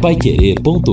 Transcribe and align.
paiquerê.com.br 0.00 0.90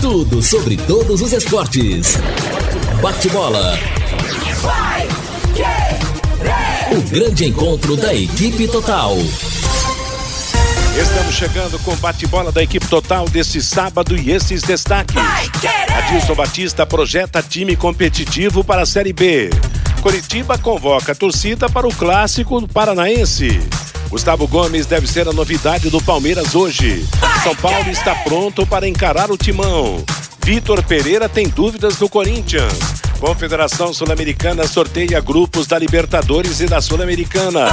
Tudo 0.00 0.40
sobre 0.40 0.76
todos 0.76 1.20
os 1.20 1.32
esportes. 1.32 2.16
Bate-bola. 3.02 3.76
O 6.92 7.02
grande 7.10 7.46
encontro 7.46 7.96
da 7.96 8.14
equipe 8.14 8.68
total. 8.68 9.16
Estamos 10.96 11.34
chegando 11.34 11.80
com 11.80 11.94
o 11.94 11.96
bate-bola 11.96 12.52
da 12.52 12.62
equipe 12.62 12.86
total 12.86 13.28
deste 13.28 13.60
sábado 13.60 14.16
e 14.16 14.30
esses 14.30 14.62
destaques. 14.62 15.16
Adilson 15.96 16.34
Batista 16.36 16.86
projeta 16.86 17.42
time 17.42 17.74
competitivo 17.74 18.62
para 18.62 18.82
a 18.82 18.86
Série 18.86 19.12
B. 19.12 19.50
Curitiba 20.04 20.58
convoca 20.58 21.12
a 21.12 21.14
torcida 21.14 21.66
para 21.66 21.88
o 21.88 21.94
clássico 21.94 22.68
paranaense. 22.68 23.58
Gustavo 24.10 24.46
Gomes 24.46 24.84
deve 24.84 25.06
ser 25.06 25.26
a 25.26 25.32
novidade 25.32 25.88
do 25.88 25.98
Palmeiras 25.98 26.54
hoje. 26.54 27.08
São 27.42 27.56
Paulo 27.56 27.88
está 27.88 28.14
pronto 28.16 28.66
para 28.66 28.86
encarar 28.86 29.30
o 29.30 29.38
timão. 29.38 30.04
Vitor 30.44 30.82
Pereira 30.82 31.26
tem 31.26 31.48
dúvidas 31.48 31.96
do 31.96 32.06
Corinthians. 32.06 32.74
Confederação 33.18 33.94
Sul-Americana 33.94 34.66
sorteia 34.66 35.22
grupos 35.22 35.66
da 35.66 35.78
Libertadores 35.78 36.60
e 36.60 36.66
da 36.66 36.82
Sul-Americana. 36.82 37.68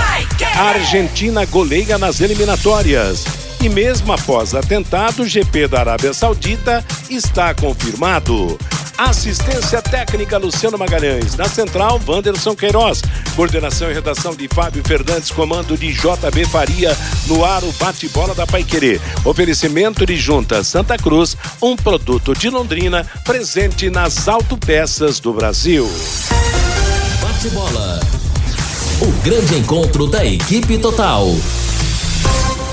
A 0.57 0.63
Argentina 0.69 1.43
goleia 1.43 1.97
nas 1.97 2.21
eliminatórias. 2.21 3.25
E 3.61 3.69
mesmo 3.69 4.11
após 4.11 4.55
atentado, 4.55 5.21
o 5.21 5.27
GP 5.27 5.67
da 5.67 5.81
Arábia 5.81 6.15
Saudita 6.15 6.83
está 7.07 7.53
confirmado. 7.53 8.57
Assistência 8.97 9.79
técnica 9.83 10.39
Luciano 10.39 10.79
Magalhães. 10.79 11.35
Na 11.35 11.47
central, 11.47 12.01
Wanderson 12.07 12.55
Queiroz. 12.55 13.03
Coordenação 13.35 13.91
e 13.91 13.93
redação 13.93 14.35
de 14.35 14.47
Fábio 14.47 14.83
Fernandes, 14.83 15.29
comando 15.29 15.77
de 15.77 15.93
JB 15.93 16.45
Faria. 16.45 16.97
No 17.27 17.45
ar, 17.45 17.63
o 17.63 17.71
bate-bola 17.73 18.33
da 18.33 18.47
Paiquerê. 18.47 18.99
Oferecimento 19.23 20.07
de 20.07 20.17
Junta 20.17 20.63
Santa 20.63 20.97
Cruz, 20.97 21.37
um 21.61 21.75
produto 21.75 22.33
de 22.33 22.49
Londrina, 22.49 23.05
presente 23.23 23.91
nas 23.91 24.27
autopeças 24.27 25.19
do 25.19 25.33
Brasil. 25.33 25.87
Bate-bola. 27.21 27.99
O 29.01 29.11
grande 29.23 29.55
encontro 29.59 30.07
da 30.07 30.25
equipe 30.25 30.79
total. 30.79 31.27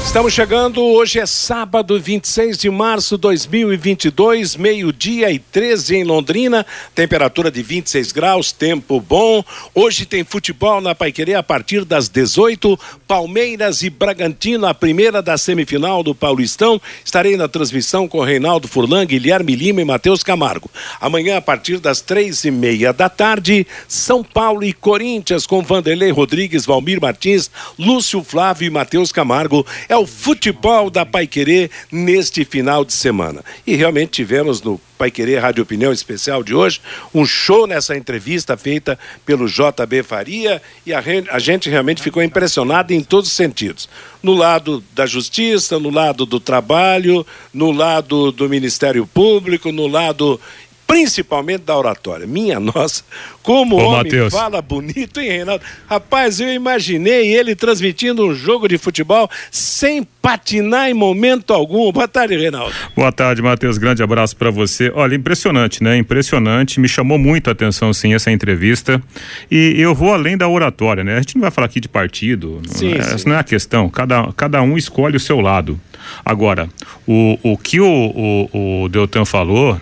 Estamos 0.08 0.32
chegando, 0.32 0.82
hoje 0.82 1.20
é 1.20 1.26
sábado 1.26 2.00
26 2.00 2.56
de 2.56 2.70
março 2.70 3.16
de 3.16 3.20
2022, 3.20 4.56
meio-dia 4.56 5.30
e 5.30 5.38
13 5.38 5.96
em 5.96 6.02
Londrina, 6.02 6.64
temperatura 6.94 7.50
de 7.50 7.62
26 7.62 8.10
graus, 8.10 8.50
tempo 8.50 9.02
bom. 9.02 9.44
Hoje 9.74 10.06
tem 10.06 10.24
futebol 10.24 10.80
na 10.80 10.94
Paiquerê 10.94 11.34
a 11.34 11.42
partir 11.42 11.84
das 11.84 12.08
18, 12.08 12.80
Palmeiras 13.08 13.82
e 13.82 13.88
Bragantino, 13.88 14.66
a 14.66 14.74
primeira 14.74 15.22
da 15.22 15.38
semifinal 15.38 16.02
do 16.02 16.14
Paulistão. 16.14 16.78
Estarei 17.02 17.38
na 17.38 17.48
transmissão 17.48 18.06
com 18.06 18.20
Reinaldo 18.20 18.68
Furlan, 18.68 19.06
Guilherme 19.06 19.56
Lima 19.56 19.80
e 19.80 19.84
Matheus 19.84 20.22
Camargo. 20.22 20.70
Amanhã, 21.00 21.38
a 21.38 21.40
partir 21.40 21.78
das 21.78 22.02
três 22.02 22.44
e 22.44 22.50
meia 22.50 22.92
da 22.92 23.08
tarde, 23.08 23.66
São 23.88 24.22
Paulo 24.22 24.62
e 24.62 24.74
Corinthians 24.74 25.46
com 25.46 25.62
Vanderlei 25.62 26.10
Rodrigues, 26.10 26.66
Valmir 26.66 27.00
Martins, 27.00 27.50
Lúcio 27.78 28.22
Flávio 28.22 28.66
e 28.66 28.70
Matheus 28.70 29.10
Camargo. 29.10 29.66
É 29.88 29.96
o 29.96 30.06
futebol 30.06 30.90
da 30.90 31.06
Paiquerê 31.06 31.70
neste 31.90 32.44
final 32.44 32.84
de 32.84 32.92
semana. 32.92 33.42
E 33.66 33.74
realmente 33.74 34.10
tivemos 34.10 34.60
no 34.60 34.78
Paiquerê 34.98 35.38
Rádio 35.38 35.62
Opinião 35.62 35.92
Especial 35.92 36.42
de 36.42 36.52
hoje 36.52 36.80
um 37.14 37.24
show 37.24 37.66
nessa 37.66 37.96
entrevista 37.96 38.56
feita 38.56 38.98
pelo 39.24 39.46
JB 39.46 40.02
Faria 40.02 40.60
e 40.84 40.92
a, 40.92 41.02
a 41.30 41.38
gente 41.38 41.70
realmente 41.70 42.02
ficou 42.02 42.22
impressionado 42.22 42.92
em 42.92 43.00
todos 43.02 43.30
os 43.30 43.36
sentidos. 43.36 43.88
No 44.20 44.34
lado 44.34 44.82
da 44.92 45.06
justiça, 45.06 45.78
no 45.78 45.90
lado 45.90 46.26
do 46.26 46.40
trabalho, 46.40 47.24
no 47.54 47.70
lado 47.70 48.32
do 48.32 48.48
Ministério 48.48 49.06
Público, 49.06 49.70
no 49.70 49.86
lado 49.86 50.40
principalmente 50.88 51.64
da 51.64 51.76
oratória. 51.76 52.26
Minha 52.26 52.58
nossa, 52.58 53.04
como 53.42 53.76
o 53.76 53.78
homem 53.78 54.04
Mateus. 54.04 54.32
fala 54.32 54.62
bonito, 54.62 55.20
hein, 55.20 55.28
Reinaldo? 55.28 55.62
Rapaz, 55.86 56.40
eu 56.40 56.50
imaginei 56.50 57.36
ele 57.36 57.54
transmitindo 57.54 58.26
um 58.26 58.34
jogo 58.34 58.66
de 58.66 58.78
futebol 58.78 59.30
sem 59.50 60.02
patinar 60.02 60.88
em 60.88 60.94
momento 60.94 61.52
algum. 61.52 61.92
Boa 61.92 62.08
tarde, 62.08 62.36
Reinaldo. 62.36 62.74
Boa 62.96 63.12
tarde, 63.12 63.42
Matheus. 63.42 63.76
Grande 63.76 64.02
abraço 64.02 64.34
para 64.34 64.50
você. 64.50 64.90
Olha, 64.94 65.14
impressionante, 65.14 65.82
né? 65.82 65.96
Impressionante. 65.98 66.80
Me 66.80 66.88
chamou 66.88 67.18
muito 67.18 67.48
a 67.48 67.52
atenção, 67.52 67.92
sim, 67.92 68.14
essa 68.14 68.30
entrevista. 68.30 69.02
E 69.50 69.74
eu 69.76 69.94
vou 69.94 70.14
além 70.14 70.36
da 70.36 70.48
oratória, 70.48 71.04
né? 71.04 71.16
A 71.16 71.20
gente 71.20 71.36
não 71.36 71.42
vai 71.42 71.50
falar 71.50 71.66
aqui 71.66 71.80
de 71.80 71.88
partido. 71.88 72.62
Sim, 72.66 72.94
essa 72.94 73.18
sim. 73.18 73.28
não 73.28 73.36
é 73.36 73.40
a 73.40 73.44
questão. 73.44 73.90
Cada, 73.90 74.32
cada 74.32 74.62
um 74.62 74.76
escolhe 74.78 75.16
o 75.16 75.20
seu 75.20 75.40
lado. 75.40 75.78
Agora, 76.24 76.68
o, 77.06 77.38
o 77.42 77.58
que 77.58 77.80
o, 77.80 78.48
o, 78.52 78.84
o 78.84 78.88
Deltan 78.88 79.24
falou 79.24 79.78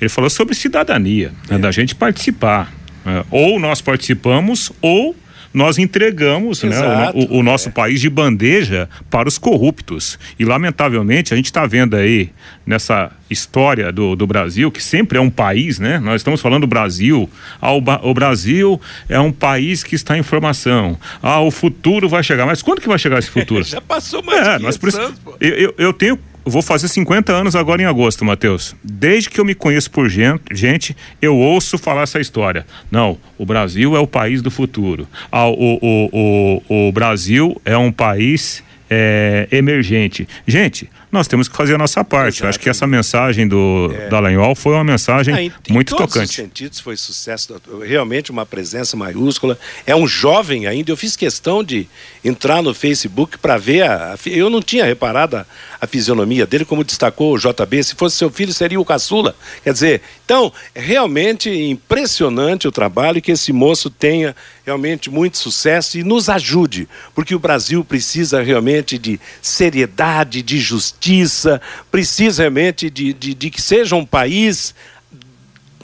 ele 0.00 0.08
falou 0.08 0.30
sobre 0.30 0.54
cidadania, 0.54 1.32
né, 1.48 1.56
é. 1.56 1.58
da 1.58 1.70
gente 1.70 1.94
participar. 1.94 2.72
Né? 3.04 3.24
Ou 3.30 3.58
nós 3.58 3.80
participamos, 3.80 4.72
ou 4.80 5.14
nós 5.56 5.78
entregamos 5.78 6.62
né, 6.62 6.76
o, 7.14 7.38
o, 7.38 7.42
nosso 7.42 7.70
é. 7.70 7.72
país 7.72 7.98
de 7.98 8.10
bandeja 8.10 8.90
para 9.08 9.26
os 9.26 9.38
corruptos. 9.38 10.18
E, 10.38 10.44
lamentavelmente, 10.44 11.32
a 11.32 11.36
gente 11.36 11.46
está 11.46 11.64
vendo 11.66 11.96
aí 11.96 12.28
nessa 12.66 13.10
história 13.30 13.90
do, 13.90 14.14
do 14.14 14.26
Brasil, 14.26 14.70
que 14.70 14.82
sempre 14.82 15.16
é 15.16 15.20
um 15.20 15.30
país, 15.30 15.78
né? 15.78 15.98
Nós 15.98 16.16
estamos 16.16 16.42
falando 16.42 16.62
do 16.62 16.66
Brasil. 16.66 17.28
Ah, 17.58 17.72
o, 17.72 17.82
o 18.02 18.12
Brasil 18.12 18.78
é 19.08 19.18
um 19.18 19.32
país 19.32 19.82
que 19.82 19.94
está 19.94 20.18
em 20.18 20.22
formação. 20.22 20.98
Ah, 21.22 21.40
o 21.40 21.50
futuro 21.50 22.06
vai 22.06 22.22
chegar. 22.22 22.44
Mas 22.44 22.60
quando 22.60 22.82
que 22.82 22.88
vai 22.88 22.98
chegar 22.98 23.18
esse 23.18 23.30
futuro? 23.30 23.64
Já 23.64 23.80
passou 23.80 24.22
mais 24.22 24.46
é, 24.46 24.58
nós 24.58 24.78
anos, 24.94 25.18
eu, 25.40 25.54
eu, 25.54 25.74
eu 25.78 25.92
tenho 25.94 26.18
vou 26.50 26.62
fazer 26.62 26.88
50 26.88 27.32
anos 27.32 27.56
agora 27.56 27.82
em 27.82 27.84
agosto, 27.84 28.24
Matheus. 28.24 28.74
Desde 28.82 29.28
que 29.28 29.40
eu 29.40 29.44
me 29.44 29.54
conheço 29.54 29.90
por 29.90 30.08
gente, 30.08 30.96
eu 31.20 31.36
ouço 31.36 31.76
falar 31.78 32.02
essa 32.02 32.20
história. 32.20 32.66
Não, 32.90 33.18
o 33.36 33.44
Brasil 33.44 33.96
é 33.96 34.00
o 34.00 34.06
país 34.06 34.42
do 34.42 34.50
futuro. 34.50 35.08
Ah, 35.30 35.48
o, 35.48 35.78
o, 35.82 36.62
o, 36.68 36.88
o 36.88 36.92
Brasil 36.92 37.60
é 37.64 37.76
um 37.76 37.90
país 37.90 38.62
é, 38.88 39.48
emergente. 39.50 40.28
Gente, 40.46 40.88
nós 41.10 41.26
temos 41.26 41.48
que 41.48 41.56
fazer 41.56 41.74
a 41.74 41.78
nossa 41.78 42.04
parte. 42.04 42.44
Acho 42.44 42.58
que 42.58 42.68
essa 42.68 42.86
mensagem 42.86 43.46
do 43.46 43.92
é. 43.94 44.08
Dallagnol 44.08 44.54
foi 44.54 44.74
uma 44.74 44.84
mensagem 44.84 45.34
ah, 45.34 45.42
em, 45.42 45.52
muito 45.70 45.94
em 45.94 45.96
todos 45.96 46.12
tocante. 46.12 46.30
Os 46.30 46.36
sentidos 46.36 46.80
foi 46.80 46.96
sucesso, 46.96 47.60
realmente 47.84 48.30
uma 48.30 48.46
presença 48.46 48.96
maiúscula. 48.96 49.58
É 49.86 49.94
um 49.94 50.06
jovem 50.06 50.66
ainda. 50.66 50.90
Eu 50.90 50.96
fiz 50.96 51.16
questão 51.16 51.64
de 51.64 51.88
entrar 52.24 52.62
no 52.62 52.74
Facebook 52.74 53.38
para 53.38 53.56
ver 53.56 53.82
a, 53.82 54.14
a, 54.14 54.28
Eu 54.28 54.50
não 54.50 54.62
tinha 54.62 54.84
reparado 54.84 55.36
a, 55.36 55.46
a 55.86 55.88
fisionomia 55.88 56.46
dele, 56.46 56.64
como 56.64 56.84
destacou 56.84 57.34
o 57.34 57.38
JB. 57.38 57.82
Se 57.82 57.94
fosse 57.94 58.16
seu 58.16 58.30
filho, 58.30 58.52
seria 58.52 58.78
o 58.78 58.84
caçula. 58.84 59.34
Quer 59.64 59.72
dizer, 59.72 60.02
então, 60.24 60.52
é 60.74 60.80
realmente 60.80 61.50
impressionante 61.50 62.68
o 62.68 62.72
trabalho 62.72 63.22
que 63.22 63.32
esse 63.32 63.52
moço 63.52 63.88
tenha 63.88 64.36
realmente 64.64 65.08
muito 65.08 65.38
sucesso 65.38 65.98
e 65.98 66.02
nos 66.02 66.28
ajude, 66.28 66.88
porque 67.14 67.34
o 67.34 67.38
Brasil 67.38 67.84
precisa 67.84 68.42
realmente 68.42 68.98
de 68.98 69.20
seriedade, 69.40 70.42
de 70.42 70.58
justiça, 70.58 71.60
precisa 71.90 72.42
realmente 72.42 72.90
de, 72.90 73.12
de, 73.12 73.32
de 73.32 73.50
que 73.50 73.62
seja 73.62 73.94
um 73.94 74.04
país 74.04 74.74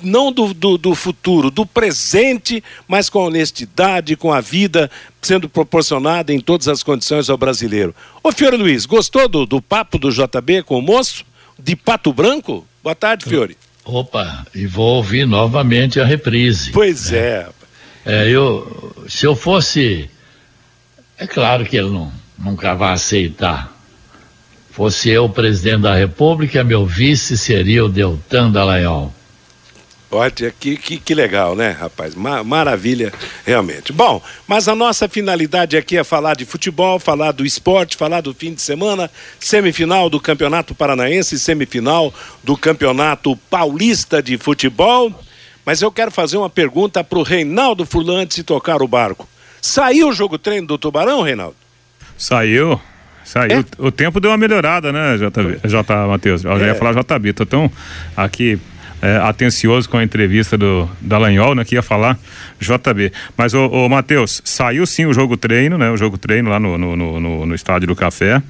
não 0.02 0.32
do, 0.32 0.52
do, 0.52 0.76
do, 0.76 0.94
futuro, 0.94 1.50
do 1.50 1.64
presente, 1.64 2.62
mas 2.86 3.08
com 3.08 3.26
honestidade, 3.26 4.16
com 4.16 4.32
a 4.32 4.40
vida 4.40 4.90
sendo 5.20 5.48
proporcionada 5.48 6.32
em 6.32 6.40
todas 6.40 6.68
as 6.68 6.82
condições 6.82 7.30
ao 7.30 7.38
brasileiro. 7.38 7.94
Ô 8.22 8.32
Fiore 8.32 8.56
Luiz, 8.56 8.86
gostou 8.86 9.28
do, 9.28 9.46
do 9.46 9.62
papo 9.62 9.98
do 9.98 10.10
JB 10.10 10.62
com 10.64 10.78
o 10.78 10.82
moço? 10.82 11.24
De 11.58 11.76
Pato 11.76 12.12
Branco? 12.12 12.66
Boa 12.82 12.94
tarde, 12.94 13.24
Fiore. 13.24 13.56
Opa, 13.84 14.46
e 14.54 14.66
vou 14.66 14.96
ouvir 14.96 15.26
novamente 15.26 16.00
a 16.00 16.04
reprise. 16.04 16.70
Pois 16.72 17.10
né? 17.10 17.18
é. 17.18 17.48
é. 18.06 18.28
eu, 18.28 18.94
se 19.08 19.26
eu 19.26 19.34
fosse. 19.34 20.08
É 21.18 21.26
claro 21.26 21.64
que 21.64 21.76
ele 21.76 21.90
não, 21.90 22.12
nunca 22.38 22.74
vai 22.74 22.92
aceitar. 22.92 23.72
Fosse 24.70 25.10
eu 25.10 25.28
presidente 25.28 25.82
da 25.82 25.94
República, 25.94 26.64
meu 26.64 26.86
vice 26.86 27.36
seria 27.36 27.84
o 27.84 27.88
Deltan 27.88 28.50
Dallagnol. 28.50 29.12
Olha, 30.14 30.30
que, 30.30 30.76
que, 30.76 30.98
que 30.98 31.14
legal, 31.14 31.56
né, 31.56 31.70
rapaz? 31.70 32.14
maravilha, 32.14 33.10
realmente. 33.46 33.94
Bom, 33.94 34.20
mas 34.46 34.68
a 34.68 34.74
nossa 34.74 35.08
finalidade 35.08 35.74
aqui 35.74 35.96
é 35.96 36.04
falar 36.04 36.36
de 36.36 36.44
futebol, 36.44 36.98
falar 36.98 37.32
do 37.32 37.46
esporte, 37.46 37.96
falar 37.96 38.20
do 38.20 38.34
fim 38.34 38.52
de 38.52 38.60
semana, 38.60 39.10
semifinal 39.40 40.10
do 40.10 40.20
Campeonato 40.20 40.74
Paranaense, 40.74 41.38
semifinal 41.38 42.12
do 42.44 42.58
Campeonato 42.58 43.34
Paulista 43.48 44.22
de 44.22 44.36
Futebol. 44.36 45.18
Mas 45.64 45.80
eu 45.80 45.90
quero 45.90 46.10
fazer 46.10 46.36
uma 46.36 46.50
pergunta 46.50 47.02
para 47.02 47.18
o 47.18 47.22
Reinaldo 47.22 47.86
Furlan 47.86 48.20
antes 48.20 48.36
de 48.36 48.42
tocar 48.42 48.82
o 48.82 48.88
barco. 48.88 49.26
Saiu 49.62 50.10
o 50.10 50.12
jogo 50.12 50.36
treino 50.36 50.66
do 50.66 50.76
Tubarão, 50.76 51.22
Reinaldo? 51.22 51.56
Saiu. 52.18 52.78
Saiu. 53.24 53.60
É? 53.60 53.64
O 53.78 53.90
tempo 53.90 54.20
deu 54.20 54.30
uma 54.30 54.36
melhorada, 54.36 54.92
né, 54.92 55.16
J, 55.16 55.58
J 55.64 56.06
Matheus? 56.06 56.44
Eu 56.44 56.58
já 56.58 56.66
ia 56.66 56.72
é. 56.72 56.74
falar 56.74 56.92
JB. 56.92 57.32
Tô 57.32 57.46
tão 57.46 57.70
aqui 58.14 58.60
é, 59.02 59.16
atencioso 59.16 59.88
com 59.88 59.96
a 59.96 60.04
entrevista 60.04 60.56
do 60.56 60.88
Dallagnol, 61.00 61.56
né, 61.56 61.64
que 61.64 61.74
ia 61.74 61.82
falar 61.82 62.16
JB. 62.60 63.12
Mas, 63.36 63.52
o, 63.52 63.66
o 63.66 63.88
Matheus, 63.88 64.40
saiu 64.44 64.86
sim 64.86 65.06
o 65.06 65.12
jogo 65.12 65.36
treino, 65.36 65.76
né? 65.76 65.90
O 65.90 65.96
jogo 65.96 66.16
treino 66.16 66.48
lá 66.48 66.60
no, 66.60 66.78
no, 66.78 66.96
no, 66.96 67.46
no 67.46 67.54
estádio 67.54 67.88
do 67.88 67.96
Café. 67.96 68.40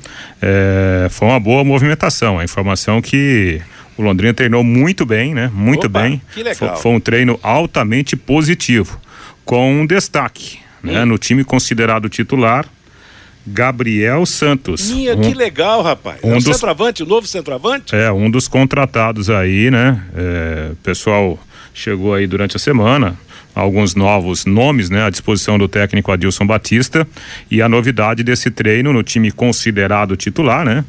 É, 0.41 1.09
foi 1.11 1.29
uma 1.29 1.41
boa 1.41 1.65
movimentação. 1.65 2.39
A 2.39 2.45
informação 2.45 3.01
que 3.01 3.63
o 3.97 4.03
Londrina 4.03 4.35
treinou 4.35 4.63
muito 4.63 5.07
bem, 5.07 5.33
né? 5.35 5.51
Muito 5.55 5.87
Opa, 5.87 6.03
bem. 6.03 6.21
Que 6.35 6.43
legal. 6.43 6.75
Foi, 6.75 6.83
foi 6.83 6.93
um 6.93 7.01
treino 7.01 7.41
altamente 7.43 8.15
positivo, 8.15 9.01
com 9.45 9.81
um 9.81 9.87
destaque, 9.87 10.59
né? 10.83 11.03
Hum. 11.03 11.07
No 11.07 11.19
time 11.19 11.45
considerado 11.45 12.09
titular, 12.11 12.67
Gabriel 13.47 14.25
Santos. 14.25 14.91
Minha, 14.91 15.17
um, 15.17 15.21
que 15.21 15.35
legal, 15.35 15.83
rapaz. 15.83 16.19
Um 16.23 16.35
é 16.35 16.37
o 16.37 16.41
dos, 16.41 16.45
centroavante, 16.45 17.03
o 17.03 17.07
novo 17.07 17.27
centroavante? 17.27 17.95
É, 17.95 18.11
um 18.13 18.31
dos 18.31 18.47
contratados 18.47 19.29
aí, 19.29 19.71
né? 19.71 20.03
É, 20.15 20.69
o 20.73 20.77
pessoal 20.77 21.39
chegou 21.75 22.15
aí 22.15 22.27
durante 22.27 22.57
a 22.57 22.59
semana, 22.59 23.17
alguns 23.55 23.95
novos 23.95 24.45
nomes, 24.45 24.91
né, 24.91 25.05
à 25.05 25.11
disposição 25.11 25.59
do 25.59 25.69
técnico 25.69 26.13
Adilson 26.13 26.47
Batista 26.47 27.07
e 27.51 27.61
a 27.61 27.69
novidade 27.69 28.23
desse 28.23 28.51
treino 28.51 28.93
no 28.93 29.03
time 29.03 29.31
considerado 29.31 30.17
titular, 30.17 30.65
né? 30.65 30.85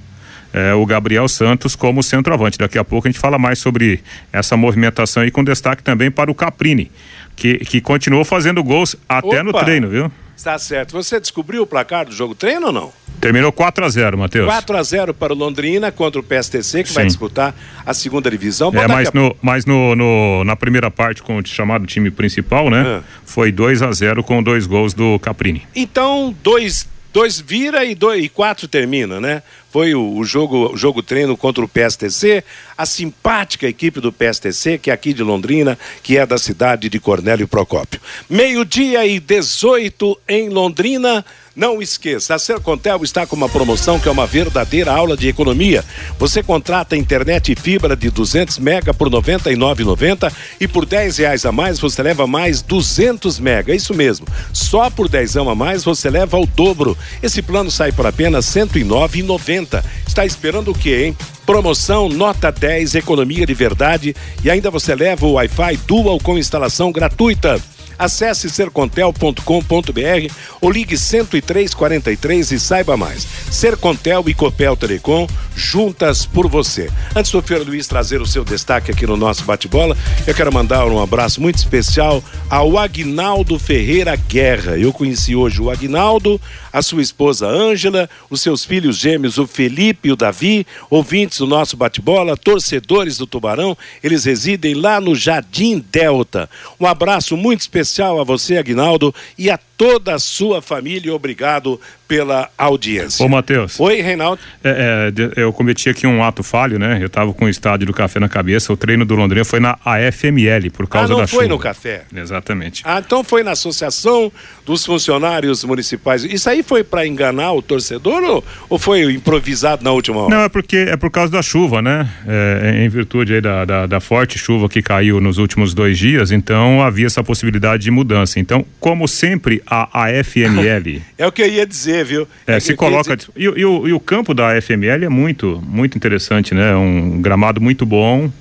É, 0.53 0.71
o 0.71 0.85
Gabriel 0.85 1.27
Santos 1.27 1.75
como 1.75 2.03
centroavante. 2.03 2.59
Daqui 2.59 2.77
a 2.77 2.83
pouco 2.83 3.07
a 3.07 3.11
gente 3.11 3.19
fala 3.19 3.39
mais 3.39 3.57
sobre 3.57 4.01
essa 4.31 4.55
movimentação 4.55 5.25
e 5.25 5.31
com 5.31 5.43
destaque 5.43 5.81
também 5.81 6.11
para 6.11 6.29
o 6.29 6.35
Caprini, 6.35 6.91
que, 7.35 7.57
que 7.57 7.81
continuou 7.81 8.23
fazendo 8.23 8.63
gols 8.63 8.95
até 9.09 9.41
Opa. 9.41 9.43
no 9.43 9.53
treino, 9.53 9.89
viu? 9.89 10.11
Está 10.35 10.57
certo. 10.57 10.91
Você 10.91 11.19
descobriu 11.19 11.63
o 11.63 11.67
placar 11.67 12.05
do 12.05 12.11
jogo 12.11 12.35
treino 12.35 12.67
ou 12.67 12.73
não? 12.73 12.93
Terminou 13.21 13.53
4 13.53 13.85
a 13.85 13.89
0 13.89 14.17
Matheus. 14.17 14.45
4 14.45 14.77
a 14.77 14.83
0 14.83 15.13
para 15.13 15.31
o 15.31 15.35
Londrina 15.35 15.91
contra 15.93 16.19
o 16.19 16.23
PSTC, 16.23 16.83
que 16.83 16.89
Sim. 16.89 16.95
vai 16.95 17.05
disputar 17.05 17.55
a 17.85 17.93
segunda 17.93 18.29
divisão. 18.29 18.69
é, 18.73 18.85
mas, 18.85 19.07
a... 19.07 19.11
no, 19.13 19.35
mas 19.41 19.65
no, 19.65 19.95
no, 19.95 20.43
na 20.43 20.57
primeira 20.57 20.91
parte, 20.91 21.23
com 21.23 21.37
o 21.37 21.45
chamado 21.45 21.85
time 21.85 22.11
principal, 22.11 22.69
né? 22.69 22.83
Ah. 22.85 23.01
Foi 23.23 23.49
2 23.51 23.81
a 23.81 23.91
0 23.93 24.23
com 24.23 24.43
dois 24.43 24.67
gols 24.67 24.93
do 24.93 25.17
Caprini. 25.19 25.65
Então, 25.73 26.35
dois, 26.43 26.85
dois 27.13 27.39
vira 27.39 27.85
e, 27.85 27.93
dois, 27.93 28.25
e 28.25 28.27
quatro 28.27 28.67
termina, 28.67 29.21
né? 29.21 29.43
Foi 29.71 29.93
o, 29.93 30.17
o, 30.17 30.25
jogo, 30.25 30.73
o 30.73 30.77
jogo 30.77 31.01
treino 31.01 31.37
contra 31.37 31.63
o 31.63 31.67
PSTC, 31.67 32.43
a 32.77 32.85
simpática 32.85 33.67
equipe 33.67 34.01
do 34.01 34.11
PSTC, 34.11 34.79
que 34.79 34.89
é 34.89 34.93
aqui 34.93 35.13
de 35.13 35.23
Londrina, 35.23 35.77
que 36.01 36.17
é 36.17 36.25
da 36.25 36.37
cidade 36.37 36.89
de 36.89 36.99
Cornélio 36.99 37.47
Procópio. 37.47 38.01
Meio-dia 38.29 39.05
e 39.05 39.19
18 39.19 40.19
em 40.27 40.49
Londrina. 40.49 41.23
Não 41.55 41.79
esqueça, 41.83 42.33
a 42.33 42.39
Sercontel 42.39 43.03
está 43.03 43.27
com 43.27 43.35
uma 43.35 43.47
promoção 43.47 43.99
que 43.99 44.07
é 44.07 44.11
uma 44.11 44.25
verdadeira 44.25 44.91
aula 44.91 45.15
de 45.15 45.27
economia. 45.27 45.85
Você 46.17 46.41
contrata 46.41 46.97
internet 46.97 47.51
e 47.51 47.55
fibra 47.55 47.95
de 47.95 48.09
200 48.09 48.57
mega 48.57 48.91
por 48.91 49.07
R$ 49.07 49.21
99,90 49.21 50.33
e 50.59 50.67
por 50.67 50.83
10 50.83 51.17
reais 51.17 51.45
a 51.45 51.51
mais 51.51 51.79
você 51.79 52.01
leva 52.01 52.25
mais 52.25 52.63
200 52.63 53.39
mega. 53.39 53.71
É 53.71 53.75
isso 53.75 53.93
mesmo. 53.93 54.25
Só 54.51 54.89
por 54.89 55.07
10 55.07 55.37
a 55.37 55.53
mais 55.53 55.83
você 55.83 56.09
leva 56.09 56.39
o 56.39 56.47
dobro. 56.47 56.97
Esse 57.21 57.43
plano 57.43 57.69
sai 57.69 57.91
por 57.91 58.07
apenas 58.07 58.51
R$ 58.55 58.65
109,90. 58.65 59.83
Está 60.07 60.25
esperando 60.25 60.71
o 60.71 60.75
quê, 60.75 61.05
hein? 61.05 61.17
Promoção 61.45 62.09
Nota 62.09 62.51
10, 62.51 62.95
economia 62.95 63.45
de 63.45 63.53
verdade 63.53 64.15
e 64.43 64.49
ainda 64.49 64.71
você 64.71 64.95
leva 64.95 65.27
o 65.27 65.33
Wi-Fi 65.33 65.77
Dual 65.85 66.17
com 66.19 66.35
instalação 66.35 66.91
gratuita. 66.91 67.61
Acesse 67.97 68.49
sercontel.com.br 68.49 70.33
ou 70.61 70.71
ligue 70.71 70.95
10343 70.95 72.51
e 72.51 72.59
saiba 72.59 72.97
mais. 72.97 73.27
Sercontel 73.51 74.23
e 74.27 74.33
Copel 74.33 74.75
Telecom, 74.75 75.27
juntas 75.55 76.25
por 76.25 76.47
você. 76.47 76.89
Antes 77.15 77.31
do 77.31 77.41
Fiore 77.41 77.63
Luiz 77.63 77.87
trazer 77.87 78.21
o 78.21 78.25
seu 78.25 78.43
destaque 78.43 78.91
aqui 78.91 79.05
no 79.05 79.17
nosso 79.17 79.43
bate-bola, 79.43 79.97
eu 80.25 80.33
quero 80.33 80.53
mandar 80.53 80.87
um 80.87 81.01
abraço 81.01 81.41
muito 81.41 81.57
especial 81.57 82.23
ao 82.49 82.77
Agnaldo 82.77 83.59
Ferreira 83.59 84.15
Guerra. 84.15 84.77
Eu 84.77 84.91
conheci 84.91 85.35
hoje 85.35 85.61
o 85.61 85.69
Agnaldo, 85.69 86.39
a 86.73 86.81
sua 86.81 87.03
esposa 87.03 87.47
Ângela, 87.47 88.09
os 88.31 88.41
seus 88.41 88.65
filhos 88.65 88.97
gêmeos, 88.97 89.37
o 89.37 89.45
Felipe 89.45 90.09
e 90.09 90.11
o 90.11 90.15
Davi, 90.15 90.65
ouvintes 90.89 91.37
do 91.37 91.45
nosso 91.45 91.77
bate-bola, 91.77 92.35
torcedores 92.35 93.15
do 93.17 93.27
Tubarão, 93.27 93.77
eles 94.03 94.25
residem 94.25 94.73
lá 94.73 94.99
no 94.99 95.15
Jardim 95.15 95.85
Delta. 95.91 96.49
Um 96.79 96.87
abraço 96.87 97.37
muito 97.37 97.61
especial 97.61 98.19
a 98.19 98.23
você, 98.23 98.57
Agnaldo, 98.57 99.13
e 99.37 99.51
a 99.51 99.59
toda 99.83 100.15
a 100.15 100.19
sua 100.19 100.61
família. 100.61 101.13
Obrigado 101.13 101.77
pela 102.07 102.49
audiência. 102.57 103.25
Ô, 103.25 103.27
Matheus. 103.27 103.79
Oi, 103.79 104.01
Reinaldo. 104.01 104.39
É, 104.63 105.11
é, 105.35 105.41
eu 105.41 105.51
cometi 105.51 105.89
aqui 105.89 106.07
um 106.07 106.23
ato 106.23 106.43
falho, 106.43 106.79
né? 106.79 106.99
Eu 107.01 107.07
estava 107.07 107.33
com 107.33 107.45
o 107.45 107.49
estádio 107.49 107.87
do 107.87 107.93
café 107.93 108.19
na 108.19 108.29
cabeça. 108.29 108.71
O 108.71 108.77
treino 108.77 109.03
do 109.03 109.15
Londrina 109.15 109.43
foi 109.43 109.59
na 109.59 109.77
AFML, 109.83 110.69
por 110.71 110.87
causa 110.87 111.07
ah, 111.07 111.15
não 111.15 111.21
da 111.21 111.27
foi 111.27 111.45
chuva. 111.45 111.55
no 111.55 111.59
café? 111.59 112.03
Exatamente. 112.15 112.81
Ah, 112.85 113.01
então 113.03 113.23
foi 113.23 113.43
na 113.43 113.51
Associação 113.51 114.31
dos 114.65 114.85
Funcionários 114.85 115.63
Municipais. 115.63 116.23
Isso 116.23 116.49
aí 116.49 116.63
foi 116.63 116.83
para 116.83 117.05
enganar 117.05 117.51
o 117.53 117.61
torcedor 117.61 118.23
ou, 118.23 118.43
ou, 118.69 118.79
foi 118.79 119.11
improvisado 119.11 119.83
na 119.83 119.91
última 119.91 120.19
hora? 120.19 120.35
Não, 120.35 120.43
é 120.43 120.49
porque 120.49 120.77
é 120.77 120.95
por 120.95 121.09
causa 121.09 121.31
da 121.31 121.41
chuva, 121.41 121.81
né? 121.81 122.09
É, 122.27 122.83
em 122.85 122.89
virtude 122.89 123.33
aí 123.33 123.41
da, 123.41 123.65
da, 123.65 123.85
da 123.85 123.99
forte 123.99 124.37
chuva 124.37 124.69
que 124.69 124.81
caiu 124.81 125.19
nos 125.19 125.37
últimos 125.37 125.73
dois 125.73 125.97
dias, 125.97 126.31
então 126.31 126.81
havia 126.81 127.07
essa 127.07 127.23
possibilidade 127.23 127.83
de 127.83 127.91
mudança. 127.91 128.39
Então, 128.39 128.65
como 128.79 129.07
sempre, 129.07 129.61
a 129.73 130.05
AFML. 130.05 131.01
é 131.17 131.27
o 131.27 131.31
que 131.31 131.41
eu 131.41 131.47
ia 131.47 131.65
dizer, 131.65 132.05
viu? 132.05 132.27
É, 132.45 132.55
é 132.55 132.59
se 132.59 132.75
coloca. 132.75 133.15
Dizer... 133.15 133.31
E, 133.35 133.43
e, 133.43 133.65
o, 133.65 133.87
e 133.87 133.93
o 133.93 133.99
campo 133.99 134.33
da 134.33 134.57
AFML 134.57 135.05
é 135.05 135.09
muito, 135.09 135.61
muito 135.65 135.97
interessante, 135.97 136.53
né? 136.53 136.75
Um 136.75 137.21
gramado 137.21 137.59
muito 137.59 137.85
bom. 137.85 138.31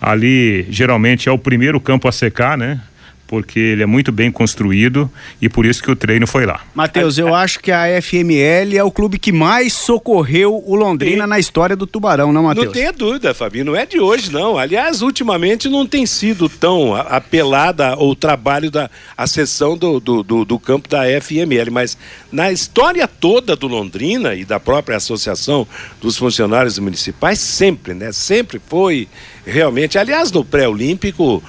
Ali, 0.00 0.66
geralmente, 0.70 1.28
é 1.28 1.32
o 1.32 1.38
primeiro 1.38 1.78
campo 1.80 2.08
a 2.08 2.12
secar, 2.12 2.56
né? 2.56 2.80
Porque 3.30 3.60
ele 3.60 3.84
é 3.84 3.86
muito 3.86 4.10
bem 4.10 4.28
construído 4.28 5.08
e 5.40 5.48
por 5.48 5.64
isso 5.64 5.80
que 5.80 5.88
o 5.88 5.94
treino 5.94 6.26
foi 6.26 6.44
lá. 6.44 6.62
Matheus, 6.74 7.16
eu 7.16 7.32
acho 7.32 7.60
que 7.60 7.70
a 7.70 7.84
FML 8.02 8.76
é 8.76 8.82
o 8.82 8.90
clube 8.90 9.20
que 9.20 9.30
mais 9.30 9.72
socorreu 9.72 10.60
o 10.66 10.74
Londrina 10.74 11.18
tem... 11.18 11.28
na 11.28 11.38
história 11.38 11.76
do 11.76 11.86
Tubarão, 11.86 12.32
não, 12.32 12.42
Matheus? 12.42 12.66
Não 12.66 12.72
tenha 12.72 12.92
dúvida, 12.92 13.32
Fabinho, 13.32 13.66
não 13.66 13.76
é 13.76 13.86
de 13.86 14.00
hoje, 14.00 14.32
não. 14.32 14.58
Aliás, 14.58 15.00
ultimamente 15.00 15.68
não 15.68 15.86
tem 15.86 16.06
sido 16.06 16.48
tão 16.48 16.92
apelada 16.92 17.96
o 17.96 18.16
trabalho 18.16 18.68
da 18.68 18.90
a 19.16 19.28
sessão 19.28 19.78
do, 19.78 20.00
do, 20.00 20.24
do, 20.24 20.44
do 20.44 20.58
campo 20.58 20.88
da 20.88 21.02
FML, 21.20 21.70
mas 21.70 21.96
na 22.32 22.50
história 22.50 23.06
toda 23.06 23.54
do 23.54 23.68
Londrina 23.68 24.34
e 24.34 24.44
da 24.44 24.58
própria 24.58 24.96
Associação 24.96 25.68
dos 26.00 26.16
Funcionários 26.16 26.80
Municipais, 26.80 27.38
sempre, 27.38 27.94
né? 27.94 28.10
Sempre 28.10 28.60
foi 28.66 29.06
realmente. 29.44 29.98
Aliás, 29.98 30.30
no 30.30 30.44
pré-olímpico, 30.44 31.42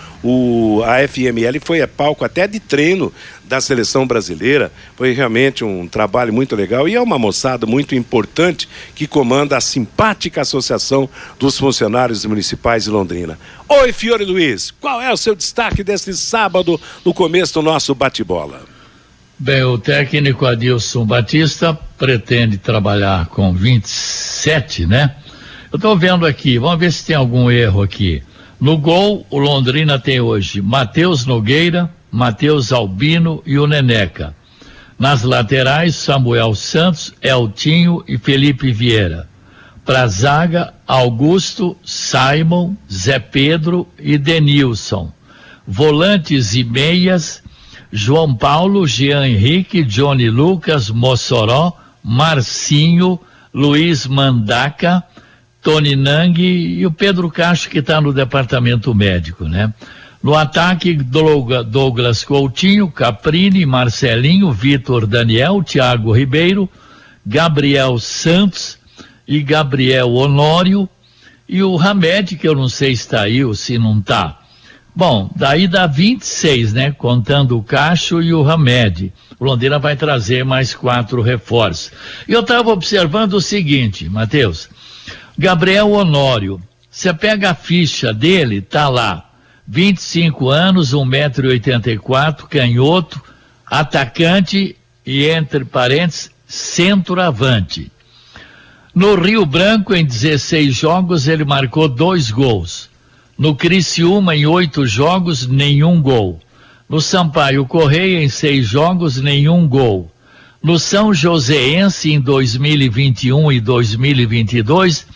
a 0.85 1.07
FML 1.07 1.59
foi 1.59 1.81
a 1.81 1.87
palco 1.87 2.23
até 2.23 2.47
de 2.47 2.59
treino 2.59 3.13
da 3.43 3.59
seleção 3.59 4.07
brasileira. 4.07 4.71
Foi 4.95 5.11
realmente 5.13 5.63
um 5.63 5.87
trabalho 5.87 6.33
muito 6.33 6.55
legal 6.55 6.87
e 6.87 6.95
é 6.95 7.01
uma 7.01 7.19
moçada 7.19 7.65
muito 7.65 7.93
importante 7.95 8.67
que 8.95 9.05
comanda 9.05 9.57
a 9.57 9.61
simpática 9.61 10.41
Associação 10.41 11.09
dos 11.37 11.57
Funcionários 11.57 12.25
Municipais 12.25 12.85
de 12.85 12.89
Londrina. 12.89 13.37
Oi, 13.67 13.91
Fiore 13.91 14.25
Luiz, 14.25 14.71
qual 14.71 15.01
é 15.01 15.11
o 15.11 15.17
seu 15.17 15.35
destaque 15.35 15.83
deste 15.83 16.13
sábado 16.13 16.79
no 17.03 17.13
começo 17.13 17.53
do 17.53 17.61
nosso 17.61 17.93
bate-bola? 17.93 18.61
Bem, 19.37 19.63
o 19.63 19.77
técnico 19.77 20.45
Adilson 20.45 21.03
Batista 21.03 21.73
pretende 21.97 22.59
trabalhar 22.59 23.25
com 23.25 23.51
27, 23.51 24.85
né? 24.85 25.15
Eu 25.71 25.77
estou 25.77 25.97
vendo 25.97 26.25
aqui, 26.25 26.59
vamos 26.59 26.81
ver 26.81 26.91
se 26.91 27.05
tem 27.05 27.15
algum 27.15 27.49
erro 27.49 27.81
aqui. 27.81 28.21
No 28.59 28.77
gol, 28.77 29.25
o 29.29 29.39
Londrina 29.39 29.97
tem 29.97 30.19
hoje 30.19 30.61
Matheus 30.61 31.25
Nogueira, 31.25 31.89
Matheus 32.11 32.73
Albino 32.73 33.41
e 33.45 33.57
o 33.57 33.65
Neneca. 33.65 34.35
Nas 34.99 35.23
laterais, 35.23 35.95
Samuel 35.95 36.53
Santos, 36.55 37.13
Eltinho 37.21 38.03
e 38.05 38.17
Felipe 38.17 38.69
Vieira. 38.69 39.29
Para 39.85 40.07
zaga, 40.07 40.73
Augusto, 40.85 41.77
Simon, 41.85 42.75
Zé 42.91 43.17
Pedro 43.17 43.87
e 43.97 44.17
Denilson. 44.17 45.09
Volantes 45.65 46.53
e 46.53 46.65
meias, 46.65 47.41
João 47.89 48.35
Paulo, 48.35 48.85
Jean 48.85 49.25
Henrique, 49.25 49.85
Johnny 49.85 50.29
Lucas, 50.29 50.89
Mossoró, 50.89 51.77
Marcinho, 52.03 53.17
Luiz 53.53 54.05
Mandaca, 54.05 55.01
Tony 55.61 55.95
Nang 55.95 56.41
e 56.41 56.85
o 56.85 56.91
Pedro 56.91 57.29
Castro, 57.29 57.69
que 57.69 57.79
está 57.79 58.01
no 58.01 58.11
departamento 58.11 58.93
médico, 58.95 59.45
né? 59.45 59.73
No 60.23 60.35
ataque, 60.35 60.93
Douglas 60.93 62.23
Coutinho, 62.23 62.91
Caprini, 62.91 63.65
Marcelinho, 63.65 64.51
Vitor 64.51 65.07
Daniel, 65.07 65.63
Thiago 65.63 66.11
Ribeiro, 66.11 66.69
Gabriel 67.25 67.97
Santos 67.97 68.77
e 69.27 69.41
Gabriel 69.41 70.11
Honório 70.11 70.87
e 71.49 71.63
o 71.63 71.79
Hamed, 71.79 72.35
que 72.37 72.47
eu 72.47 72.55
não 72.55 72.69
sei 72.69 72.95
se 72.95 73.01
está 73.01 73.23
aí 73.23 73.43
ou 73.43 73.53
se 73.55 73.77
não 73.77 73.99
está. 73.99 74.39
Bom, 74.95 75.31
daí 75.35 75.67
dá 75.67 75.87
26, 75.87 76.73
né? 76.73 76.91
Contando 76.91 77.57
o 77.57 77.63
Cacho 77.63 78.21
e 78.21 78.33
o 78.33 78.47
Hamed. 78.47 79.11
O 79.39 79.45
Londrina 79.45 79.79
vai 79.79 79.95
trazer 79.95 80.43
mais 80.43 80.73
quatro 80.75 81.21
reforços. 81.21 81.91
E 82.27 82.33
eu 82.33 82.41
estava 82.41 82.69
observando 82.71 83.33
o 83.33 83.41
seguinte, 83.41 84.09
Matheus. 84.09 84.69
Gabriel 85.41 85.89
Honório, 85.89 86.61
Você 86.87 87.11
pega 87.11 87.49
a 87.49 87.55
ficha 87.55 88.13
dele, 88.13 88.61
tá 88.61 88.87
lá, 88.87 89.27
25 89.67 90.49
anos, 90.49 90.93
1,84m, 90.93 92.47
canhoto, 92.47 93.19
atacante 93.65 94.75
e, 95.03 95.25
entre 95.25 95.65
parênteses, 95.65 96.29
centroavante. 96.45 97.91
No 98.93 99.15
Rio 99.15 99.43
Branco, 99.43 99.95
em 99.95 100.05
16 100.05 100.75
jogos, 100.75 101.27
ele 101.27 101.43
marcou 101.43 101.87
dois 101.87 102.29
gols. 102.29 102.87
No 103.35 103.55
Criciúma, 103.55 104.35
em 104.35 104.45
oito 104.45 104.85
jogos, 104.85 105.47
nenhum 105.47 105.99
gol. 105.99 106.39
No 106.87 107.01
Sampaio 107.01 107.65
Correia, 107.65 108.23
em 108.23 108.29
seis 108.29 108.67
jogos, 108.67 109.19
nenhum 109.19 109.67
gol. 109.67 110.11
No 110.61 110.77
São 110.77 111.11
Joséense, 111.11 112.11
em 112.11 112.19
2021 112.19 113.51
e 113.51 113.59
2022, 113.59 115.07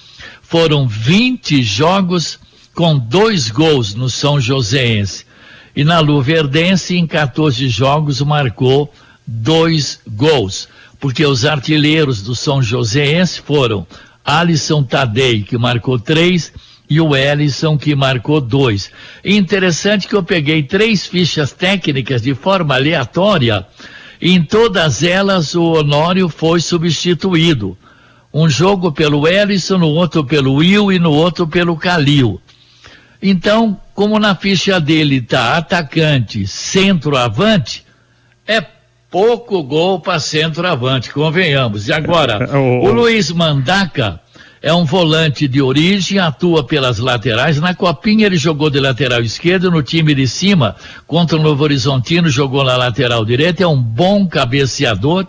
foram 0.48 0.88
20 0.88 1.62
jogos 1.64 2.40
com 2.74 2.98
dois 2.98 3.50
gols 3.50 3.94
no 3.96 4.10
São 4.10 4.40
Joséense. 4.40 5.26
E 5.76 5.84
na 5.84 6.00
Luverdense, 6.00 6.96
em 6.96 7.06
14 7.06 7.68
jogos, 7.68 8.22
marcou 8.22 8.94
dois 9.28 10.00
gols 10.08 10.68
porque 11.00 11.26
os 11.26 11.46
artilheiros 11.46 12.22
do 12.22 12.36
São 12.36 12.62
Joséense 12.62 13.40
foram 13.40 13.86
Alisson 14.24 14.84
Tadei, 14.84 15.44
que 15.44 15.56
marcou 15.58 16.00
três, 16.00 16.52
e 16.90 17.00
o 17.00 17.16
Ellison, 17.16 17.78
que 17.78 17.96
marcou 17.96 18.42
dois. 18.42 18.92
interessante 19.24 20.08
que 20.08 20.16
eu 20.16 20.24
peguei 20.24 20.64
três 20.64 21.06
fichas 21.06 21.52
técnicas 21.52 22.22
de 22.24 22.34
forma 22.34 22.76
aleatória, 22.76 23.66
e 24.22 24.32
em 24.32 24.42
todas 24.42 25.04
elas 25.04 25.54
o 25.56 25.64
Honório 25.74 26.30
foi 26.30 26.60
substituído. 26.60 27.78
Um 28.38 28.50
jogo 28.50 28.92
pelo 28.92 29.26
Ellison, 29.26 29.78
no 29.78 29.88
outro 29.88 30.22
pelo 30.22 30.56
Will 30.56 30.92
e 30.92 31.00
no 31.00 31.10
outro 31.10 31.48
pelo 31.48 31.78
Calil. 31.78 32.42
Então, 33.22 33.80
como 33.94 34.20
na 34.20 34.36
ficha 34.36 34.78
dele 34.78 35.20
está 35.20 35.56
atacante, 35.56 36.46
centroavante, 36.46 37.86
é 38.46 38.62
pouco 39.10 39.64
gol 39.64 40.02
para 40.02 40.20
centroavante, 40.20 41.14
convenhamos. 41.14 41.88
E 41.88 41.94
agora, 41.94 42.50
o, 42.60 42.84
o 42.84 42.92
Luiz 42.92 43.32
Mandaca 43.32 44.20
é 44.62 44.74
um 44.74 44.84
volante 44.84 45.48
de 45.48 45.62
origem, 45.62 46.20
atua 46.20 46.62
pelas 46.62 47.00
laterais. 47.00 47.62
Na 47.62 47.74
Copinha 47.74 48.26
ele 48.26 48.36
jogou 48.36 48.70
de 48.70 48.82
lateral 48.82 49.22
esquerdo, 49.22 49.72
no 49.72 49.82
time 49.82 50.14
de 50.14 50.28
cima, 50.28 50.76
contra 51.08 51.38
o 51.38 51.42
Novo 51.42 51.64
Horizontino, 51.64 52.28
jogou 52.28 52.66
na 52.66 52.76
lateral 52.76 53.24
direita, 53.24 53.64
é 53.64 53.68
um 53.68 53.82
bom 53.82 54.28
cabeceador 54.28 55.26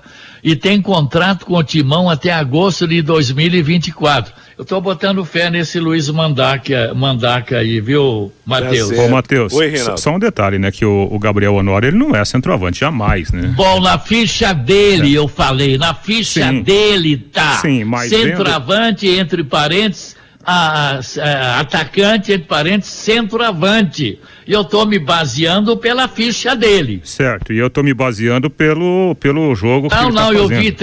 e 0.47 0.55
tem 0.55 0.81
contrato 0.81 1.45
com 1.45 1.55
o 1.55 1.65
Timão 1.65 2.09
até 2.09 2.31
agosto 2.31 2.87
de 2.87 3.03
2024. 3.03 4.33
Eu 4.57 4.62
estou 4.62 4.81
botando 4.81 5.25
fé 5.25 5.50
nesse 5.50 5.81
Luiz 5.81 6.09
Mandaca, 6.09 6.95
Mandaca 6.95 7.59
aí, 7.59 7.81
viu, 7.81 8.33
Matheus? 8.45 8.97
Ô, 8.97 9.09
Matheus, 9.09 9.53
só 9.97 10.15
um 10.15 10.21
detalhe, 10.21 10.57
né, 10.57 10.71
que 10.71 10.85
o, 10.85 11.09
o, 11.11 11.19
Gabriel 11.19 11.57
Honório, 11.57 11.88
ele 11.88 11.99
não 11.99 12.15
é 12.15 12.25
centroavante, 12.25 12.79
jamais, 12.79 13.33
né? 13.33 13.53
Bom, 13.57 13.81
na 13.81 13.99
ficha 13.99 14.55
dele, 14.55 15.17
é. 15.17 15.19
eu 15.19 15.26
falei, 15.26 15.76
na 15.76 15.93
ficha 15.95 16.49
Sim. 16.49 16.62
dele 16.62 17.17
tá 17.17 17.57
Sim, 17.57 17.83
mas 17.83 18.09
centroavante, 18.09 19.09
vendo... 19.09 19.19
entre 19.19 19.43
parênteses, 19.43 20.15
a, 20.45 21.00
a, 21.00 21.59
atacante, 21.59 22.31
entre 22.31 22.47
parênteses, 22.47 22.95
centroavante 22.95 24.21
e 24.47 24.53
eu 24.53 24.61
estou 24.61 24.87
me 24.87 24.99
baseando 24.99 25.76
pela 25.76 26.07
ficha 26.07 26.55
dele. 26.55 27.00
Certo, 27.03 27.53
e 27.53 27.59
eu 27.59 27.67
estou 27.67 27.83
me 27.83 27.93
baseando 27.93 28.49
pelo, 28.49 29.17
pelo 29.17 29.55
jogo 29.55 29.88
não, 29.91 29.97
que 29.97 29.97
ele 29.97 30.05
Não, 30.05 30.11
não, 30.12 30.33
tá 30.33 30.35
eu 30.35 30.49
vi 30.49 30.76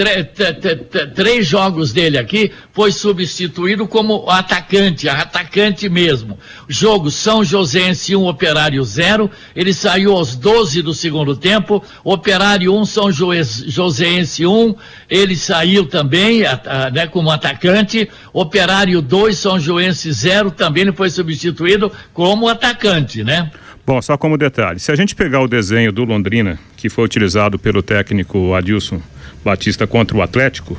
três 1.14 1.46
jogos 1.46 1.92
dele 1.92 2.18
aqui, 2.18 2.52
foi 2.72 2.92
substituído 2.92 3.88
como 3.88 4.28
atacante, 4.28 5.08
atacante 5.08 5.88
mesmo. 5.88 6.38
Jogo 6.68 7.10
São 7.10 7.42
Joséense 7.42 8.14
1, 8.14 8.26
Operário 8.26 8.84
0, 8.84 9.30
ele 9.56 9.72
saiu 9.72 10.12
aos 10.12 10.36
12 10.36 10.82
do 10.82 10.92
segundo 10.92 11.34
tempo, 11.34 11.82
Operário 12.02 12.74
1, 12.74 12.84
São 12.84 13.10
Joséense 13.10 14.46
1, 14.46 14.74
ele 15.08 15.36
saiu 15.36 15.86
também 15.86 16.44
a, 16.44 16.60
a, 16.66 16.90
né, 16.90 17.06
como 17.06 17.30
atacante, 17.30 18.10
Operário 18.32 19.00
2, 19.00 19.38
São 19.38 19.58
Joense 19.58 20.12
0, 20.12 20.50
também 20.50 20.82
ele 20.82 20.92
foi 20.92 21.08
substituído 21.08 21.90
como 22.12 22.48
atacante, 22.48 23.24
né? 23.24 23.50
Bom, 23.86 24.00
só 24.00 24.16
como 24.16 24.38
detalhe, 24.38 24.80
se 24.80 24.90
a 24.90 24.96
gente 24.96 25.14
pegar 25.14 25.40
o 25.40 25.48
desenho 25.48 25.92
do 25.92 26.04
Londrina, 26.04 26.58
que 26.76 26.88
foi 26.88 27.04
utilizado 27.04 27.58
pelo 27.58 27.82
técnico 27.82 28.54
Adilson 28.54 29.00
Batista 29.44 29.86
contra 29.86 30.16
o 30.16 30.22
Atlético, 30.22 30.78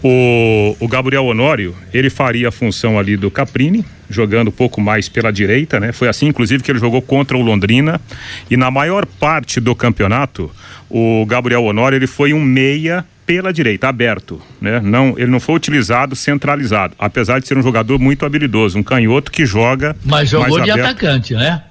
o, 0.00 0.76
o 0.78 0.86
Gabriel 0.86 1.24
Honório, 1.24 1.74
ele 1.92 2.08
faria 2.08 2.48
a 2.48 2.52
função 2.52 2.96
ali 2.96 3.16
do 3.16 3.28
Caprini, 3.28 3.84
jogando 4.08 4.48
um 4.48 4.52
pouco 4.52 4.80
mais 4.80 5.08
pela 5.08 5.32
direita, 5.32 5.80
né? 5.80 5.90
Foi 5.90 6.08
assim, 6.08 6.26
inclusive, 6.26 6.62
que 6.62 6.70
ele 6.70 6.78
jogou 6.78 7.02
contra 7.02 7.36
o 7.36 7.42
Londrina. 7.42 8.00
E 8.48 8.56
na 8.56 8.70
maior 8.70 9.04
parte 9.04 9.58
do 9.58 9.74
campeonato, 9.74 10.48
o 10.88 11.26
Gabriel 11.26 11.64
Honório, 11.64 11.96
ele 11.96 12.06
foi 12.06 12.32
um 12.32 12.40
meia 12.40 13.04
pela 13.26 13.52
direita, 13.52 13.88
aberto, 13.88 14.40
né? 14.60 14.80
Não, 14.80 15.14
ele 15.18 15.30
não 15.30 15.40
foi 15.40 15.56
utilizado 15.56 16.14
centralizado, 16.14 16.94
apesar 16.98 17.40
de 17.40 17.48
ser 17.48 17.58
um 17.58 17.62
jogador 17.62 17.98
muito 17.98 18.24
habilidoso, 18.24 18.78
um 18.78 18.82
canhoto 18.82 19.32
que 19.32 19.44
joga 19.44 19.96
Mas 20.04 20.28
jogou 20.28 20.60
de 20.60 20.70
aberto. 20.70 20.90
atacante, 20.90 21.34
né? 21.34 21.62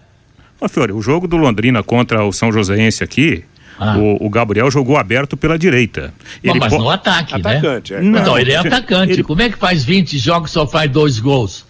Ô, 0.63 0.70
Fiore, 0.70 0.93
o 0.93 1.01
jogo 1.01 1.27
do 1.27 1.36
Londrina 1.36 1.84
contra 1.84 2.24
o 2.24 2.32
São 2.32 2.50
Joséense 2.50 3.03
aqui, 3.03 3.43
ah. 3.77 3.98
o, 3.98 4.27
o, 4.27 4.29
Gabriel 4.29 4.72
jogou 4.72 4.96
aberto 4.96 5.36
pela 5.36 5.60
direita. 5.60 6.13
Ele 6.41 6.58
mas 6.58 6.72
po... 6.72 6.79
no 6.79 6.89
ataque, 6.89 7.34
né? 7.34 7.39
atacante, 7.39 7.91
né? 7.91 8.00
É. 8.00 8.01
Não, 8.01 8.22
então, 8.22 8.39
ele 8.39 8.53
é 8.53 8.55
atacante. 8.55 9.12
Ele... 9.12 9.24
Como 9.24 9.41
é 9.41 9.50
que 9.50 9.58
faz 9.58 9.84
20 9.84 10.17
jogos 10.17 10.51
e 10.51 10.53
só 10.53 10.65
faz 10.65 10.89
dois 10.89 11.20
gols? 11.20 11.65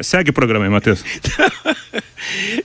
Segue 0.00 0.30
o 0.30 0.32
programa 0.32 0.64
aí, 0.64 0.70
Matheus. 0.70 1.04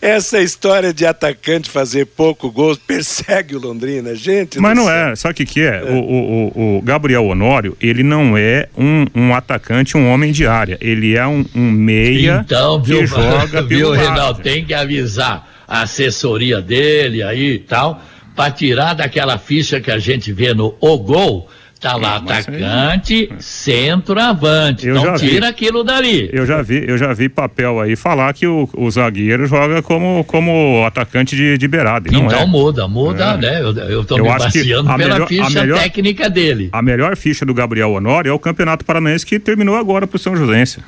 Essa 0.01 0.41
história 0.41 0.93
de 0.93 1.05
atacante 1.05 1.69
fazer 1.69 2.05
pouco 2.05 2.51
gol 2.51 2.75
persegue 2.77 3.55
o 3.55 3.59
Londrina, 3.59 4.15
gente. 4.15 4.59
Mas 4.59 4.75
não 4.75 4.85
céu. 4.85 4.93
é, 4.93 5.15
sabe 5.15 5.31
o 5.33 5.35
que, 5.35 5.45
que 5.45 5.61
é? 5.61 5.77
é. 5.77 5.91
O, 5.91 5.97
o, 5.97 6.77
o, 6.77 6.81
Gabriel 6.81 7.25
Honório, 7.25 7.77
ele 7.79 8.03
não 8.03 8.37
é 8.37 8.67
um, 8.77 9.05
um, 9.15 9.33
atacante, 9.33 9.97
um 9.97 10.09
homem 10.09 10.31
de 10.31 10.45
área. 10.45 10.77
Ele 10.81 11.15
é 11.15 11.25
um, 11.25 11.45
um 11.55 11.71
meia 11.71 12.43
então, 12.45 12.81
que 12.81 12.87
viu, 12.87 13.07
joga 13.07 13.61
viu, 13.61 13.91
Reinaldo, 13.91 14.41
tem 14.41 14.65
que 14.65 14.73
avisar 14.73 15.49
a 15.67 15.81
assessoria 15.81 16.61
dele 16.61 17.23
aí 17.23 17.53
e 17.53 17.59
tal, 17.59 18.01
para 18.35 18.51
tirar 18.51 18.93
daquela 18.93 19.37
ficha 19.37 19.79
que 19.79 19.89
a 19.89 19.97
gente 19.97 20.31
vê 20.31 20.53
no 20.53 20.75
O 20.79 20.97
Gol 20.99 21.49
Tá 21.85 21.97
lá, 21.97 22.15
atacante, 22.15 23.29
aí... 23.31 23.37
centroavante. 23.39 24.87
Eu 24.87 24.97
então 24.97 25.13
tira 25.17 25.45
vi. 25.45 25.51
aquilo 25.51 25.83
dali. 25.83 26.27
Eu 26.33 26.43
já 26.43 26.59
vi, 26.63 26.83
eu 26.87 26.97
já 26.97 27.13
vi 27.13 27.29
papel 27.29 27.79
aí 27.79 27.95
falar 27.95 28.33
que 28.33 28.47
o, 28.47 28.67
o 28.75 28.89
zagueiro 28.89 29.45
joga 29.45 29.83
como, 29.83 30.23
como 30.23 30.83
atacante 30.83 31.35
de, 31.35 31.59
de 31.59 31.67
beirada. 31.67 32.09
Então 32.11 32.39
é. 32.39 32.45
muda, 32.47 32.87
muda, 32.87 33.33
é. 33.33 33.37
né? 33.37 33.61
Eu, 33.61 33.71
eu 33.87 34.03
tô 34.03 34.17
eu 34.17 34.23
me 34.23 34.29
baseando 34.29 34.85
pela 34.95 34.97
melhor, 34.97 35.27
ficha 35.27 35.61
melhor, 35.61 35.79
técnica 35.79 36.27
dele. 36.27 36.69
A 36.71 36.81
melhor 36.81 37.15
ficha 37.15 37.45
do 37.45 37.53
Gabriel 37.53 37.91
Honório 37.91 38.31
é 38.31 38.33
o 38.33 38.39
Campeonato 38.39 38.83
Paranaense 38.83 39.23
que 39.23 39.37
terminou 39.37 39.75
agora 39.75 40.07
pro 40.07 40.17
São 40.17 40.35
Joséense. 40.35 40.79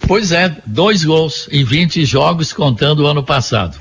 Pois 0.00 0.32
é, 0.32 0.56
dois 0.64 1.04
gols 1.04 1.50
em 1.52 1.64
20 1.64 2.02
jogos, 2.06 2.50
contando 2.52 3.00
o 3.00 3.06
ano 3.06 3.22
passado. 3.22 3.76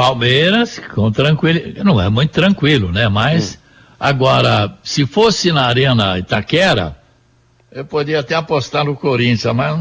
Palmeiras, 0.00 0.80
com 0.94 1.10
tranquilo, 1.10 1.84
não 1.84 2.00
é 2.00 2.08
muito 2.08 2.30
tranquilo, 2.30 2.90
né? 2.90 3.08
Mas 3.08 3.54
hum. 3.54 3.58
agora, 3.98 4.72
se 4.82 5.04
fosse 5.06 5.52
na 5.52 5.66
Arena 5.66 6.18
Itaquera, 6.18 6.96
eu 7.70 7.84
poderia 7.84 8.20
até 8.20 8.34
apostar 8.34 8.84
no 8.84 8.96
Corinthians, 8.96 9.54
mas 9.54 9.78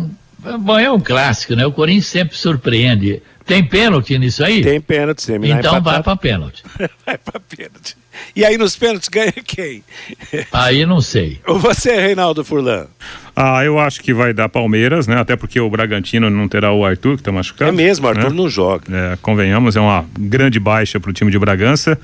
bom, 0.59 0.77
é 0.77 0.91
um 0.91 0.99
clássico, 0.99 1.55
né? 1.55 1.65
O 1.65 1.71
Corinthians 1.71 2.07
sempre 2.07 2.37
surpreende. 2.37 3.21
Tem 3.49 3.63
pênalti 3.63 4.15
nisso 4.19 4.43
aí? 4.43 4.61
Tem 4.61 4.79
pênalti, 4.79 5.23
sim. 5.23 5.33
Então 5.43 5.81
vai 5.81 6.03
para 6.03 6.15
pênalti. 6.15 6.63
vai 7.03 7.17
para 7.17 7.39
pênalti. 7.39 7.97
E 8.35 8.45
aí 8.45 8.59
nos 8.59 8.75
pênaltis 8.75 9.09
ganha 9.09 9.31
quem? 9.31 9.83
Aí 10.51 10.85
não 10.85 10.99
sei. 10.99 11.39
Você, 11.47 11.95
Reinaldo 11.99 12.43
Furlan? 12.43 12.85
Ah, 13.35 13.63
eu 13.63 13.79
acho 13.79 14.01
que 14.01 14.13
vai 14.13 14.33
dar 14.33 14.49
Palmeiras, 14.49 15.07
né? 15.07 15.17
Até 15.17 15.37
porque 15.37 15.59
o 15.59 15.69
Bragantino 15.69 16.29
não 16.29 16.47
terá 16.47 16.73
o 16.73 16.85
Arthur, 16.85 17.15
que 17.15 17.21
está 17.21 17.31
machucado. 17.31 17.71
É 17.71 17.73
mesmo, 17.73 18.05
o 18.05 18.09
Arthur 18.09 18.29
né? 18.29 18.35
não 18.35 18.49
joga. 18.49 18.83
É, 18.91 19.17
convenhamos, 19.21 19.77
é 19.77 19.79
uma 19.79 20.05
grande 20.19 20.59
baixa 20.59 20.99
para 20.99 21.09
o 21.09 21.13
time 21.13 21.31
de 21.31 21.39
Bragança. 21.39 21.97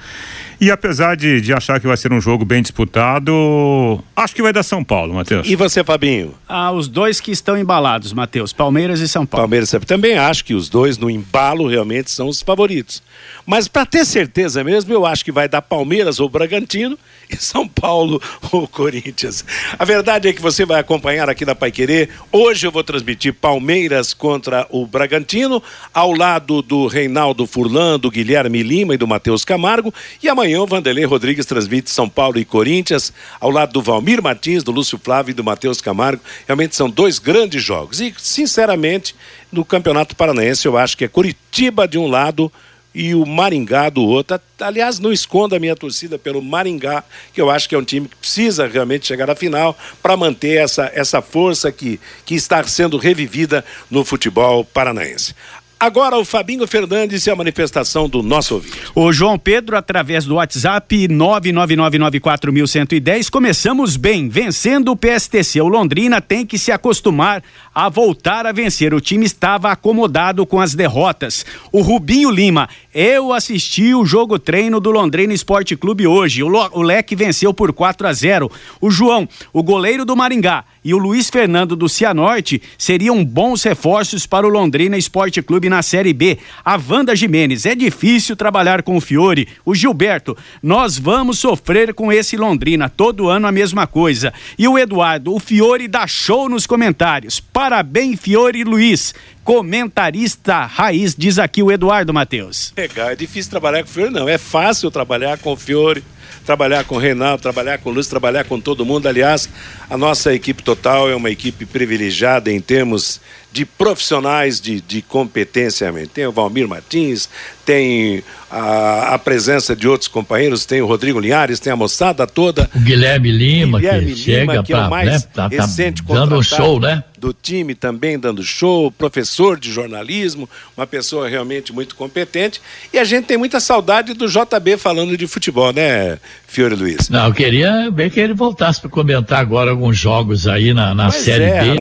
E 0.60 0.72
apesar 0.72 1.16
de, 1.16 1.42
de 1.42 1.54
achar 1.54 1.80
que 1.80 1.88
vai 1.88 1.98
ser 1.98 2.14
um 2.14 2.22
jogo 2.22 2.46
bem 2.46 2.62
disputado, 2.62 4.04
acho 4.16 4.34
que 4.34 4.42
vai 4.42 4.54
dar 4.54 4.64
São 4.64 4.84
Paulo, 4.84 5.14
Matheus. 5.14 5.48
E 5.48 5.56
você, 5.56 5.84
Fabinho? 5.84 6.34
Ah, 6.48 6.72
os 6.72 6.88
dois 6.88 7.20
que 7.20 7.32
estão 7.32 7.58
embalados, 7.58 8.14
Matheus, 8.14 8.54
Palmeiras 8.54 9.00
e 9.00 9.08
São 9.08 9.26
Paulo. 9.26 9.44
Palmeiras 9.44 9.76
também 9.86 10.18
acho 10.18 10.46
que 10.46 10.54
os 10.54 10.70
dois 10.70 10.98
no 10.98 11.10
embalo 11.10 11.68
realmente 11.68 12.10
são 12.10 12.28
os 12.28 12.42
favoritos. 12.42 13.04
Mas 13.46 13.68
para 13.68 13.86
ter 13.86 14.06
certeza 14.06 14.64
mesmo, 14.64 14.94
eu 14.94 15.06
acho 15.06 15.24
que 15.26 15.32
vai 15.32 15.48
dar 15.48 15.62
Palmeiras 15.62 16.20
ou 16.20 16.30
Bragantino 16.30 16.98
e 17.30 17.38
São 17.38 17.68
Paulo 17.68 18.22
ou 18.52 18.68
Corinthians. 18.68 19.44
A 19.78 19.86
verdade 19.86 20.28
é 20.28 20.34
que 20.34 20.42
você 20.42 20.66
vai 20.66 20.80
acompanhar 20.80 21.30
aqui 21.30 21.46
na 21.46 21.56
Pai 21.56 21.72
Querer. 21.72 22.10
Hoje 22.32 22.68
eu 22.68 22.72
vou 22.72 22.84
transmitir 22.84 23.34
Palmeiras 23.34 24.14
contra 24.14 24.68
o 24.70 24.86
Bragantino, 24.86 25.62
ao 25.94 26.12
lado 26.12 26.62
do 26.62 26.88
Reinaldo 26.88 27.46
Furlan, 27.46 28.00
do 28.00 28.12
Guilherme 28.12 28.64
Lima 28.64 28.94
e 28.94 28.98
do 28.98 29.08
Matheus 29.08 29.46
Camargo. 29.46 29.94
E 30.22 30.30
amanhã 30.30 30.62
o 30.62 30.68
Vanderlei 30.68 31.06
Rodrigues 31.06 31.46
transmite 31.46 31.90
São 31.90 32.10
Paulo 32.10 32.40
e 32.40 32.46
Corinthians, 32.46 33.14
ao 33.40 33.50
lado 33.50 33.74
do 33.74 33.82
Valmir 33.82 34.22
Martins, 34.22 34.64
do 34.64 34.72
Lúcio 34.72 35.00
Flávio 35.02 35.32
e 35.32 35.36
do 35.36 35.44
Matheus 35.44 35.82
Camargo. 35.82 36.22
Realmente 36.48 36.76
são 36.76 36.90
dois 36.90 37.20
grandes 37.20 37.64
jogos. 37.64 38.02
E, 38.02 38.14
sinceramente, 38.18 39.16
no 39.52 39.64
Campeonato 39.64 40.16
Paranaense, 40.16 40.66
eu 40.66 40.78
acho 40.78 40.98
que 40.98 41.06
é 41.06 41.08
Curitiba 41.08 41.88
de 41.88 41.98
um 41.98 42.08
lado 42.08 42.52
e 42.96 43.14
o 43.14 43.26
Maringá 43.26 43.90
do 43.90 44.02
outro. 44.02 44.40
Aliás, 44.60 45.00
não 45.00 45.12
esconda 45.12 45.58
a 45.58 45.60
minha 45.60 45.76
torcida 45.76 46.18
pelo 46.18 46.42
Maringá, 46.42 47.04
que 47.34 47.42
eu 47.42 47.52
acho 47.52 47.68
que 47.68 47.76
é 47.76 47.78
um 47.78 47.84
time 47.84 48.08
que 48.08 48.16
precisa 48.16 48.66
realmente 48.66 49.06
chegar 49.06 49.30
à 49.30 49.36
final 49.36 49.78
para 50.02 50.16
manter 50.16 50.64
essa, 50.64 50.90
essa 50.96 51.22
força 51.22 51.70
que, 51.72 52.00
que 52.26 52.34
está 52.34 52.64
sendo 52.64 52.98
revivida 52.98 53.66
no 53.92 54.06
futebol 54.06 54.64
paranaense. 54.64 55.36
Agora 55.78 56.18
o 56.18 56.24
Fabinho 56.24 56.66
Fernandes 56.66 57.28
e 57.28 57.30
a 57.30 57.36
manifestação 57.36 58.08
do 58.08 58.24
nosso 58.24 58.54
ouvinte. 58.56 58.80
O 58.96 59.12
João 59.12 59.38
Pedro, 59.38 59.76
através 59.76 60.24
do 60.24 60.36
WhatsApp 60.36 61.10
99994110, 61.10 63.30
começamos 63.30 63.98
bem, 63.98 64.30
vencendo 64.30 64.92
o 64.92 64.96
PSTC. 64.96 65.60
O 65.60 65.68
Londrina 65.68 66.22
tem 66.22 66.46
que 66.46 66.58
se 66.58 66.72
acostumar 66.72 67.44
a 67.76 67.90
voltar 67.90 68.46
a 68.46 68.54
vencer. 68.54 68.94
O 68.94 69.02
time 69.02 69.26
estava 69.26 69.70
acomodado 69.70 70.46
com 70.46 70.62
as 70.62 70.74
derrotas. 70.74 71.46
O 71.74 71.82
Rubinho 71.82 72.32
Lima, 72.32 72.70
eu 72.94 73.34
assisti 73.34 73.94
o 73.94 74.06
jogo 74.06 74.40
treino 74.40 74.80
do 74.80 74.90
Londrina 74.90 75.34
Esporte 75.34 75.76
Clube 75.76 76.08
hoje. 76.08 76.42
O, 76.42 76.48
o 76.48 76.82
Leque 76.82 77.14
venceu 77.14 77.54
por 77.54 77.74
4 77.74 78.08
a 78.08 78.14
0. 78.14 78.50
O 78.80 78.90
João, 78.90 79.28
o 79.52 79.62
goleiro 79.62 80.06
do 80.06 80.16
Maringá, 80.16 80.64
e 80.86 80.94
o 80.94 80.98
Luiz 81.00 81.30
Fernando 81.32 81.76
do 81.76 81.90
Cianorte 81.90 82.62
seriam 82.78 83.26
bons 83.26 83.64
reforços 83.64 84.28
para 84.28 84.46
o 84.46 84.50
Londrina 84.50 84.96
Esporte 84.96 85.42
Clube 85.42 85.68
na 85.68 85.82
Série 85.82 86.14
B. 86.14 86.38
A 86.64 86.78
Wanda 86.78 87.16
Jimenez, 87.16 87.66
é 87.66 87.74
difícil 87.74 88.36
trabalhar 88.36 88.84
com 88.84 88.96
o 88.96 89.02
Fiore. 89.02 89.48
O 89.66 89.74
Gilberto, 89.74 90.38
nós 90.62 90.98
vamos 90.98 91.40
sofrer 91.40 91.94
com 91.94 92.14
esse 92.14 92.38
Londrina, 92.38 92.88
todo 92.88 93.28
ano 93.28 93.48
a 93.48 93.52
mesma 93.52 93.88
coisa. 93.88 94.32
E 94.58 94.68
o 94.68 94.78
Eduardo, 94.78 95.34
o 95.34 95.40
Fiore 95.40 95.88
dá 95.88 96.06
show 96.06 96.48
nos 96.48 96.68
comentários. 96.68 97.40
Parabéns, 97.66 98.20
Fiore 98.20 98.64
Luiz 98.64 99.12
comentarista 99.44 100.66
raiz, 100.66 101.16
diz 101.16 101.40
aqui 101.40 101.64
o 101.64 101.72
Eduardo 101.72 102.14
Matheus. 102.14 102.72
Legal, 102.78 103.10
é 103.10 103.16
difícil 103.16 103.50
trabalhar 103.50 103.84
com 103.84 103.90
o 103.90 103.92
Fiore, 103.92 104.12
não. 104.12 104.30
É 104.30 104.38
fácil 104.38 104.92
trabalhar 104.92 105.40
com 105.40 105.52
o 105.52 105.56
Fiore. 105.56 106.04
Trabalhar 106.46 106.84
com 106.84 106.96
o 106.96 107.00
Reinaldo, 107.00 107.42
trabalhar 107.42 107.78
com 107.78 107.90
o 107.90 107.94
Lúcio, 107.94 108.10
trabalhar 108.10 108.44
com 108.46 108.60
todo 108.60 108.86
mundo. 108.86 109.08
Aliás, 109.08 109.50
a 109.90 109.98
nossa 109.98 110.34
equipe 110.34 110.64
total 110.64 111.10
é 111.10 111.16
uma 111.16 111.30
equipe 111.30 111.66
privilegiada 111.66 112.52
em 112.52 112.62
termos 112.62 113.20
de 113.56 113.66
profissionais 113.66 114.60
de, 114.60 114.82
de 114.82 115.02
competência. 115.02 115.90
Tem 116.14 116.28
o 116.28 116.32
Valmir 116.34 116.68
Martins, 116.68 117.30
tem 117.66 118.22
a, 118.52 119.16
a, 119.16 119.20
presença 119.20 119.74
de 119.74 119.88
outros 119.88 120.10
companheiros, 120.10 120.66
tem 120.66 120.82
o 120.82 120.86
Rodrigo 120.86 121.22
Linhares, 121.22 121.58
tem 121.58 121.72
a 121.72 121.76
moçada 121.76 122.28
toda. 122.28 122.70
O 122.76 122.80
Guilherme 122.82 123.32
Lima, 123.32 123.80
Guilherme 123.80 124.14
que 124.14 124.32
Lima, 124.32 124.54
chega 124.54 124.64
que 124.64 124.74
pra, 124.74 124.82
é 124.84 124.88
o 124.88 124.90
mais 124.90 125.10
né, 125.10 125.20
tá, 125.34 125.50
tá 125.50 125.62
recente 125.62 126.04
tá 126.04 126.14
dando 126.14 126.44
show, 126.44 126.82
né? 126.82 127.02
Do 127.18 127.32
time 127.32 127.74
também 127.74 128.20
dando 128.20 128.44
show, 128.44 128.92
professor 128.92 129.58
de 129.58 129.72
jornalismo, 129.72 130.50
uma 130.76 130.86
pessoa 130.86 131.30
realmente 131.30 131.72
muito 131.72 131.96
competente. 131.96 132.62
E 132.92 133.00
a 133.00 133.06
gente 133.06 133.26
tem 133.26 133.38
muita 133.38 133.62
saudade 133.62 134.14
do 134.14 134.28
JB 134.28 134.78
falando 134.78 135.18
de 135.18 135.28
futebol, 135.28 135.72
né, 135.72 136.15
Fiore 136.48 136.76
Luiz? 136.76 137.10
Não, 137.10 137.28
eu 137.28 137.34
queria 137.34 137.90
ver 137.92 138.10
que 138.10 138.20
ele 138.20 138.34
voltasse 138.34 138.82
para 138.82 138.90
comentar 138.90 139.40
agora 139.40 139.72
alguns 139.72 139.98
jogos 139.98 140.48
aí 140.48 140.74
na, 140.74 140.94
na 140.94 141.12
Série 141.12 141.44
é, 141.44 141.64
B 141.64 141.78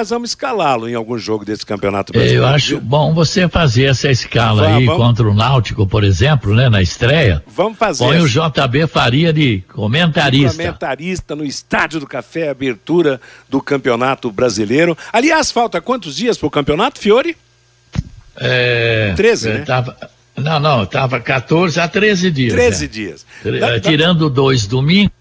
nós 0.00 0.10
vamos 0.10 0.30
escalá-lo 0.30 0.88
em 0.88 0.94
algum 0.94 1.18
jogo 1.18 1.44
desse 1.44 1.66
Campeonato 1.66 2.12
Brasileiro. 2.12 2.44
Eu 2.44 2.46
acho 2.46 2.80
bom 2.80 3.12
você 3.12 3.48
fazer 3.48 3.86
essa 3.86 4.08
escala 4.08 4.62
vamos, 4.62 4.76
aí 4.76 4.86
vamos. 4.86 5.02
contra 5.02 5.28
o 5.28 5.34
Náutico, 5.34 5.88
por 5.88 6.04
exemplo, 6.04 6.54
né, 6.54 6.68
na 6.68 6.80
estreia. 6.80 7.42
Vamos 7.48 7.76
fazer. 7.76 8.04
Põe 8.04 8.20
o 8.20 8.28
JB 8.28 8.86
Faria 8.86 9.32
de 9.32 9.64
comentarista. 9.74 10.56
Comentarista 10.56 11.34
no 11.34 11.44
Estádio 11.44 11.98
do 11.98 12.06
Café, 12.06 12.48
abertura 12.48 13.20
do 13.48 13.60
Campeonato 13.60 14.30
Brasileiro. 14.30 14.96
Aliás, 15.12 15.50
falta 15.50 15.80
quantos 15.80 16.14
dias 16.14 16.38
para 16.38 16.46
o 16.46 16.50
campeonato, 16.50 17.00
Fiore? 17.00 17.36
É, 18.36 19.14
13, 19.16 19.48
né? 19.48 19.58
Tava, 19.62 19.96
não, 20.38 20.60
não, 20.60 20.82
estava 20.82 21.20
14 21.20 21.80
a 21.80 21.88
13 21.88 22.30
dias. 22.30 22.52
13 22.52 22.82
né? 22.82 22.88
dias. 22.88 23.26
Tirando 23.82 24.30
dois 24.30 24.66
domingos, 24.66 25.12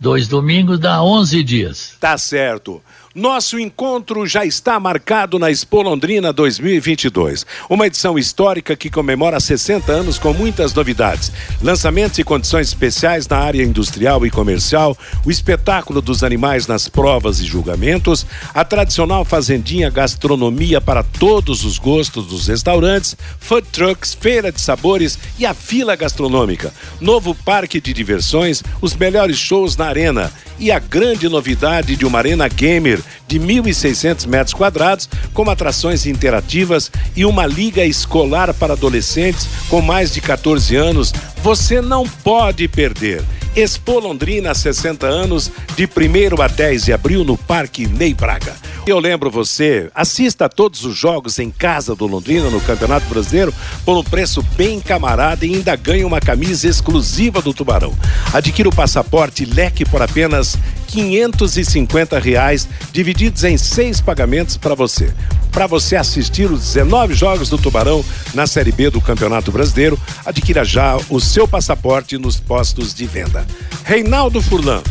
dois 0.00 0.28
domingos 0.28 0.78
dá 0.78 1.02
11 1.02 1.42
dias. 1.44 1.96
Tá 2.00 2.16
certo. 2.18 2.82
Nosso 3.14 3.58
encontro 3.58 4.26
já 4.26 4.42
está 4.42 4.80
marcado 4.80 5.38
na 5.38 5.50
Expo 5.50 5.82
Londrina 5.82 6.32
2022. 6.32 7.44
Uma 7.68 7.86
edição 7.86 8.18
histórica 8.18 8.74
que 8.74 8.88
comemora 8.88 9.38
60 9.38 9.92
anos 9.92 10.18
com 10.18 10.32
muitas 10.32 10.72
novidades. 10.72 11.30
Lançamentos 11.60 12.18
e 12.18 12.24
condições 12.24 12.68
especiais 12.68 13.28
na 13.28 13.36
área 13.36 13.62
industrial 13.62 14.24
e 14.24 14.30
comercial, 14.30 14.96
o 15.26 15.30
espetáculo 15.30 16.00
dos 16.00 16.24
animais 16.24 16.66
nas 16.66 16.88
provas 16.88 17.38
e 17.40 17.44
julgamentos, 17.44 18.24
a 18.54 18.64
tradicional 18.64 19.26
fazendinha 19.26 19.90
gastronomia 19.90 20.80
para 20.80 21.02
todos 21.02 21.66
os 21.66 21.78
gostos 21.78 22.26
dos 22.28 22.48
restaurantes, 22.48 23.14
food 23.38 23.68
trucks, 23.70 24.14
feira 24.14 24.50
de 24.50 24.60
sabores 24.62 25.18
e 25.38 25.44
a 25.44 25.52
fila 25.52 25.94
gastronômica. 25.94 26.72
Novo 26.98 27.34
parque 27.34 27.78
de 27.78 27.92
diversões, 27.92 28.62
os 28.80 28.96
melhores 28.96 29.36
shows 29.36 29.76
na 29.76 29.88
arena 29.88 30.32
e 30.58 30.70
a 30.70 30.78
grande 30.78 31.28
novidade 31.28 31.96
de 31.96 32.06
uma 32.06 32.18
arena 32.18 32.48
gamer 32.48 33.01
de 33.26 33.38
1.600 33.38 34.26
metros 34.26 34.54
quadrados, 34.54 35.08
com 35.32 35.48
atrações 35.50 36.06
interativas 36.06 36.90
e 37.16 37.24
uma 37.24 37.46
liga 37.46 37.84
escolar 37.84 38.52
para 38.54 38.74
adolescentes 38.74 39.48
com 39.68 39.80
mais 39.80 40.12
de 40.12 40.20
14 40.20 40.76
anos. 40.76 41.12
Você 41.42 41.80
não 41.80 42.06
pode 42.06 42.68
perder. 42.68 43.22
Expo 43.54 43.98
Londrina 43.98 44.54
60 44.54 45.06
anos, 45.06 45.50
de 45.76 45.84
1 45.84 46.40
a 46.42 46.48
10 46.48 46.84
de 46.86 46.92
abril 46.92 47.24
no 47.24 47.36
Parque 47.36 47.86
Ney 47.86 48.14
Braga. 48.14 48.54
Eu 48.84 48.98
lembro 48.98 49.30
você, 49.30 49.88
assista 49.94 50.46
a 50.46 50.48
todos 50.48 50.84
os 50.84 50.96
jogos 50.96 51.38
em 51.38 51.52
casa 51.52 51.94
do 51.94 52.04
Londrina 52.04 52.50
no 52.50 52.60
Campeonato 52.60 53.06
Brasileiro 53.06 53.54
por 53.84 53.96
um 53.96 54.02
preço 54.02 54.42
bem 54.56 54.80
camarada 54.80 55.46
e 55.46 55.54
ainda 55.54 55.76
ganhe 55.76 56.04
uma 56.04 56.20
camisa 56.20 56.66
exclusiva 56.66 57.40
do 57.40 57.54
Tubarão. 57.54 57.94
Adquira 58.32 58.68
o 58.68 58.74
passaporte 58.74 59.44
leque 59.44 59.84
por 59.84 60.02
apenas 60.02 60.58
550 60.88 62.18
reais, 62.18 62.68
divididos 62.92 63.44
em 63.44 63.56
seis 63.56 64.00
pagamentos 64.00 64.56
para 64.56 64.74
você. 64.74 65.14
Para 65.52 65.68
você 65.68 65.94
assistir 65.94 66.50
os 66.50 66.60
19 66.74 67.14
jogos 67.14 67.48
do 67.48 67.58
Tubarão 67.58 68.04
na 68.34 68.48
Série 68.48 68.72
B 68.72 68.90
do 68.90 69.00
Campeonato 69.00 69.52
Brasileiro, 69.52 69.96
adquira 70.26 70.64
já 70.64 70.96
o 71.08 71.20
seu 71.20 71.46
passaporte 71.46 72.18
nos 72.18 72.40
postos 72.40 72.92
de 72.92 73.06
venda. 73.06 73.46
Reinaldo 73.84 74.42
Furlan 74.42 74.82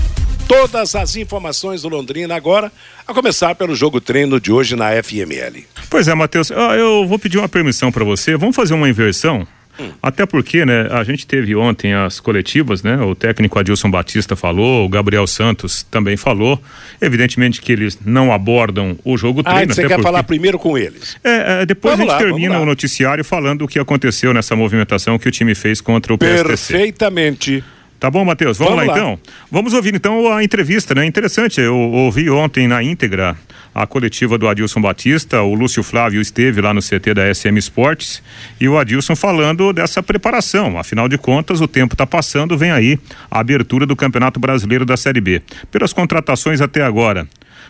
todas 0.51 0.95
as 0.95 1.15
informações 1.15 1.83
do 1.83 1.87
Londrina 1.87 2.35
agora, 2.35 2.69
a 3.07 3.13
começar 3.13 3.55
pelo 3.55 3.73
jogo 3.73 4.01
treino 4.01 4.37
de 4.37 4.51
hoje 4.51 4.75
na 4.75 4.91
FML. 5.01 5.65
Pois 5.89 6.09
é, 6.09 6.13
Matheus, 6.13 6.49
eu 6.49 7.07
vou 7.07 7.17
pedir 7.17 7.37
uma 7.37 7.47
permissão 7.47 7.89
para 7.89 8.03
você. 8.03 8.35
Vamos 8.35 8.53
fazer 8.53 8.73
uma 8.73 8.89
inversão? 8.89 9.47
Hum. 9.79 9.91
Até 10.03 10.25
porque, 10.25 10.65
né, 10.65 10.89
a 10.91 11.05
gente 11.05 11.25
teve 11.25 11.55
ontem 11.55 11.93
as 11.93 12.19
coletivas, 12.19 12.83
né? 12.83 12.97
O 12.97 13.15
técnico 13.15 13.57
Adilson 13.57 13.89
Batista 13.89 14.35
falou, 14.35 14.85
o 14.85 14.89
Gabriel 14.89 15.25
Santos 15.25 15.83
também 15.83 16.17
falou. 16.17 16.61
Evidentemente 16.99 17.61
que 17.61 17.71
eles 17.71 17.97
não 18.05 18.33
abordam 18.33 18.99
o 19.05 19.17
jogo 19.17 19.39
ah, 19.45 19.53
treino. 19.53 19.71
Ah, 19.71 19.73
você 19.73 19.83
quer 19.83 19.87
porque... 19.87 20.03
falar 20.03 20.23
primeiro 20.23 20.59
com 20.59 20.77
eles? 20.77 21.15
É, 21.23 21.61
é 21.61 21.65
depois 21.65 21.95
vamos 21.95 22.13
a 22.13 22.17
gente 22.17 22.25
lá, 22.25 22.29
termina 22.29 22.59
o 22.59 22.65
noticiário 22.65 23.23
falando 23.23 23.61
o 23.61 23.69
que 23.69 23.79
aconteceu 23.79 24.33
nessa 24.33 24.53
movimentação 24.53 25.17
que 25.17 25.29
o 25.29 25.31
time 25.31 25.55
fez 25.55 25.79
contra 25.79 26.13
o 26.13 26.17
PSTC. 26.17 26.73
Perfeitamente. 26.73 27.63
Tá 28.01 28.09
bom, 28.09 28.25
Matheus? 28.25 28.57
Vamos, 28.57 28.73
Vamos 28.73 28.87
lá, 28.87 28.93
lá, 28.93 28.99
então. 28.99 29.19
Vamos 29.51 29.73
ouvir 29.75 29.93
então 29.93 30.33
a 30.33 30.43
entrevista, 30.43 30.95
né? 30.95 31.05
Interessante, 31.05 31.61
eu 31.61 31.77
ouvi 31.77 32.31
ontem 32.31 32.67
na 32.67 32.81
íntegra 32.81 33.37
a 33.75 33.85
coletiva 33.85 34.39
do 34.39 34.47
Adilson 34.47 34.81
Batista, 34.81 35.43
o 35.43 35.53
Lúcio 35.53 35.83
Flávio 35.83 36.19
esteve 36.19 36.59
lá 36.61 36.73
no 36.73 36.81
CT 36.81 37.13
da 37.13 37.31
SM 37.31 37.55
Esportes 37.59 38.23
e 38.59 38.67
o 38.67 38.75
Adilson 38.79 39.15
falando 39.15 39.71
dessa 39.71 40.01
preparação. 40.01 40.79
Afinal 40.79 41.07
de 41.07 41.15
contas, 41.15 41.61
o 41.61 41.67
tempo 41.67 41.93
está 41.93 42.07
passando, 42.07 42.57
vem 42.57 42.71
aí 42.71 42.97
a 43.29 43.39
abertura 43.39 43.85
do 43.85 43.95
Campeonato 43.95 44.39
Brasileiro 44.39 44.83
da 44.83 44.97
Série 44.97 45.21
B. 45.21 45.39
Pelas 45.69 45.93
contratações 45.93 46.59
até 46.59 46.81
agora, 46.81 47.27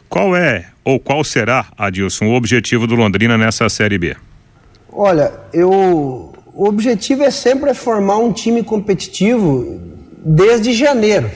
qual 0.08 0.34
é 0.34 0.68
ou 0.82 0.98
qual 0.98 1.26
será, 1.26 1.66
Adilson, 1.78 2.28
o 2.28 2.36
objetivo 2.36 2.88
do 2.88 2.96
Londrina 2.96 3.38
nessa 3.38 3.68
Série 3.68 3.98
B? 3.98 4.16
Olha, 4.90 5.34
eu 5.52 6.34
o 6.54 6.68
objetivo 6.70 7.22
é 7.24 7.32
sempre 7.32 7.74
formar 7.74 8.18
um 8.18 8.32
time 8.32 8.64
competitivo 8.64 9.92
desde 10.24 10.74
janeiro. 10.74 11.30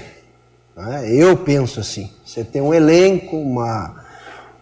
Né? 0.75 1.11
Eu 1.11 1.35
penso 1.37 1.79
assim. 1.79 2.09
Você 2.23 2.43
tem 2.43 2.61
um 2.61 2.73
elenco, 2.73 3.35
uma, 3.35 3.95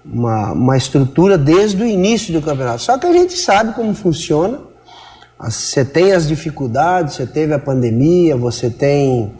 uma, 0.05 0.51
uma 0.51 0.77
estrutura 0.77 1.37
desde 1.37 1.83
o 1.83 1.85
início 1.85 2.33
do 2.33 2.41
campeonato. 2.41 2.81
Só 2.81 2.97
que 2.97 3.05
a 3.05 3.13
gente 3.13 3.37
sabe 3.37 3.73
como 3.73 3.93
funciona. 3.93 4.59
Você 5.39 5.83
tem 5.83 6.13
as 6.13 6.27
dificuldades, 6.27 7.15
você 7.15 7.25
teve 7.25 7.53
a 7.53 7.59
pandemia, 7.59 8.37
você 8.37 8.69
tem 8.69 9.33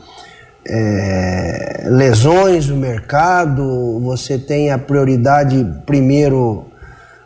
é, 0.65 1.86
lesões 1.89 2.67
no 2.67 2.76
mercado, 2.76 4.00
você 4.02 4.38
tem 4.38 4.72
a 4.72 4.78
prioridade 4.78 5.65
primeiro 5.86 6.65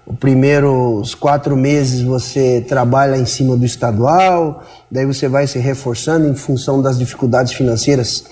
os 0.07 0.17
primeiros 0.17 1.13
quatro 1.13 1.55
meses 1.57 2.01
você 2.01 2.63
trabalha 2.67 3.17
em 3.17 3.25
cima 3.25 3.57
do 3.57 3.65
estadual, 3.65 4.63
daí 4.89 5.05
você 5.05 5.27
vai 5.27 5.45
se 5.45 5.59
reforçando 5.59 6.27
em 6.27 6.35
função 6.35 6.81
das 6.81 6.97
dificuldades 6.97 7.51
financeiras 7.51 8.23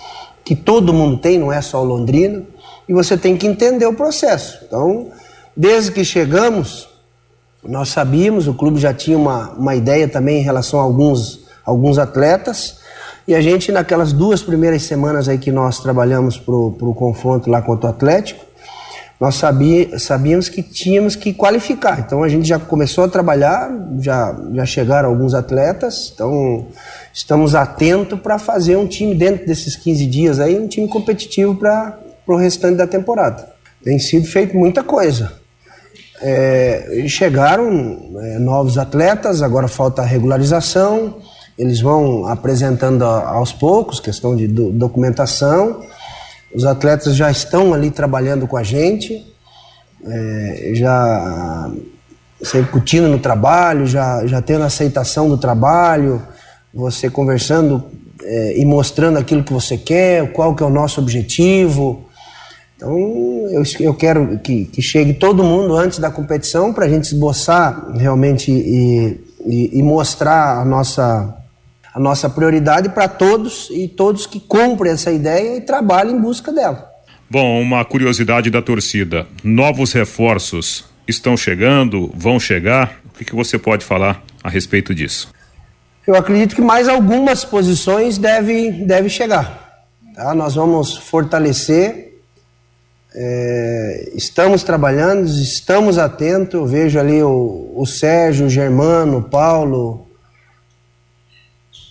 que 0.43 0.55
todo 0.55 0.93
mundo 0.93 1.17
tem, 1.17 1.37
não 1.37 1.51
é 1.51 1.61
só 1.61 1.81
o 1.81 1.83
Londrina, 1.83 2.43
e 2.87 2.93
você 2.93 3.17
tem 3.17 3.35
que 3.35 3.45
entender 3.45 3.85
o 3.85 3.93
processo. 3.93 4.59
Então, 4.65 5.07
desde 5.57 5.91
que 5.91 6.05
chegamos, 6.05 6.87
nós 7.63 7.89
sabíamos, 7.89 8.47
o 8.47 8.53
clube 8.53 8.79
já 8.79 8.93
tinha 8.93 9.17
uma, 9.17 9.49
uma 9.51 9.75
ideia 9.75 10.07
também 10.07 10.39
em 10.39 10.43
relação 10.43 10.79
a 10.79 10.83
alguns, 10.83 11.41
alguns 11.65 11.97
atletas, 11.97 12.77
e 13.27 13.33
a 13.33 13.41
gente, 13.41 13.71
naquelas 13.71 14.13
duas 14.13 14.43
primeiras 14.43 14.83
semanas 14.83 15.27
aí 15.27 15.39
que 15.39 15.51
nós 15.51 15.79
trabalhamos 15.79 16.37
para 16.37 16.53
o 16.53 16.93
confronto 16.95 17.49
lá 17.49 17.61
contra 17.61 17.87
o 17.87 17.89
Atlético, 17.89 18.44
nós 19.19 19.41
sabíamos 19.97 20.49
que 20.49 20.61
tínhamos 20.61 21.15
que 21.15 21.33
qualificar. 21.33 21.99
Então 21.99 22.23
a 22.23 22.27
gente 22.27 22.47
já 22.47 22.59
começou 22.59 23.05
a 23.05 23.07
trabalhar, 23.07 23.71
já, 23.99 24.35
já 24.53 24.65
chegaram 24.65 25.09
alguns 25.09 25.33
atletas, 25.33 26.11
então 26.13 26.67
estamos 27.13 27.55
atentos 27.55 28.19
para 28.19 28.37
fazer 28.37 28.75
um 28.75 28.87
time 28.87 29.15
dentro 29.15 29.45
desses 29.45 29.75
15 29.75 30.05
dias 30.05 30.39
aí, 30.39 30.59
um 30.59 30.67
time 30.67 30.87
competitivo 30.87 31.55
para 31.55 31.97
o 32.27 32.35
restante 32.35 32.75
da 32.75 32.87
temporada. 32.87 33.47
Tem 33.83 33.97
sido 33.99 34.27
feito 34.27 34.55
muita 34.57 34.83
coisa. 34.83 35.31
É, 36.21 37.05
chegaram 37.07 38.17
é, 38.19 38.39
novos 38.39 38.77
atletas, 38.77 39.41
agora 39.41 39.67
falta 39.67 40.01
a 40.01 40.05
regularização, 40.05 41.17
eles 41.57 41.79
vão 41.79 42.27
apresentando 42.27 43.03
aos 43.03 43.53
poucos, 43.53 43.99
questão 43.99 44.35
de 44.35 44.47
do, 44.47 44.71
documentação 44.71 45.81
os 46.55 46.65
atletas 46.65 47.15
já 47.15 47.29
estão 47.29 47.73
ali 47.73 47.91
trabalhando 47.91 48.47
com 48.47 48.55
a 48.55 48.63
gente, 48.63 49.25
é, 50.05 50.71
já 50.73 51.71
se 52.41 52.57
incutindo 52.59 53.07
no 53.07 53.19
trabalho, 53.19 53.85
já, 53.85 54.25
já 54.25 54.41
tendo 54.41 54.63
aceitação 54.63 55.27
do 55.27 55.37
trabalho, 55.37 56.21
você 56.73 57.09
conversando 57.09 57.83
é, 58.23 58.57
e 58.59 58.65
mostrando 58.65 59.17
aquilo 59.17 59.43
que 59.43 59.53
você 59.53 59.77
quer, 59.77 60.31
qual 60.31 60.55
que 60.55 60.63
é 60.63 60.65
o 60.65 60.69
nosso 60.69 61.01
objetivo. 61.01 62.05
Então, 62.75 62.97
eu, 63.49 63.63
eu 63.79 63.93
quero 63.93 64.37
que, 64.39 64.65
que 64.65 64.81
chegue 64.81 65.13
todo 65.13 65.43
mundo 65.43 65.75
antes 65.75 65.99
da 65.99 66.11
competição 66.11 66.73
para 66.73 66.85
a 66.85 66.89
gente 66.89 67.05
esboçar 67.05 67.91
realmente 67.95 68.51
e, 68.51 69.21
e, 69.45 69.79
e, 69.79 69.83
mostrar 69.83 70.59
a 70.59 70.65
nossa, 70.65 71.35
a 71.95 71.99
nossa 71.99 72.29
prioridade 72.29 72.89
para 72.89 73.07
todos 73.07 73.69
e 73.71 73.87
todos 73.87 74.27
que 74.27 74.37
cumprem 74.37 74.91
essa 74.91 75.13
ideia 75.13 75.55
e 75.55 75.61
trabalhem 75.61 76.17
em 76.17 76.19
busca 76.19 76.51
dela. 76.51 76.91
Bom, 77.29 77.61
uma 77.61 77.85
curiosidade 77.85 78.49
da 78.49 78.61
torcida: 78.61 79.25
novos 79.41 79.93
reforços 79.93 80.83
estão 81.07 81.37
chegando, 81.37 82.11
vão 82.13 82.37
chegar? 82.37 82.99
O 83.05 83.17
que, 83.17 83.23
que 83.23 83.33
você 83.33 83.57
pode 83.57 83.85
falar 83.85 84.21
a 84.43 84.49
respeito 84.49 84.93
disso? 84.93 85.31
Eu 86.05 86.15
acredito 86.15 86.53
que 86.53 86.61
mais 86.61 86.89
algumas 86.89 87.45
posições 87.45 88.17
devem 88.17 88.85
deve 88.85 89.07
chegar. 89.07 89.85
Tá? 90.13 90.35
Nós 90.35 90.53
vamos 90.53 90.97
fortalecer. 90.97 92.03
É, 93.17 94.11
estamos 94.13 94.63
trabalhando, 94.63 95.25
estamos 95.25 95.97
atentos. 95.97 96.53
Eu 96.53 96.65
vejo 96.65 96.99
ali 96.99 97.23
o, 97.23 97.71
o 97.73 97.85
Sérgio, 97.85 98.47
o 98.47 98.49
Germano, 98.49 99.19
o 99.19 99.23
Paulo, 99.23 100.04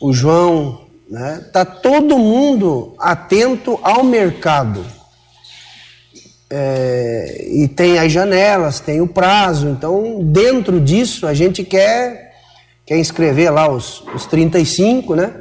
o 0.05 0.13
João. 0.13 0.85
Né? 1.09 1.45
Tá 1.53 1.65
todo 1.65 2.19
mundo 2.19 2.95
atento 2.99 3.79
ao 3.83 4.05
mercado. 4.05 4.85
É, 6.51 7.47
e 7.49 7.67
tem 7.69 7.99
as 7.99 8.13
janelas, 8.13 8.81
tem 8.81 9.01
o 9.01 9.07
prazo. 9.07 9.69
Então, 9.69 10.23
dentro 10.23 10.81
disso, 10.81 11.27
a 11.27 11.33
gente 11.33 11.65
quer, 11.65 12.35
quer 12.85 12.99
inscrever 12.99 13.51
lá 13.51 13.71
os, 13.71 14.03
os 14.15 14.27
35, 14.27 15.15
né? 15.15 15.33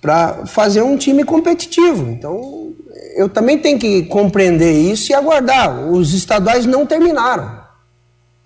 Para 0.00 0.46
fazer 0.46 0.82
um 0.82 0.96
time 0.96 1.24
competitivo. 1.24 2.10
Então, 2.10 2.74
eu 3.16 3.28
também 3.28 3.58
tenho 3.58 3.78
que 3.78 4.02
compreender 4.04 4.72
isso 4.72 5.12
e 5.12 5.14
aguardar. 5.14 5.88
Os 5.88 6.12
estaduais 6.12 6.66
não 6.66 6.84
terminaram. 6.84 7.62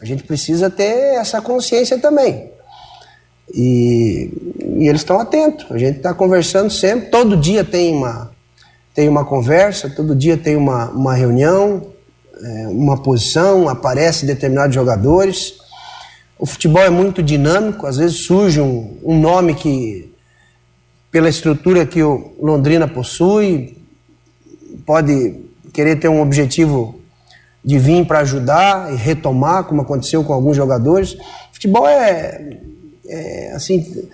A 0.01 0.05
gente 0.05 0.23
precisa 0.23 0.71
ter 0.71 1.17
essa 1.17 1.41
consciência 1.41 1.99
também. 1.99 2.51
E, 3.55 4.31
e 4.79 4.89
eles 4.89 5.01
estão 5.01 5.19
atentos. 5.19 5.67
A 5.71 5.77
gente 5.77 5.97
está 5.97 6.15
conversando 6.15 6.71
sempre. 6.71 7.11
Todo 7.11 7.37
dia 7.37 7.65
tem 7.65 7.93
uma, 7.93 8.31
tem 8.95 9.09
uma 9.09 9.25
conversa, 9.25 9.91
todo 9.91 10.15
dia 10.15 10.37
tem 10.37 10.55
uma, 10.55 10.89
uma 10.91 11.15
reunião, 11.15 11.89
é, 12.41 12.69
uma 12.69 12.97
posição, 12.97 13.69
aparecem 13.69 14.27
determinados 14.27 14.75
jogadores. 14.75 15.55
O 16.39 16.47
futebol 16.47 16.83
é 16.83 16.91
muito 16.91 17.21
dinâmico, 17.21 17.87
às 17.87 17.97
vezes 17.97 18.25
surge 18.25 18.61
um, 18.61 18.97
um 19.03 19.19
nome 19.21 19.57
que, 19.57 20.15
pela 21.11 21.29
estrutura 21.29 21.85
que 21.85 22.01
o 22.01 22.33
Londrina 22.41 22.87
possui, 22.87 23.77
pode 24.87 25.35
querer 25.73 25.97
ter 25.97 26.09
um 26.09 26.23
objetivo 26.23 27.01
de 27.65 27.77
vir 27.81 28.07
para 28.07 28.21
ajudar 28.21 28.93
e 28.93 28.97
retomar, 28.97 29.65
como 29.65 29.83
aconteceu 29.83 30.23
com 30.23 30.33
alguns 30.33 30.57
jogadores. 30.57 31.17
Futebol 31.53 31.89
é, 31.89 32.61
é 33.09 33.53
assim, 33.53 34.09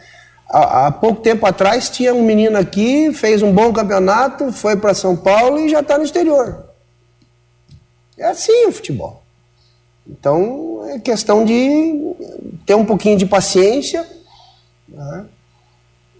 há, 0.54 0.86
há, 0.86 0.90
pouco 0.92 1.20
tempo 1.20 1.44
atrás 1.44 1.90
tinha 1.90 2.14
um 2.14 2.22
menino 2.22 2.56
aqui, 2.56 3.12
fez 3.12 3.42
um 3.42 3.52
bom 3.52 3.72
campeonato, 3.72 4.52
foi 4.52 4.76
para 4.76 4.94
São 4.94 5.16
Paulo 5.16 5.58
e 5.58 5.68
já 5.68 5.80
está 5.80 5.98
no 5.98 6.04
exterior. 6.04 6.64
É 8.16 8.26
assim 8.26 8.66
o 8.66 8.72
futebol. 8.72 9.22
Então 10.08 10.84
é 10.88 10.98
questão 11.00 11.44
de 11.44 12.14
ter 12.64 12.74
um 12.74 12.84
pouquinho 12.84 13.16
de 13.16 13.26
paciência. 13.26 14.06
Né? 14.88 15.24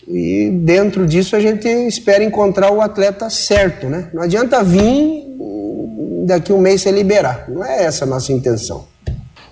E 0.09 0.51
dentro 0.51 1.07
disso 1.07 1.37
a 1.37 1.41
gente 1.41 1.69
espera 1.69 2.25
encontrar 2.25 2.73
o 2.73 2.81
atleta 2.81 3.31
certo, 3.31 3.89
né? 3.89 4.11
Não 4.13 4.23
adianta 4.23 4.63
vir 4.63 5.25
daqui 6.27 6.53
um 6.53 6.59
mês 6.59 6.83
se 6.83 6.91
liberar. 6.91 7.49
Não 7.49 7.65
é 7.65 7.85
essa 7.85 8.05
a 8.05 8.09
nossa 8.09 8.33
intenção. 8.33 8.87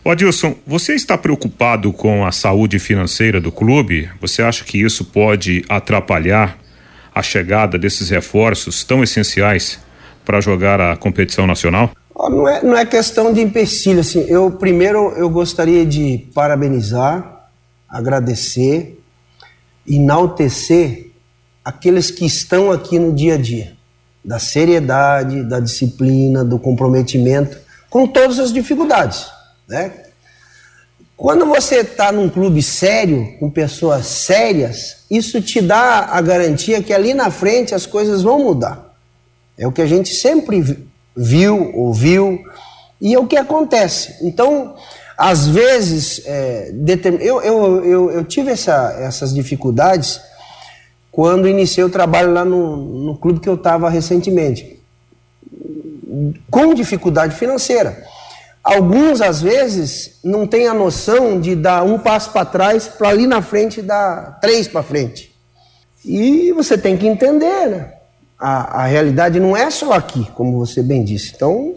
O 0.04 0.10
Adilson, 0.10 0.56
você 0.66 0.94
está 0.94 1.16
preocupado 1.16 1.92
com 1.92 2.26
a 2.26 2.32
saúde 2.32 2.80
financeira 2.80 3.40
do 3.40 3.52
clube? 3.52 4.10
Você 4.20 4.42
acha 4.42 4.64
que 4.64 4.82
isso 4.82 5.04
pode 5.04 5.64
atrapalhar 5.68 6.58
a 7.14 7.22
chegada 7.22 7.78
desses 7.78 8.10
reforços 8.10 8.82
tão 8.82 9.04
essenciais 9.04 9.78
para 10.24 10.40
jogar 10.40 10.80
a 10.80 10.96
competição 10.96 11.46
nacional? 11.46 11.92
Não 12.16 12.48
é, 12.48 12.62
não 12.64 12.76
é 12.76 12.84
questão 12.84 13.32
de 13.32 13.40
empecilho, 13.40 14.00
assim, 14.00 14.26
eu 14.28 14.50
primeiro 14.50 15.12
eu 15.12 15.30
gostaria 15.30 15.86
de 15.86 16.26
parabenizar, 16.34 17.46
agradecer, 17.88 19.00
enaltecer 19.86 21.12
aqueles 21.64 22.10
que 22.10 22.26
estão 22.26 22.72
aqui 22.72 22.98
no 22.98 23.12
dia 23.12 23.34
a 23.34 23.38
dia, 23.38 23.74
da 24.24 24.40
seriedade, 24.40 25.44
da 25.44 25.60
disciplina, 25.60 26.44
do 26.44 26.58
comprometimento, 26.58 27.56
com 27.88 28.04
todas 28.04 28.40
as 28.40 28.52
dificuldades. 28.52 29.41
Né? 29.72 29.90
Quando 31.16 31.46
você 31.46 31.76
está 31.76 32.12
num 32.12 32.28
clube 32.28 32.62
sério, 32.62 33.38
com 33.40 33.48
pessoas 33.48 34.04
sérias, 34.04 35.06
isso 35.10 35.40
te 35.40 35.62
dá 35.62 36.08
a 36.10 36.20
garantia 36.20 36.82
que 36.82 36.92
ali 36.92 37.14
na 37.14 37.30
frente 37.30 37.74
as 37.74 37.86
coisas 37.86 38.22
vão 38.22 38.38
mudar. 38.38 38.94
É 39.56 39.66
o 39.66 39.72
que 39.72 39.80
a 39.80 39.86
gente 39.86 40.12
sempre 40.14 40.86
viu, 41.16 41.74
ouviu, 41.74 42.38
e 43.00 43.14
é 43.14 43.18
o 43.18 43.26
que 43.26 43.36
acontece. 43.36 44.14
Então, 44.20 44.76
às 45.16 45.48
vezes, 45.48 46.20
é, 46.26 46.70
eu, 47.20 47.40
eu, 47.40 47.84
eu, 47.84 48.10
eu, 48.10 48.24
tive 48.24 48.50
essa, 48.50 48.94
essas 49.00 49.32
dificuldades 49.32 50.20
quando 51.10 51.48
iniciei 51.48 51.84
o 51.84 51.90
trabalho 51.90 52.34
lá 52.34 52.44
no, 52.44 52.76
no 53.04 53.16
clube 53.16 53.40
que 53.40 53.48
eu 53.48 53.54
estava 53.54 53.88
recentemente, 53.88 54.78
com 56.50 56.74
dificuldade 56.74 57.34
financeira. 57.36 58.11
Alguns, 58.62 59.20
às 59.20 59.42
vezes, 59.42 60.20
não 60.22 60.46
têm 60.46 60.68
a 60.68 60.74
noção 60.74 61.40
de 61.40 61.56
dar 61.56 61.82
um 61.82 61.98
passo 61.98 62.30
para 62.30 62.44
trás 62.44 62.86
para 62.86 63.08
ali 63.08 63.26
na 63.26 63.42
frente 63.42 63.82
dar 63.82 64.38
três 64.40 64.68
para 64.68 64.84
frente. 64.84 65.34
E 66.04 66.52
você 66.52 66.78
tem 66.78 66.96
que 66.96 67.06
entender, 67.06 67.66
né? 67.66 67.92
A, 68.38 68.82
a 68.82 68.86
realidade 68.86 69.40
não 69.40 69.56
é 69.56 69.70
só 69.70 69.92
aqui, 69.92 70.28
como 70.34 70.58
você 70.58 70.82
bem 70.82 71.02
disse. 71.02 71.32
Então, 71.34 71.74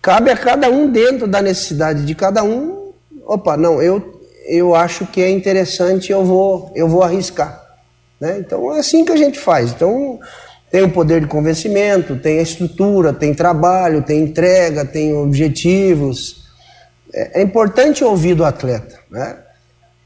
cabe 0.00 0.30
a 0.30 0.36
cada 0.36 0.70
um 0.70 0.90
dentro 0.90 1.26
da 1.26 1.42
necessidade 1.42 2.04
de 2.04 2.14
cada 2.14 2.44
um. 2.44 2.92
Opa, 3.24 3.56
não, 3.56 3.82
eu, 3.82 4.20
eu 4.46 4.74
acho 4.74 5.04
que 5.06 5.20
é 5.20 5.30
interessante, 5.30 6.12
eu 6.12 6.24
vou, 6.24 6.72
eu 6.74 6.88
vou 6.88 7.02
arriscar. 7.02 7.64
Né? 8.20 8.38
Então, 8.38 8.74
é 8.74 8.78
assim 8.78 9.04
que 9.04 9.12
a 9.12 9.16
gente 9.16 9.38
faz. 9.38 9.72
Então, 9.72 10.20
tem 10.70 10.82
o 10.82 10.90
poder 10.90 11.20
de 11.20 11.26
convencimento, 11.26 12.16
tem 12.16 12.38
a 12.38 12.42
estrutura, 12.42 13.12
tem 13.12 13.32
trabalho, 13.32 14.02
tem 14.02 14.20
entrega, 14.20 14.84
tem 14.84 15.14
objetivos. 15.14 16.44
É, 17.12 17.40
é 17.40 17.42
importante 17.42 18.04
ouvir 18.04 18.34
do 18.34 18.44
atleta, 18.44 18.98
né? 19.10 19.36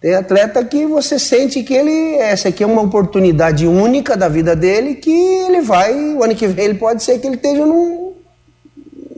Tem 0.01 0.15
atleta 0.15 0.65
que 0.65 0.85
você 0.85 1.17
sente 1.17 1.63
que 1.63 1.75
ele 1.75 2.17
essa 2.17 2.49
aqui 2.49 2.65
é 2.65 2.67
uma 2.67 2.83
oportunidade 2.83 3.67
única 3.69 4.17
da 4.17 4.29
vida 4.29 4.57
dele 4.57 4.97
que 4.97 5.11
ele 5.11 5.61
vai, 5.61 5.95
o 5.95 6.25
ano 6.25 6.35
que 6.35 6.49
vem 6.49 6.65
ele 6.65 6.75
pode 6.75 7.05
ser 7.05 7.21
que 7.21 7.27
ele 7.29 7.37
esteja 7.37 7.65
num, 7.65 8.15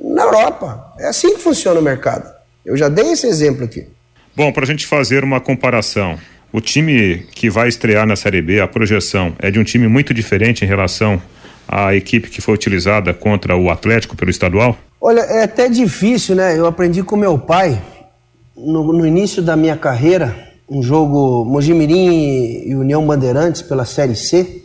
na 0.03 0.25
Europa. 0.25 0.93
É 0.99 1.07
assim 1.07 1.35
que 1.35 1.41
funciona 1.41 1.81
o 1.81 1.83
mercado. 1.83 2.31
Eu 2.65 2.77
já 2.77 2.91
dei 2.91 3.13
esse 3.13 3.27
exemplo 3.27 3.65
aqui. 3.65 3.87
Bom, 4.37 4.53
para 4.53 4.65
a 4.65 4.67
gente 4.67 4.87
fazer 4.87 5.25
uma 5.25 5.41
comparação, 5.41 6.19
o 6.53 6.61
time 6.61 7.27
que 7.35 7.49
vai 7.49 7.69
estrear 7.69 8.07
na 8.07 8.15
Série 8.15 8.43
B, 8.43 8.61
a 8.61 8.69
projeção 8.69 9.35
é 9.39 9.51
de 9.51 9.59
um 9.59 9.65
time 9.65 9.89
muito 9.89 10.13
diferente 10.13 10.65
em 10.65 10.69
relação 10.69 11.21
à 11.69 11.95
equipe 11.95 12.31
que 12.31 12.41
foi 12.41 12.55
utilizada 12.55 13.13
contra 13.15 13.57
o 13.57 13.71
Atlético 13.71 14.17
pelo 14.17 14.31
estadual? 14.31 14.77
Olha, 15.01 15.21
é 15.21 15.45
até 15.45 15.69
difícil, 15.69 16.35
né? 16.35 16.59
Eu 16.59 16.67
aprendi 16.67 17.03
com 17.03 17.17
meu 17.17 17.39
pai 17.39 17.81
no, 18.57 18.93
no 18.93 19.07
início 19.07 19.43
da 19.43 19.57
minha 19.57 19.77
carreira, 19.77 20.35
um 20.69 20.83
jogo 20.83 21.45
Mojimirim 21.45 22.67
e 22.67 22.75
União 22.75 23.05
Bandeirantes 23.07 23.63
pela 23.63 23.85
Série 23.85 24.17
C. 24.17 24.63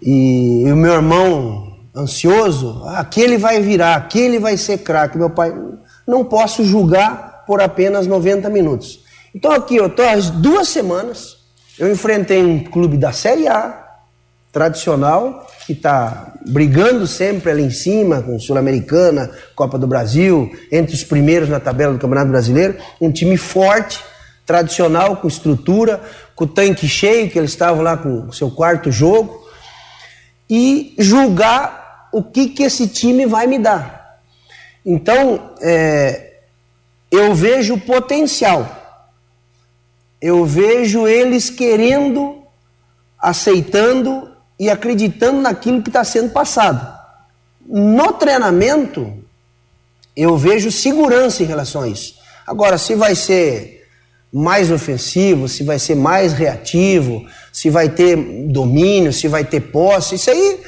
E, 0.00 0.64
e 0.66 0.72
o 0.72 0.76
meu 0.76 0.92
irmão 0.92 1.76
ansioso, 1.96 2.82
ah, 2.84 3.00
aquele 3.00 3.38
vai 3.38 3.60
virar, 3.60 3.96
aquele 3.96 4.38
vai 4.38 4.56
ser 4.56 4.78
craque. 4.78 5.18
Meu 5.18 5.30
pai, 5.30 5.52
não 6.06 6.24
posso 6.24 6.64
julgar 6.64 7.44
por 7.46 7.60
apenas 7.60 8.06
90 8.06 8.48
minutos. 8.50 9.00
Então 9.34 9.52
aqui, 9.52 9.76
eu 9.76 9.86
estou 9.86 10.06
há 10.06 10.14
duas 10.16 10.68
semanas, 10.68 11.36
eu 11.78 11.90
enfrentei 11.90 12.42
um 12.42 12.62
clube 12.64 12.96
da 12.96 13.12
Série 13.12 13.48
A, 13.48 13.85
tradicional, 14.56 15.46
que 15.66 15.74
está 15.74 16.32
brigando 16.46 17.06
sempre 17.06 17.50
ali 17.50 17.62
em 17.62 17.70
cima, 17.70 18.22
com 18.22 18.40
Sul-Americana, 18.40 19.30
Copa 19.54 19.78
do 19.78 19.86
Brasil, 19.86 20.50
entre 20.72 20.94
os 20.94 21.04
primeiros 21.04 21.50
na 21.50 21.60
tabela 21.60 21.92
do 21.92 21.98
Campeonato 21.98 22.30
Brasileiro, 22.30 22.78
um 22.98 23.12
time 23.12 23.36
forte, 23.36 24.02
tradicional, 24.46 25.18
com 25.18 25.28
estrutura, 25.28 26.00
com 26.34 26.44
o 26.44 26.48
tanque 26.48 26.88
cheio, 26.88 27.28
que 27.28 27.38
eles 27.38 27.50
estavam 27.50 27.82
lá 27.82 27.98
com 27.98 28.28
o 28.28 28.32
seu 28.32 28.50
quarto 28.50 28.90
jogo, 28.90 29.46
e 30.48 30.94
julgar 30.98 32.08
o 32.10 32.22
que, 32.22 32.48
que 32.48 32.62
esse 32.62 32.88
time 32.88 33.26
vai 33.26 33.46
me 33.46 33.58
dar. 33.58 34.20
Então, 34.86 35.50
é, 35.60 36.38
eu 37.10 37.34
vejo 37.34 37.76
potencial. 37.76 38.66
Eu 40.18 40.46
vejo 40.46 41.06
eles 41.06 41.50
querendo, 41.50 42.42
aceitando 43.20 44.34
e 44.58 44.70
acreditando 44.70 45.40
naquilo 45.40 45.82
que 45.82 45.88
está 45.90 46.04
sendo 46.04 46.30
passado. 46.30 46.96
No 47.66 48.12
treinamento, 48.12 49.12
eu 50.16 50.36
vejo 50.36 50.70
segurança 50.70 51.42
em 51.42 51.46
relação 51.46 51.82
a 51.82 51.88
isso. 51.88 52.14
Agora, 52.46 52.78
se 52.78 52.94
vai 52.94 53.14
ser 53.14 53.76
mais 54.32 54.70
ofensivo, 54.70 55.48
se 55.48 55.62
vai 55.62 55.78
ser 55.78 55.94
mais 55.94 56.32
reativo, 56.32 57.26
se 57.52 57.70
vai 57.70 57.88
ter 57.88 58.16
domínio, 58.48 59.12
se 59.12 59.28
vai 59.28 59.44
ter 59.44 59.60
posse. 59.60 60.14
Isso 60.14 60.30
aí 60.30 60.60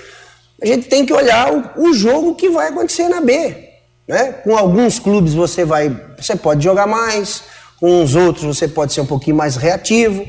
a 0.61 0.67
gente 0.67 0.89
tem 0.89 1.07
que 1.07 1.13
olhar 1.13 1.53
o, 1.53 1.89
o 1.89 1.95
jogo 1.95 2.35
que 2.35 2.49
vai 2.51 2.69
acontecer 2.69 3.09
na 3.09 3.21
B. 3.21 3.69
Né? 4.07 4.33
Com 4.33 4.57
alguns 4.57 4.99
clubes 4.99 5.35
você 5.35 5.65
vai, 5.65 5.95
você 6.17 6.35
pode 6.35 6.65
jogar 6.65 6.87
mais, 6.87 7.43
com 7.79 8.03
os 8.03 8.15
outros 8.15 8.45
você 8.57 8.67
pode 8.67 8.93
ser 8.93 9.03
um 9.03 9.07
pouquinho 9.07 9.37
mais 9.37 9.57
reativo. 9.57 10.27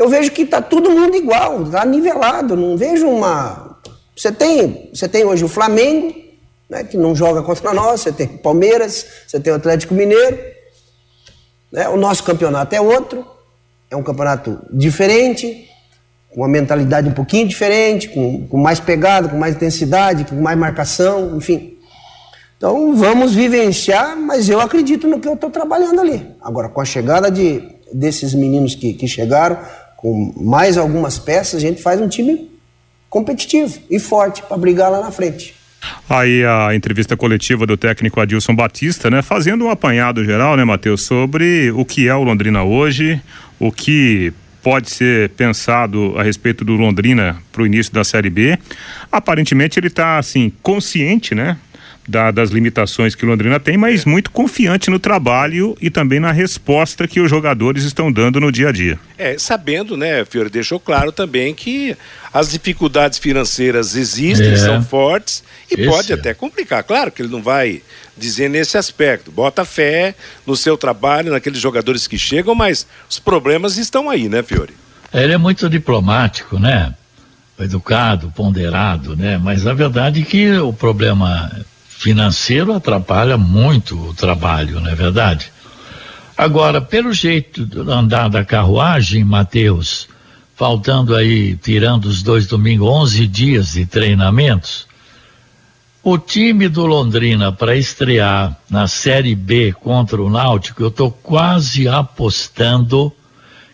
Eu 0.00 0.08
vejo 0.08 0.32
que 0.32 0.42
está 0.44 0.62
todo 0.62 0.90
mundo 0.90 1.14
igual, 1.14 1.62
está 1.62 1.84
nivelado. 1.84 2.56
Não 2.56 2.74
vejo 2.74 3.06
uma. 3.06 3.78
Você 4.16 4.32
tem, 4.32 4.88
você 4.94 5.06
tem 5.06 5.26
hoje 5.26 5.44
o 5.44 5.48
Flamengo, 5.48 6.14
né, 6.70 6.84
que 6.84 6.96
não 6.96 7.14
joga 7.14 7.42
contra 7.42 7.74
nós. 7.74 8.00
Você 8.00 8.10
tem 8.10 8.26
o 8.26 8.38
Palmeiras, 8.38 9.04
você 9.26 9.38
tem 9.38 9.52
o 9.52 9.56
Atlético 9.56 9.92
Mineiro. 9.92 10.38
Né? 11.70 11.86
O 11.90 11.98
nosso 11.98 12.24
campeonato 12.24 12.74
é 12.74 12.80
outro, 12.80 13.26
é 13.90 13.96
um 13.96 14.02
campeonato 14.02 14.58
diferente, 14.72 15.68
com 16.30 16.40
uma 16.40 16.48
mentalidade 16.48 17.06
um 17.06 17.12
pouquinho 17.12 17.46
diferente, 17.46 18.08
com, 18.08 18.46
com 18.48 18.56
mais 18.56 18.80
pegada, 18.80 19.28
com 19.28 19.36
mais 19.36 19.54
intensidade, 19.54 20.24
com 20.24 20.36
mais 20.36 20.58
marcação, 20.58 21.36
enfim. 21.36 21.76
Então 22.56 22.96
vamos 22.96 23.34
vivenciar, 23.34 24.16
mas 24.16 24.48
eu 24.48 24.62
acredito 24.62 25.06
no 25.06 25.20
que 25.20 25.28
eu 25.28 25.34
estou 25.34 25.50
trabalhando 25.50 26.00
ali. 26.00 26.26
Agora, 26.40 26.70
com 26.70 26.80
a 26.80 26.86
chegada 26.86 27.30
de, 27.30 27.62
desses 27.92 28.32
meninos 28.34 28.74
que, 28.74 28.94
que 28.94 29.06
chegaram, 29.06 29.58
com 30.00 30.32
mais 30.34 30.78
algumas 30.78 31.18
peças, 31.18 31.56
a 31.56 31.60
gente 31.60 31.82
faz 31.82 32.00
um 32.00 32.08
time 32.08 32.50
competitivo 33.10 33.78
e 33.90 33.98
forte 33.98 34.42
para 34.42 34.56
brigar 34.56 34.90
lá 34.90 35.02
na 35.02 35.10
frente. 35.10 35.54
Aí 36.08 36.42
a 36.42 36.74
entrevista 36.74 37.18
coletiva 37.18 37.66
do 37.66 37.76
técnico 37.76 38.18
Adilson 38.18 38.54
Batista, 38.54 39.10
né, 39.10 39.20
fazendo 39.20 39.66
um 39.66 39.70
apanhado 39.70 40.24
geral, 40.24 40.56
né, 40.56 40.64
Matheus, 40.64 41.02
sobre 41.02 41.70
o 41.72 41.84
que 41.84 42.08
é 42.08 42.14
o 42.14 42.22
Londrina 42.22 42.62
hoje, 42.62 43.20
o 43.58 43.70
que 43.70 44.32
pode 44.62 44.90
ser 44.90 45.28
pensado 45.30 46.14
a 46.16 46.22
respeito 46.22 46.64
do 46.64 46.76
Londrina 46.76 47.36
para 47.52 47.62
o 47.62 47.66
início 47.66 47.92
da 47.92 48.02
Série 48.02 48.30
B. 48.30 48.58
Aparentemente 49.12 49.78
ele 49.78 49.88
está 49.88 50.16
assim 50.16 50.50
consciente, 50.62 51.34
né, 51.34 51.58
da, 52.10 52.30
das 52.30 52.50
limitações 52.50 53.14
que 53.14 53.24
o 53.24 53.28
Londrina 53.28 53.60
tem, 53.60 53.76
mas 53.76 54.04
é. 54.04 54.10
muito 54.10 54.30
confiante 54.30 54.90
no 54.90 54.98
trabalho 54.98 55.76
e 55.80 55.88
também 55.88 56.18
na 56.18 56.32
resposta 56.32 57.06
que 57.06 57.20
os 57.20 57.30
jogadores 57.30 57.84
estão 57.84 58.10
dando 58.10 58.40
no 58.40 58.50
dia 58.50 58.68
a 58.68 58.72
dia. 58.72 58.98
É, 59.16 59.38
sabendo, 59.38 59.96
né, 59.96 60.24
Fiore, 60.24 60.50
deixou 60.50 60.80
claro 60.80 61.12
também 61.12 61.54
que 61.54 61.96
as 62.32 62.50
dificuldades 62.50 63.18
financeiras 63.18 63.94
existem, 63.94 64.52
é. 64.52 64.56
são 64.56 64.82
fortes 64.82 65.44
e 65.70 65.74
Esse 65.74 65.88
pode 65.88 66.12
é. 66.12 66.14
até 66.16 66.34
complicar. 66.34 66.82
Claro 66.82 67.12
que 67.12 67.22
ele 67.22 67.30
não 67.30 67.42
vai 67.42 67.80
dizer 68.16 68.50
nesse 68.50 68.76
aspecto. 68.76 69.30
Bota 69.30 69.64
fé 69.64 70.14
no 70.46 70.56
seu 70.56 70.76
trabalho, 70.76 71.32
naqueles 71.32 71.60
jogadores 71.60 72.06
que 72.06 72.18
chegam, 72.18 72.54
mas 72.54 72.86
os 73.08 73.18
problemas 73.18 73.78
estão 73.78 74.10
aí, 74.10 74.28
né, 74.28 74.42
Fiore? 74.42 74.74
Ele 75.12 75.32
é 75.32 75.38
muito 75.38 75.68
diplomático, 75.68 76.58
né? 76.58 76.94
Educado, 77.58 78.32
ponderado, 78.34 79.14
né? 79.14 79.38
Mas 79.38 79.66
a 79.66 79.74
verdade 79.74 80.22
é 80.22 80.24
que 80.24 80.50
o 80.58 80.72
problema 80.72 81.50
financeiro 82.00 82.72
atrapalha 82.72 83.36
muito 83.36 83.94
o 83.94 84.14
trabalho, 84.14 84.80
não 84.80 84.90
é 84.90 84.94
verdade? 84.94 85.52
Agora, 86.34 86.80
pelo 86.80 87.12
jeito 87.12 87.66
de 87.66 87.78
andar 87.78 88.30
da 88.30 88.42
carruagem, 88.42 89.22
Mateus, 89.22 90.08
faltando 90.56 91.14
aí, 91.14 91.54
tirando 91.56 92.06
os 92.06 92.22
dois 92.22 92.46
domingos, 92.46 92.88
11 92.88 93.26
dias 93.26 93.72
de 93.72 93.84
treinamentos, 93.84 94.86
o 96.02 96.16
time 96.16 96.70
do 96.70 96.86
Londrina 96.86 97.52
para 97.52 97.76
estrear 97.76 98.56
na 98.70 98.88
Série 98.88 99.34
B 99.34 99.74
contra 99.74 100.22
o 100.22 100.30
Náutico, 100.30 100.82
eu 100.82 100.88
estou 100.88 101.12
quase 101.12 101.86
apostando 101.86 103.12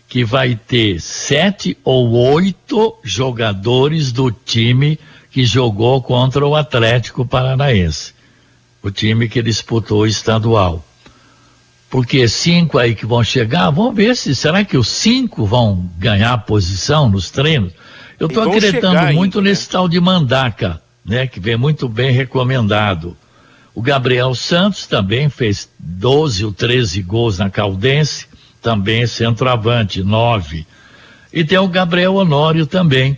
que 0.09 0.25
vai 0.25 0.53
ter 0.53 0.99
sete 0.99 1.77
ou 1.81 2.11
oito 2.33 2.97
jogadores 3.05 4.11
do 4.11 4.29
time 4.29 4.99
que 5.31 5.45
jogou 5.45 6.01
contra 6.01 6.45
o 6.45 6.57
Atlético 6.57 7.25
Paranaense 7.25 8.16
o 8.87 8.91
time 8.91 9.27
que 9.27 9.41
disputou 9.41 10.01
o 10.01 10.07
estadual. 10.07 10.83
Porque 11.89 12.27
cinco 12.27 12.77
aí 12.77 12.95
que 12.95 13.05
vão 13.05 13.23
chegar, 13.23 13.69
vamos 13.69 13.95
ver 13.95 14.15
se 14.15 14.35
será 14.35 14.63
que 14.63 14.77
os 14.77 14.87
cinco 14.87 15.45
vão 15.45 15.89
ganhar 15.97 16.37
posição 16.39 17.09
nos 17.09 17.29
treinos. 17.29 17.71
Eu 18.19 18.27
estou 18.27 18.43
acreditando 18.43 19.13
muito 19.13 19.39
ainda, 19.39 19.49
nesse 19.49 19.63
né? 19.63 19.71
tal 19.71 19.87
de 19.87 19.99
Mandaca, 19.99 20.81
né, 21.05 21.27
que 21.27 21.39
vem 21.39 21.55
muito 21.55 21.87
bem 21.87 22.11
recomendado. 22.11 23.15
O 23.73 23.81
Gabriel 23.81 24.33
Santos 24.33 24.87
também 24.87 25.29
fez 25.29 25.69
12 25.77 26.43
ou 26.45 26.51
13 26.51 27.01
gols 27.03 27.37
na 27.37 27.49
Caldense, 27.49 28.25
também 28.61 29.05
centroavante, 29.05 30.03
nove. 30.03 30.65
E 31.31 31.43
tem 31.43 31.57
o 31.59 31.67
Gabriel 31.67 32.15
Honório 32.15 32.65
também, 32.65 33.17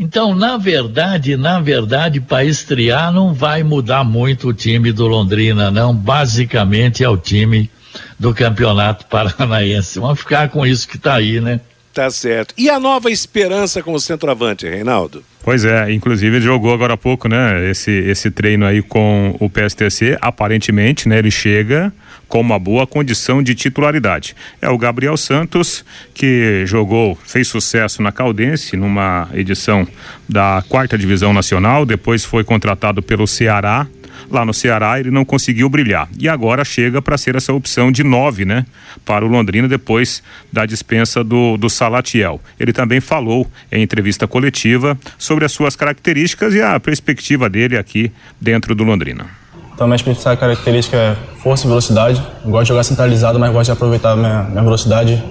então, 0.00 0.34
na 0.34 0.56
verdade, 0.56 1.36
na 1.36 1.60
verdade, 1.60 2.22
para 2.22 2.42
estrear 2.42 3.12
não 3.12 3.34
vai 3.34 3.62
mudar 3.62 4.02
muito 4.02 4.48
o 4.48 4.54
time 4.54 4.92
do 4.92 5.06
Londrina, 5.06 5.70
não. 5.70 5.94
Basicamente 5.94 7.04
é 7.04 7.08
o 7.08 7.18
time 7.18 7.70
do 8.18 8.32
Campeonato 8.34 9.04
Paranaense. 9.12 10.00
Vamos 10.00 10.20
ficar 10.20 10.48
com 10.48 10.64
isso 10.66 10.88
que 10.88 10.96
está 10.96 11.16
aí, 11.16 11.38
né? 11.38 11.60
Tá 11.92 12.08
certo. 12.10 12.54
E 12.56 12.70
a 12.70 12.78
nova 12.78 13.10
esperança 13.10 13.82
com 13.82 13.92
o 13.92 14.00
centroavante, 14.00 14.68
Reinaldo? 14.68 15.24
Pois 15.42 15.64
é, 15.64 15.92
inclusive 15.92 16.36
ele 16.36 16.44
jogou 16.44 16.72
agora 16.72 16.94
há 16.94 16.96
pouco, 16.96 17.28
né? 17.28 17.68
Esse, 17.68 17.90
esse 17.90 18.30
treino 18.30 18.64
aí 18.64 18.80
com 18.80 19.34
o 19.40 19.50
PSTC. 19.50 20.16
Aparentemente, 20.20 21.08
né? 21.08 21.18
Ele 21.18 21.30
chega 21.30 21.92
com 22.28 22.40
uma 22.40 22.60
boa 22.60 22.86
condição 22.86 23.42
de 23.42 23.56
titularidade. 23.56 24.36
É 24.62 24.68
o 24.68 24.78
Gabriel 24.78 25.16
Santos, 25.16 25.84
que 26.14 26.64
jogou, 26.64 27.18
fez 27.26 27.48
sucesso 27.48 28.00
na 28.02 28.12
Caldense, 28.12 28.76
numa 28.76 29.28
edição 29.34 29.86
da 30.28 30.62
quarta 30.68 30.96
divisão 30.96 31.32
nacional, 31.32 31.84
depois 31.84 32.24
foi 32.24 32.44
contratado 32.44 33.02
pelo 33.02 33.26
Ceará. 33.26 33.88
Lá 34.30 34.44
no 34.44 34.52
Ceará 34.52 34.98
ele 34.98 35.10
não 35.10 35.24
conseguiu 35.24 35.68
brilhar. 35.68 36.08
E 36.18 36.28
agora 36.28 36.64
chega 36.64 37.00
para 37.00 37.16
ser 37.16 37.36
essa 37.36 37.52
opção 37.52 37.92
de 37.92 38.02
nove, 38.02 38.44
né? 38.44 38.66
Para 39.04 39.24
o 39.24 39.28
Londrina 39.28 39.68
depois 39.68 40.22
da 40.52 40.66
dispensa 40.66 41.22
do, 41.22 41.56
do 41.56 41.70
Salatiel. 41.70 42.40
Ele 42.58 42.72
também 42.72 43.00
falou 43.00 43.46
em 43.70 43.82
entrevista 43.82 44.26
coletiva 44.26 44.98
sobre 45.18 45.44
as 45.44 45.52
suas 45.52 45.76
características 45.76 46.54
e 46.54 46.60
a 46.60 46.78
perspectiva 46.80 47.48
dele 47.48 47.76
aqui 47.76 48.10
dentro 48.40 48.74
do 48.74 48.84
Londrina. 48.84 49.26
Então, 49.74 49.88
minha 49.88 49.98
principal 49.98 50.36
característica 50.36 50.96
é 50.96 51.16
força 51.42 51.64
e 51.64 51.68
velocidade. 51.68 52.22
Gosto 52.44 52.64
de 52.64 52.68
jogar 52.68 52.84
centralizado, 52.84 53.38
mas 53.38 53.50
gosto 53.50 53.66
de 53.66 53.72
aproveitar 53.72 54.14
minha, 54.14 54.42
minha 54.42 54.62
velocidade 54.62 55.22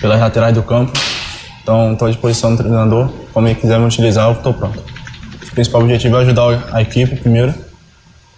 pelas 0.00 0.20
laterais 0.20 0.54
do 0.54 0.62
campo. 0.62 0.92
Então, 1.62 1.92
estou 1.92 2.06
à 2.06 2.10
disposição 2.12 2.54
do 2.54 2.62
treinador. 2.62 3.12
Como 3.32 3.48
ele 3.48 3.56
quiser 3.56 3.80
me 3.80 3.86
utilizar, 3.86 4.28
eu 4.28 4.34
estou 4.34 4.54
pronto. 4.54 4.78
O 4.78 5.54
principal 5.54 5.82
objetivo 5.82 6.16
é 6.16 6.20
ajudar 6.20 6.68
a 6.72 6.80
equipe 6.80 7.16
primeiro. 7.16 7.52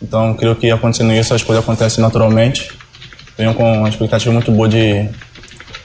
Então, 0.04 0.34
creio 0.34 0.54
que 0.54 0.70
acontecendo 0.70 1.14
isso, 1.14 1.32
as 1.32 1.42
coisas 1.42 1.64
acontecem 1.64 2.02
naturalmente. 2.02 2.70
Venho 3.38 3.54
com 3.54 3.78
uma 3.78 3.88
expectativa 3.88 4.30
muito 4.32 4.52
boa 4.52 4.68
de, 4.68 5.08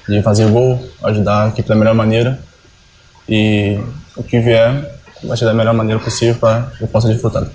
de 0.10 0.22
fazer 0.22 0.50
gol, 0.50 0.78
ajudar 1.04 1.46
a 1.46 1.48
equipe 1.48 1.70
da 1.70 1.76
melhor 1.76 1.96
maneira. 1.96 2.38
E 3.28 3.80
o 4.18 4.22
que 4.22 4.38
vier, 4.42 4.94
vai 5.24 5.38
ser 5.38 5.46
da 5.46 5.54
melhor 5.54 5.74
maneira 5.74 6.02
possível 6.02 6.36
para 6.36 6.64
que 6.78 6.84
eu 6.84 6.88
possa 6.90 7.08
desfrutar. 7.08 7.48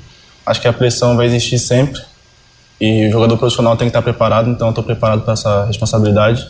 Acho 0.46 0.60
que 0.60 0.66
a 0.66 0.72
pressão 0.72 1.16
vai 1.16 1.26
existir 1.26 1.58
sempre 1.58 2.00
e 2.80 3.08
o 3.08 3.12
jogador 3.12 3.36
profissional 3.36 3.76
tem 3.76 3.86
que 3.86 3.90
estar 3.90 4.02
preparado, 4.02 4.48
então 4.48 4.70
estou 4.70 4.82
preparado 4.82 5.20
para 5.20 5.34
essa 5.34 5.66
responsabilidade. 5.66 6.48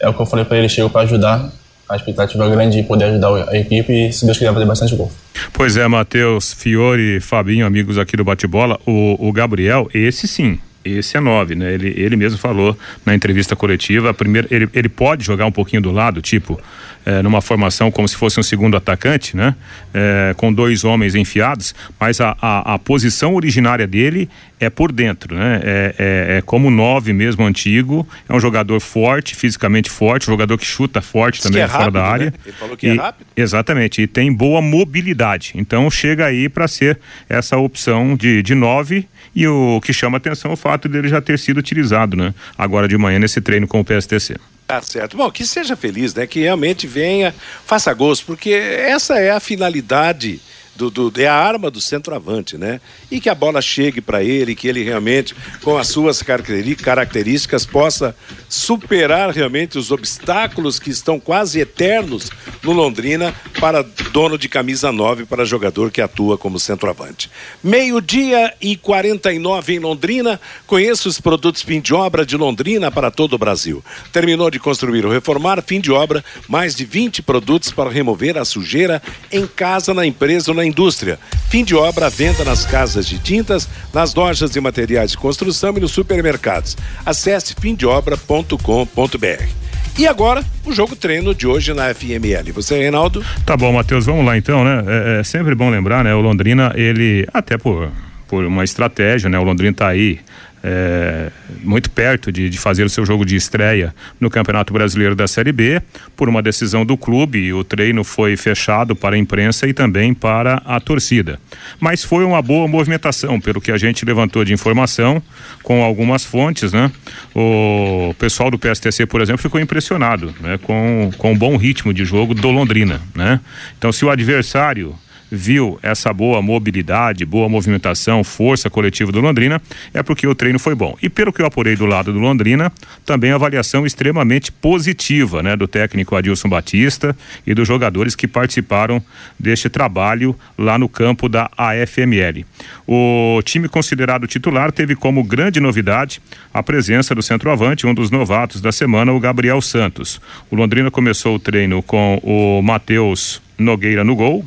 É 0.00 0.08
o 0.08 0.14
que 0.14 0.20
eu 0.20 0.26
falei 0.26 0.46
para 0.46 0.56
ele, 0.56 0.68
chego 0.68 0.88
para 0.88 1.02
ajudar. 1.02 1.50
A 1.88 1.96
expectativa 1.96 2.44
é 2.44 2.50
grande 2.50 2.80
de 2.80 2.82
poder 2.82 3.04
ajudar 3.06 3.48
a 3.48 3.56
equipe 3.56 3.92
e, 3.92 4.12
se 4.12 4.24
Deus 4.24 4.38
quiser, 4.38 4.52
fazer 4.52 4.66
bastante 4.66 4.96
gol. 4.96 5.10
Pois 5.52 5.76
é, 5.76 5.86
Matheus, 5.86 6.52
Fiore, 6.52 7.20
Fabinho, 7.20 7.64
amigos 7.64 7.96
aqui 7.98 8.16
do 8.16 8.24
Bate-Bola, 8.24 8.78
o, 8.86 9.28
o 9.28 9.32
Gabriel, 9.32 9.88
esse 9.94 10.26
sim, 10.26 10.58
esse 10.92 11.16
é 11.16 11.20
nove, 11.20 11.54
né? 11.54 11.72
Ele, 11.72 11.92
ele 11.96 12.16
mesmo 12.16 12.38
falou 12.38 12.76
na 13.04 13.14
entrevista 13.14 13.56
coletiva, 13.56 14.12
primeiro, 14.14 14.48
ele, 14.50 14.68
ele 14.72 14.88
pode 14.88 15.24
jogar 15.24 15.46
um 15.46 15.52
pouquinho 15.52 15.82
do 15.82 15.90
lado, 15.90 16.22
tipo, 16.22 16.60
é, 17.06 17.22
numa 17.22 17.40
formação 17.40 17.90
como 17.90 18.06
se 18.08 18.16
fosse 18.16 18.40
um 18.40 18.42
segundo 18.42 18.76
atacante, 18.76 19.36
né? 19.36 19.54
É, 19.94 20.34
com 20.36 20.52
dois 20.52 20.84
homens 20.84 21.14
enfiados, 21.14 21.74
mas 22.00 22.20
a, 22.20 22.36
a, 22.42 22.74
a, 22.74 22.78
posição 22.78 23.34
originária 23.34 23.86
dele 23.86 24.28
é 24.58 24.68
por 24.68 24.90
dentro, 24.90 25.36
né? 25.36 25.60
É, 25.62 25.94
é, 25.98 26.36
é, 26.38 26.42
como 26.42 26.68
nove 26.68 27.12
mesmo 27.12 27.44
antigo, 27.44 28.06
é 28.28 28.34
um 28.34 28.40
jogador 28.40 28.80
forte, 28.80 29.36
fisicamente 29.36 29.88
forte, 29.88 30.28
um 30.28 30.32
jogador 30.32 30.58
que 30.58 30.66
chuta 30.66 31.00
forte 31.00 31.40
também 31.40 31.62
é 31.62 31.68
fora 31.68 31.84
rápido, 31.84 31.94
da 31.94 32.04
área. 32.04 32.26
Né? 32.26 32.32
Ele 32.44 32.54
falou 32.56 32.76
que 32.76 32.86
é 32.88 32.94
e, 32.94 32.98
é 32.98 33.00
rápido. 33.00 33.26
Exatamente, 33.36 34.02
e 34.02 34.06
tem 34.06 34.32
boa 34.32 34.60
mobilidade. 34.60 35.52
Então 35.54 35.88
chega 35.88 36.26
aí 36.26 36.48
para 36.48 36.66
ser 36.66 36.98
essa 37.28 37.56
opção 37.56 38.16
de, 38.16 38.42
de 38.42 38.54
nove 38.54 39.06
e 39.36 39.46
o 39.46 39.82
que 39.82 39.92
chama 39.92 40.16
atenção 40.16 40.50
é 40.50 40.54
o 40.54 40.56
fato 40.56 40.88
dele 40.88 41.08
já 41.08 41.20
ter 41.20 41.38
sido 41.38 41.58
utilizado, 41.58 42.16
né? 42.16 42.34
Agora 42.56 42.88
de 42.88 42.96
manhã 42.96 43.18
nesse 43.18 43.38
treino 43.42 43.68
com 43.68 43.78
o 43.78 43.84
PSTC. 43.84 44.36
Tá 44.66 44.80
certo. 44.80 45.14
Bom, 45.14 45.30
que 45.30 45.46
seja 45.46 45.76
feliz, 45.76 46.14
né? 46.14 46.26
Que 46.26 46.40
realmente 46.40 46.86
venha, 46.86 47.34
faça 47.66 47.92
gosto, 47.92 48.24
porque 48.24 48.50
essa 48.50 49.18
é 49.18 49.30
a 49.30 49.38
finalidade 49.38 50.40
do, 50.76 50.90
do, 50.90 51.20
é 51.20 51.26
a 51.26 51.34
arma 51.34 51.70
do 51.70 51.80
centroavante, 51.80 52.56
né? 52.56 52.80
E 53.10 53.20
que 53.20 53.28
a 53.28 53.34
bola 53.34 53.60
chegue 53.60 54.00
para 54.00 54.22
ele, 54.22 54.54
que 54.54 54.68
ele 54.68 54.82
realmente, 54.82 55.34
com 55.62 55.76
as 55.76 55.88
suas 55.88 56.22
características, 56.22 57.64
possa 57.64 58.14
superar 58.48 59.30
realmente 59.30 59.78
os 59.78 59.90
obstáculos 59.90 60.78
que 60.78 60.90
estão 60.90 61.18
quase 61.18 61.60
eternos 61.60 62.30
no 62.62 62.72
Londrina 62.72 63.34
para 63.60 63.82
dono 64.12 64.36
de 64.36 64.48
camisa 64.48 64.92
9, 64.92 65.24
para 65.24 65.44
jogador 65.44 65.90
que 65.90 66.00
atua 66.00 66.36
como 66.36 66.60
centroavante. 66.60 67.30
Meio-dia 67.62 68.54
e 68.60 68.76
49 68.76 69.74
em 69.74 69.78
Londrina. 69.78 70.40
Conheça 70.66 71.08
os 71.08 71.20
produtos 71.20 71.62
fim 71.62 71.80
de 71.80 71.94
obra 71.94 72.26
de 72.26 72.36
Londrina 72.36 72.90
para 72.90 73.10
todo 73.10 73.34
o 73.34 73.38
Brasil. 73.38 73.82
Terminou 74.12 74.50
de 74.50 74.58
construir 74.58 75.06
ou 75.06 75.12
reformar, 75.12 75.62
fim 75.62 75.80
de 75.80 75.90
obra, 75.90 76.24
mais 76.48 76.74
de 76.74 76.84
20 76.84 77.22
produtos 77.22 77.72
para 77.72 77.90
remover 77.90 78.36
a 78.36 78.44
sujeira 78.44 79.02
em 79.30 79.46
casa, 79.46 79.94
na 79.94 80.04
empresa 80.06 80.50
ou 80.50 80.56
na 80.56 80.65
indústria. 80.66 81.18
Fim 81.48 81.64
de 81.64 81.74
obra, 81.74 82.10
venda 82.10 82.44
nas 82.44 82.66
casas 82.66 83.06
de 83.06 83.18
tintas, 83.18 83.68
nas 83.92 84.14
lojas 84.14 84.50
de 84.50 84.60
materiais 84.60 85.12
de 85.12 85.16
construção 85.16 85.74
e 85.76 85.80
nos 85.80 85.92
supermercados. 85.92 86.76
Acesse 87.04 87.54
fimdeobra.com.br. 87.58 89.66
E 89.98 90.06
agora, 90.06 90.44
o 90.66 90.72
jogo 90.72 90.94
treino 90.94 91.34
de 91.34 91.46
hoje 91.46 91.72
na 91.72 91.94
FML. 91.94 92.52
Você, 92.52 92.76
Reinaldo? 92.76 93.24
Tá 93.46 93.56
bom, 93.56 93.72
Matheus, 93.72 94.04
vamos 94.04 94.26
lá 94.26 94.36
então, 94.36 94.62
né? 94.62 94.84
É, 94.86 95.20
é, 95.20 95.24
sempre 95.24 95.54
bom 95.54 95.70
lembrar, 95.70 96.04
né? 96.04 96.14
O 96.14 96.20
Londrina, 96.20 96.70
ele, 96.76 97.26
até 97.32 97.56
por, 97.56 97.90
por 98.28 98.44
uma 98.44 98.62
estratégia, 98.62 99.30
né? 99.30 99.38
O 99.38 99.42
Londrina 99.42 99.72
tá 99.72 99.88
aí 99.88 100.20
é, 100.68 101.30
muito 101.62 101.88
perto 101.88 102.32
de, 102.32 102.50
de, 102.50 102.58
fazer 102.58 102.82
o 102.82 102.88
seu 102.90 103.06
jogo 103.06 103.24
de 103.24 103.36
estreia 103.36 103.94
no 104.18 104.28
Campeonato 104.28 104.72
Brasileiro 104.72 105.14
da 105.14 105.28
Série 105.28 105.52
B. 105.52 105.80
Por 106.16 106.28
uma 106.28 106.42
decisão 106.42 106.84
do 106.84 106.96
clube, 106.96 107.52
o 107.52 107.62
treino 107.62 108.02
foi 108.02 108.36
fechado 108.36 108.96
para 108.96 109.14
a 109.14 109.18
imprensa 109.18 109.68
e 109.68 109.72
também 109.72 110.12
para 110.12 110.60
a 110.64 110.80
torcida. 110.80 111.38
Mas 111.78 112.02
foi 112.02 112.24
uma 112.24 112.42
boa 112.42 112.66
movimentação, 112.66 113.40
pelo 113.40 113.60
que 113.60 113.70
a 113.70 113.78
gente 113.78 114.04
levantou 114.04 114.44
de 114.44 114.52
informação 114.52 115.22
com 115.62 115.84
algumas 115.84 116.24
fontes, 116.24 116.72
né? 116.72 116.90
O 117.32 118.12
pessoal 118.18 118.50
do 118.50 118.58
PSTC, 118.58 119.06
por 119.06 119.20
exemplo, 119.20 119.40
ficou 119.40 119.60
impressionado 119.60 120.34
né? 120.40 120.58
com, 120.60 121.12
com 121.16 121.32
o 121.32 121.36
bom 121.36 121.56
ritmo 121.56 121.94
de 121.94 122.04
jogo 122.04 122.34
do 122.34 122.50
Londrina, 122.50 123.00
né? 123.14 123.38
Então, 123.78 123.92
se 123.92 124.04
o 124.04 124.10
adversário 124.10 124.96
viu 125.30 125.78
essa 125.82 126.12
boa 126.12 126.40
mobilidade, 126.40 127.24
boa 127.24 127.48
movimentação, 127.48 128.22
força 128.22 128.70
coletiva 128.70 129.10
do 129.10 129.20
Londrina, 129.20 129.60
é 129.92 130.02
porque 130.02 130.26
o 130.26 130.34
treino 130.34 130.58
foi 130.58 130.74
bom. 130.74 130.96
E 131.02 131.08
pelo 131.08 131.32
que 131.32 131.42
eu 131.42 131.46
apurei 131.46 131.76
do 131.76 131.86
lado 131.86 132.12
do 132.12 132.18
Londrina, 132.18 132.72
também 133.04 133.32
avaliação 133.32 133.86
extremamente 133.86 134.52
positiva, 134.52 135.42
né, 135.42 135.56
do 135.56 135.66
técnico 135.66 136.16
Adilson 136.16 136.48
Batista 136.48 137.16
e 137.46 137.54
dos 137.54 137.66
jogadores 137.66 138.14
que 138.14 138.28
participaram 138.28 139.02
deste 139.38 139.68
trabalho 139.68 140.36
lá 140.56 140.78
no 140.78 140.88
campo 140.88 141.28
da 141.28 141.50
AFML. 141.56 142.44
O 142.86 143.40
time 143.44 143.68
considerado 143.68 144.26
titular 144.26 144.70
teve 144.72 144.94
como 144.94 145.22
grande 145.24 145.60
novidade 145.60 146.20
a 146.52 146.62
presença 146.62 147.14
do 147.14 147.22
centroavante, 147.22 147.86
um 147.86 147.94
dos 147.94 148.10
novatos 148.10 148.60
da 148.60 148.72
semana, 148.72 149.12
o 149.12 149.20
Gabriel 149.20 149.60
Santos. 149.60 150.20
O 150.50 150.56
Londrina 150.56 150.90
começou 150.90 151.36
o 151.36 151.38
treino 151.38 151.82
com 151.82 152.20
o 152.22 152.62
Matheus 152.62 153.42
Nogueira 153.58 154.04
no 154.04 154.14
gol, 154.14 154.44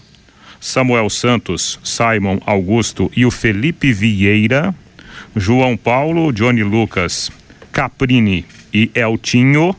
Samuel 0.59 1.09
Santos, 1.09 1.79
Simon 1.83 2.39
Augusto 2.45 3.11
e 3.15 3.25
o 3.25 3.31
Felipe 3.31 3.91
Vieira, 3.93 4.73
João 5.35 5.77
Paulo, 5.77 6.31
Johnny 6.31 6.63
Lucas, 6.63 7.31
Caprini 7.71 8.45
e 8.73 8.91
Eltinho, 8.93 9.75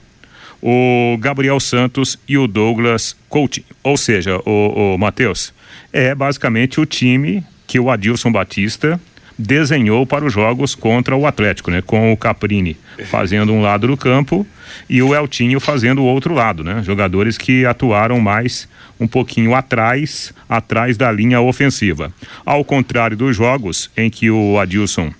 o 0.62 1.16
Gabriel 1.18 1.60
Santos 1.60 2.18
e 2.28 2.36
o 2.38 2.46
Douglas 2.46 3.16
Coutinho. 3.28 3.66
Ou 3.82 3.96
seja, 3.96 4.40
o, 4.46 4.94
o 4.94 4.98
Matheus, 4.98 5.52
é 5.92 6.14
basicamente 6.14 6.80
o 6.80 6.86
time 6.86 7.44
que 7.66 7.78
o 7.78 7.90
Adilson 7.90 8.32
Batista 8.32 9.00
desenhou 9.40 10.06
para 10.06 10.24
os 10.24 10.32
jogos 10.32 10.74
contra 10.74 11.16
o 11.16 11.26
Atlético, 11.26 11.70
né? 11.70 11.82
Com 11.82 12.12
o 12.12 12.16
Caprini 12.16 12.76
fazendo 13.06 13.52
um 13.52 13.62
lado 13.62 13.86
do 13.86 13.96
campo 13.96 14.46
e 14.88 15.02
o 15.02 15.14
Eltinho 15.14 15.58
fazendo 15.58 16.02
o 16.02 16.04
outro 16.04 16.34
lado, 16.34 16.62
né? 16.62 16.82
Jogadores 16.84 17.38
que 17.38 17.64
atuaram 17.64 18.20
mais 18.20 18.68
um 18.98 19.08
pouquinho 19.08 19.54
atrás, 19.54 20.32
atrás 20.48 20.96
da 20.96 21.10
linha 21.10 21.40
ofensiva. 21.40 22.12
Ao 22.44 22.64
contrário 22.64 23.16
dos 23.16 23.34
jogos 23.34 23.90
em 23.96 24.10
que 24.10 24.30
o 24.30 24.58
Adilson 24.58 25.12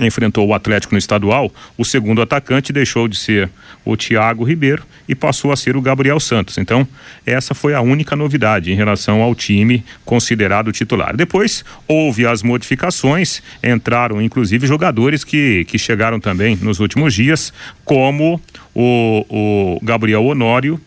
enfrentou 0.00 0.46
o 0.46 0.54
Atlético 0.54 0.94
no 0.94 0.98
estadual, 0.98 1.52
o 1.76 1.84
segundo 1.84 2.22
atacante 2.22 2.72
deixou 2.72 3.06
de 3.08 3.16
ser 3.16 3.50
o 3.84 3.96
Thiago 3.96 4.44
Ribeiro 4.44 4.82
e 5.08 5.14
passou 5.14 5.52
a 5.52 5.56
ser 5.56 5.76
o 5.76 5.80
Gabriel 5.80 6.20
Santos. 6.20 6.58
Então, 6.58 6.86
essa 7.24 7.54
foi 7.54 7.74
a 7.74 7.80
única 7.80 8.14
novidade 8.16 8.72
em 8.72 8.74
relação 8.74 9.22
ao 9.22 9.34
time 9.34 9.84
considerado 10.04 10.72
titular. 10.72 11.16
Depois, 11.16 11.64
houve 11.88 12.26
as 12.26 12.42
modificações, 12.42 13.42
entraram 13.62 14.20
inclusive 14.20 14.66
jogadores 14.66 15.24
que, 15.24 15.64
que 15.66 15.78
chegaram 15.78 16.20
também 16.20 16.56
nos 16.56 16.80
últimos 16.80 17.14
dias, 17.14 17.52
como 17.84 18.40
o, 18.74 19.26
o 19.28 19.80
Gabriel 19.82 20.24
Honório, 20.24 20.80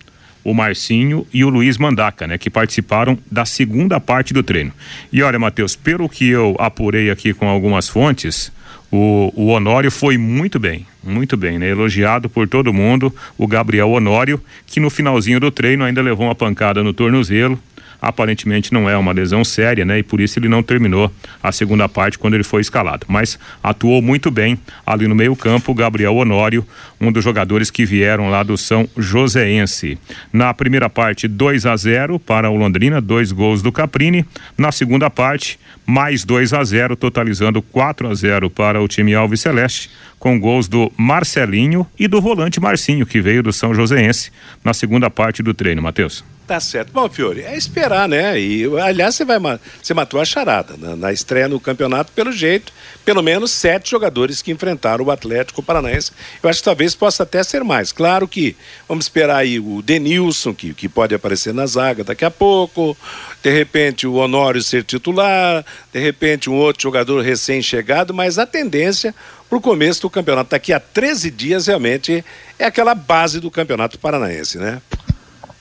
o 0.43 0.53
Marcinho 0.53 1.25
e 1.33 1.43
o 1.43 1.49
Luiz 1.49 1.77
Mandaca, 1.77 2.27
né, 2.27 2.37
que 2.37 2.49
participaram 2.49 3.17
da 3.31 3.45
segunda 3.45 3.99
parte 3.99 4.33
do 4.33 4.43
treino. 4.43 4.73
E 5.11 5.23
olha, 5.23 5.39
Matheus, 5.39 5.75
pelo 5.75 6.09
que 6.09 6.27
eu 6.27 6.55
apurei 6.59 7.09
aqui 7.09 7.33
com 7.33 7.47
algumas 7.47 7.87
fontes, 7.87 8.51
o, 8.95 9.33
o 9.35 9.47
Honório 9.47 9.89
foi 9.89 10.19
muito 10.19 10.59
bem, 10.59 10.85
muito 11.03 11.35
bem, 11.35 11.57
né? 11.57 11.67
Elogiado 11.67 12.29
por 12.29 12.47
todo 12.47 12.71
mundo, 12.71 13.11
o 13.35 13.47
Gabriel 13.47 13.89
Honório, 13.89 14.39
que 14.67 14.79
no 14.79 14.91
finalzinho 14.91 15.39
do 15.39 15.49
treino 15.49 15.83
ainda 15.83 15.99
levou 15.99 16.27
uma 16.27 16.35
pancada 16.35 16.83
no 16.83 16.93
tornozelo, 16.93 17.57
aparentemente 18.03 18.73
não 18.73 18.89
é 18.89 18.97
uma 18.97 19.13
lesão 19.13 19.45
séria, 19.45 19.85
né? 19.85 19.99
E 19.99 20.03
por 20.03 20.19
isso 20.19 20.37
ele 20.37 20.49
não 20.49 20.61
terminou 20.61 21.09
a 21.41 21.51
segunda 21.53 21.87
parte 21.87 22.19
quando 22.19 22.33
ele 22.33 22.43
foi 22.43 22.59
escalado. 22.59 23.05
Mas 23.07 23.39
atuou 23.63 24.01
muito 24.01 24.29
bem 24.29 24.59
ali 24.85 25.07
no 25.07 25.15
meio-campo, 25.15 25.73
Gabriel 25.73 26.13
Honório, 26.13 26.67
um 26.99 27.11
dos 27.11 27.23
jogadores 27.23 27.71
que 27.71 27.85
vieram 27.85 28.29
lá 28.29 28.43
do 28.43 28.57
São 28.57 28.87
Joséense. 28.97 29.97
Na 30.33 30.53
primeira 30.53 30.89
parte, 30.89 31.29
2 31.29 31.65
a 31.65 31.75
0 31.77 32.19
para 32.19 32.49
o 32.49 32.57
Londrina, 32.57 32.99
dois 32.99 33.31
gols 33.31 33.61
do 33.61 33.71
Caprini. 33.71 34.25
Na 34.57 34.73
segunda 34.73 35.09
parte, 35.09 35.57
mais 35.85 36.25
2 36.25 36.53
a 36.53 36.63
0, 36.63 36.97
totalizando 36.97 37.61
4 37.61 38.09
a 38.09 38.13
0 38.13 38.49
para 38.49 38.81
o 38.81 38.87
time 38.87 39.15
Alves 39.15 39.39
Celeste, 39.39 39.89
com 40.19 40.37
gols 40.37 40.67
do 40.67 40.91
Marcelinho 40.97 41.87
e 41.97 42.07
do 42.07 42.21
volante 42.21 42.59
Marcinho, 42.59 43.05
que 43.05 43.21
veio 43.21 43.41
do 43.41 43.53
São 43.53 43.73
Joséense 43.73 44.29
na 44.63 44.73
segunda 44.73 45.09
parte 45.09 45.41
do 45.41 45.53
treino, 45.53 45.81
Matheus. 45.81 46.23
Tá 46.53 46.59
certo. 46.59 46.91
Bom, 46.93 47.09
Fiore, 47.09 47.41
é 47.41 47.57
esperar, 47.57 48.07
né? 48.07 48.39
E, 48.39 48.63
aliás, 48.79 49.15
você 49.15 49.25
vai 49.25 49.39
você 49.81 49.91
matou 49.91 50.21
a 50.21 50.25
charada. 50.25 50.75
Na, 50.77 50.95
na, 50.95 51.11
estreia 51.11 51.47
no 51.47 51.59
campeonato, 51.59 52.11
pelo 52.11 52.31
jeito, 52.31 52.71
pelo 53.03 53.23
menos 53.23 53.49
sete 53.49 53.89
jogadores 53.89 54.39
que 54.39 54.51
enfrentaram 54.51 55.03
o 55.03 55.09
Atlético 55.09 55.63
Paranaense. 55.63 56.11
Eu 56.43 56.47
acho 56.47 56.59
que 56.59 56.65
talvez 56.65 56.93
possa 56.93 57.23
até 57.23 57.41
ser 57.41 57.63
mais. 57.63 57.91
Claro 57.91 58.27
que 58.27 58.55
vamos 58.87 59.05
esperar 59.05 59.37
aí 59.37 59.59
o 59.59 59.81
Denilson, 59.81 60.53
que, 60.53 60.75
que 60.75 60.87
pode 60.87 61.15
aparecer 61.15 61.55
na 61.55 61.65
zaga 61.65 62.03
daqui 62.03 62.23
a 62.23 62.29
pouco. 62.29 62.95
De 63.41 63.49
repente, 63.49 64.05
o 64.05 64.13
Honório 64.13 64.61
ser 64.61 64.83
titular. 64.83 65.65
De 65.91 65.99
repente, 65.99 66.51
um 66.51 66.53
outro 66.53 66.83
jogador 66.83 67.23
recém-chegado. 67.23 68.13
Mas 68.13 68.37
a 68.37 68.45
tendência 68.45 69.15
para 69.49 69.57
o 69.57 69.61
começo 69.61 70.03
do 70.03 70.09
campeonato, 70.09 70.51
daqui 70.51 70.71
a 70.71 70.79
13 70.79 71.31
dias, 71.31 71.65
realmente 71.65 72.23
é 72.59 72.65
aquela 72.65 72.93
base 72.93 73.39
do 73.39 73.49
campeonato 73.49 73.97
paranaense, 73.97 74.59
né? 74.59 74.79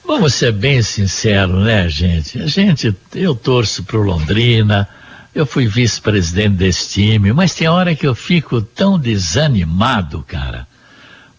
Vamos 0.05 0.35
ser 0.35 0.53
bem 0.53 0.83
sinceros, 0.83 1.65
né, 1.65 1.89
gente? 1.89 2.41
A 2.41 2.47
gente, 2.47 2.95
eu 3.15 3.35
torço 3.35 3.85
pro 3.85 4.03
Londrina, 4.03 4.89
eu 5.35 5.47
fui 5.47 5.67
vice-presidente 5.67 6.57
desse 6.57 6.91
time, 6.91 7.33
mas 7.33 7.55
tem 7.55 7.69
hora 7.69 7.95
que 7.95 8.07
eu 8.07 8.15
fico 8.15 8.61
tão 8.61 8.99
desanimado, 8.99 10.25
cara. 10.27 10.67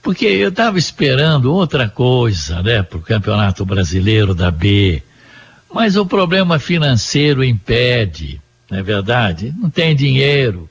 Porque 0.02 0.26
eu 0.26 0.50
estava 0.50 0.80
esperando 0.80 1.54
outra 1.54 1.88
coisa, 1.88 2.62
né, 2.62 2.82
pro 2.82 3.00
Campeonato 3.00 3.66
Brasileiro 3.66 4.34
da 4.34 4.50
B. 4.50 5.04
Mas 5.74 5.96
o 5.96 6.06
problema 6.06 6.58
financeiro 6.60 7.44
impede, 7.44 8.42
não 8.70 8.80
é 8.80 8.84
verdade? 8.84 9.54
Não 9.58 9.70
tem 9.70 9.96
dinheiro. 9.96 10.70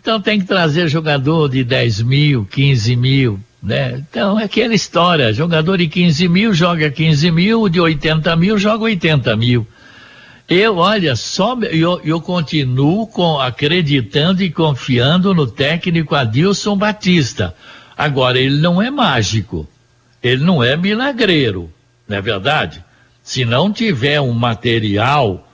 Então 0.00 0.20
tem 0.20 0.38
que 0.38 0.46
trazer 0.46 0.88
jogador 0.88 1.48
de 1.48 1.64
10 1.64 2.02
mil, 2.02 2.44
15 2.44 2.96
mil, 2.96 3.40
né? 3.66 3.96
Então 4.08 4.38
é 4.38 4.44
aquela 4.44 4.74
história, 4.74 5.32
jogador 5.32 5.78
de 5.78 5.88
15 5.88 6.28
mil 6.28 6.54
joga 6.54 6.88
15 6.88 7.32
mil, 7.32 7.68
de 7.68 7.80
80 7.80 8.36
mil 8.36 8.56
joga 8.56 8.84
80 8.84 9.34
mil. 9.34 9.66
Eu, 10.48 10.76
olha, 10.76 11.16
só 11.16 11.58
eu, 11.62 12.00
eu 12.04 12.20
continuo 12.20 13.08
com, 13.08 13.40
acreditando 13.40 14.44
e 14.44 14.50
confiando 14.50 15.34
no 15.34 15.48
técnico 15.48 16.14
Adilson 16.14 16.76
Batista. 16.76 17.52
Agora, 17.98 18.38
ele 18.38 18.60
não 18.60 18.80
é 18.80 18.88
mágico, 18.88 19.68
ele 20.22 20.44
não 20.44 20.62
é 20.62 20.76
milagreiro, 20.76 21.68
não 22.06 22.18
é 22.18 22.20
verdade? 22.20 22.84
Se 23.20 23.44
não 23.44 23.72
tiver 23.72 24.20
um 24.20 24.32
material, 24.32 25.50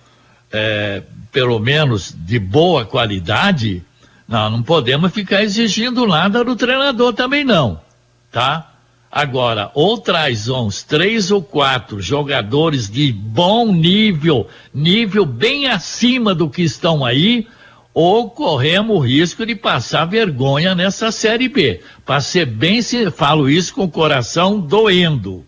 é, 0.52 1.02
pelo 1.32 1.58
menos 1.58 2.14
de 2.14 2.38
boa 2.38 2.84
qualidade, 2.84 3.82
não, 4.28 4.50
não 4.50 4.62
podemos 4.62 5.10
ficar 5.12 5.42
exigindo 5.42 6.06
nada 6.06 6.44
do 6.44 6.54
treinador 6.54 7.14
também 7.14 7.42
não 7.42 7.80
tá? 8.32 8.72
Agora, 9.10 9.70
ou 9.74 9.98
traz 9.98 10.48
uns 10.48 10.82
três 10.82 11.30
ou 11.30 11.42
quatro 11.42 12.00
jogadores 12.00 12.90
de 12.90 13.12
bom 13.12 13.70
nível, 13.70 14.48
nível 14.72 15.26
bem 15.26 15.66
acima 15.66 16.34
do 16.34 16.48
que 16.48 16.62
estão 16.62 17.04
aí, 17.04 17.46
ou 17.92 18.30
corremos 18.30 18.96
o 18.96 19.00
risco 19.00 19.44
de 19.44 19.54
passar 19.54 20.06
vergonha 20.06 20.74
nessa 20.74 21.12
Série 21.12 21.50
B. 21.50 21.82
Para 22.06 22.22
ser 22.22 22.46
bem, 22.46 22.80
falo 23.14 23.50
isso 23.50 23.74
com 23.74 23.84
o 23.84 23.90
coração 23.90 24.58
doendo. 24.58 25.44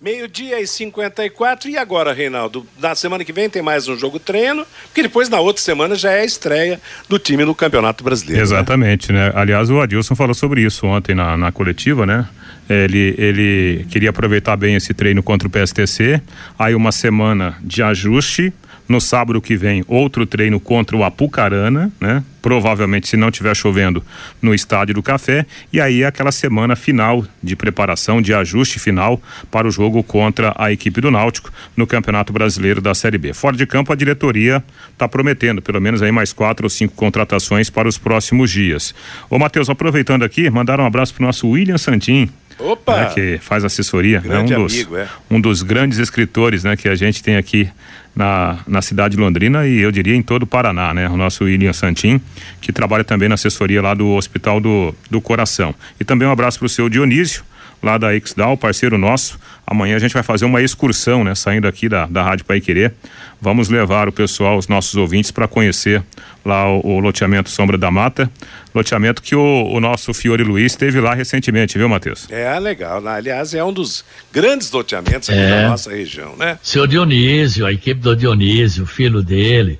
Meio-dia 0.00 0.60
e 0.60 0.66
54. 0.66 1.68
E 1.68 1.76
agora, 1.76 2.12
Reinaldo? 2.12 2.64
Na 2.80 2.94
semana 2.94 3.24
que 3.24 3.32
vem 3.32 3.50
tem 3.50 3.60
mais 3.60 3.88
um 3.88 3.98
jogo 3.98 4.20
treino, 4.20 4.64
porque 4.84 5.02
depois 5.02 5.28
na 5.28 5.40
outra 5.40 5.60
semana 5.60 5.96
já 5.96 6.12
é 6.12 6.20
a 6.20 6.24
estreia 6.24 6.80
do 7.08 7.18
time 7.18 7.44
no 7.44 7.52
Campeonato 7.52 8.04
Brasileiro. 8.04 8.38
Né? 8.38 8.42
Exatamente, 8.44 9.12
né? 9.12 9.26
né? 9.26 9.32
Aliás, 9.34 9.70
o 9.70 9.80
Adilson 9.80 10.14
falou 10.14 10.34
sobre 10.34 10.62
isso 10.62 10.86
ontem 10.86 11.16
na, 11.16 11.36
na 11.36 11.50
coletiva, 11.50 12.06
né? 12.06 12.28
Ele, 12.70 13.14
ele 13.18 13.86
queria 13.90 14.10
aproveitar 14.10 14.56
bem 14.56 14.76
esse 14.76 14.94
treino 14.94 15.20
contra 15.20 15.48
o 15.48 15.50
PSTC, 15.50 16.22
aí 16.56 16.76
uma 16.76 16.92
semana 16.92 17.56
de 17.60 17.82
ajuste 17.82 18.52
no 18.88 19.00
sábado 19.00 19.40
que 19.40 19.56
vem, 19.56 19.84
outro 19.88 20.24
treino 20.24 20.60
contra 20.60 20.96
o 20.96 21.02
Apucarana, 21.02 21.90
né? 22.00 22.22
Provavelmente, 22.48 23.06
se 23.06 23.14
não 23.14 23.28
estiver 23.28 23.54
chovendo, 23.54 24.02
no 24.40 24.54
Estádio 24.54 24.94
do 24.94 25.02
Café. 25.02 25.44
E 25.70 25.82
aí, 25.82 26.02
aquela 26.02 26.32
semana 26.32 26.74
final 26.74 27.22
de 27.42 27.54
preparação, 27.54 28.22
de 28.22 28.32
ajuste 28.32 28.78
final 28.78 29.20
para 29.50 29.68
o 29.68 29.70
jogo 29.70 30.02
contra 30.02 30.54
a 30.56 30.72
equipe 30.72 30.98
do 30.98 31.10
Náutico 31.10 31.52
no 31.76 31.86
Campeonato 31.86 32.32
Brasileiro 32.32 32.80
da 32.80 32.94
Série 32.94 33.18
B. 33.18 33.34
Fora 33.34 33.54
de 33.54 33.66
campo, 33.66 33.92
a 33.92 33.94
diretoria 33.94 34.64
está 34.90 35.06
prometendo 35.06 35.60
pelo 35.60 35.78
menos 35.78 36.00
aí 36.00 36.10
mais 36.10 36.32
quatro 36.32 36.64
ou 36.64 36.70
cinco 36.70 36.94
contratações 36.94 37.68
para 37.68 37.86
os 37.86 37.98
próximos 37.98 38.50
dias. 38.50 38.94
Ô, 39.28 39.38
Matheus, 39.38 39.68
aproveitando 39.68 40.22
aqui, 40.22 40.48
mandar 40.48 40.80
um 40.80 40.86
abraço 40.86 41.12
para 41.12 41.24
o 41.24 41.26
nosso 41.26 41.50
William 41.50 41.76
Santin. 41.76 42.30
Opa! 42.58 42.96
Né, 42.96 43.06
que 43.14 43.38
faz 43.38 43.64
assessoria, 43.64 44.22
é 44.24 44.38
um 44.38 44.44
dos, 44.44 44.74
amigo, 44.74 44.96
é. 44.96 45.08
um 45.30 45.40
dos 45.40 45.62
grandes 45.62 45.98
escritores 45.98 46.64
né, 46.64 46.76
que 46.76 46.88
a 46.88 46.94
gente 46.94 47.22
tem 47.22 47.36
aqui 47.36 47.70
na, 48.14 48.58
na 48.66 48.82
cidade 48.82 49.14
de 49.14 49.20
Londrina 49.22 49.66
e 49.66 49.78
eu 49.78 49.92
diria 49.92 50.16
em 50.16 50.22
todo 50.22 50.42
o 50.42 50.46
Paraná, 50.46 50.92
né? 50.92 51.08
O 51.08 51.16
nosso 51.16 51.44
William 51.44 51.72
Santin, 51.72 52.20
que 52.60 52.72
trabalha 52.72 53.04
também 53.04 53.28
na 53.28 53.36
assessoria 53.36 53.80
lá 53.80 53.94
do 53.94 54.08
Hospital 54.08 54.60
do, 54.60 54.92
do 55.08 55.20
Coração. 55.20 55.72
E 56.00 56.04
também 56.04 56.26
um 56.26 56.32
abraço 56.32 56.58
para 56.58 56.66
o 56.66 56.68
seu 56.68 56.88
Dionísio, 56.88 57.44
lá 57.82 57.98
da 57.98 58.08
XDAO, 58.18 58.56
parceiro 58.56 58.98
nosso. 58.98 59.38
Amanhã 59.66 59.96
a 59.96 59.98
gente 59.98 60.14
vai 60.14 60.22
fazer 60.22 60.44
uma 60.44 60.62
excursão, 60.62 61.22
né? 61.22 61.34
Saindo 61.34 61.68
aqui 61.68 61.88
da, 61.88 62.06
da 62.06 62.22
Rádio 62.22 62.44
Pai 62.44 62.60
Querer. 62.60 62.94
Vamos 63.40 63.68
levar 63.68 64.08
o 64.08 64.12
pessoal, 64.12 64.56
os 64.56 64.66
nossos 64.66 64.96
ouvintes, 64.96 65.30
para 65.30 65.46
conhecer 65.46 66.02
lá 66.44 66.68
o, 66.68 66.80
o, 66.84 67.00
loteamento 67.00 67.50
Sombra 67.50 67.78
da 67.78 67.90
Mata. 67.90 68.30
Loteamento 68.74 69.22
que 69.22 69.36
o, 69.36 69.70
o 69.70 69.78
nosso 69.78 70.12
Fiore 70.14 70.42
Luiz 70.42 70.72
esteve 70.72 71.00
lá 71.00 71.14
recentemente, 71.14 71.78
viu, 71.78 71.88
Matheus? 71.88 72.26
É, 72.30 72.58
legal. 72.58 73.06
Aliás, 73.06 73.54
é 73.54 73.62
um 73.62 73.72
dos 73.72 74.04
grandes 74.32 74.70
loteamentos 74.70 75.28
aqui 75.28 75.38
é. 75.38 75.50
da 75.50 75.68
nossa 75.68 75.90
região, 75.90 76.34
né? 76.36 76.58
Seu 76.62 76.86
Dionísio, 76.86 77.66
a 77.66 77.72
equipe 77.72 78.00
do 78.00 78.16
Dionísio, 78.16 78.84
o 78.84 78.86
filho 78.86 79.22
dele, 79.22 79.78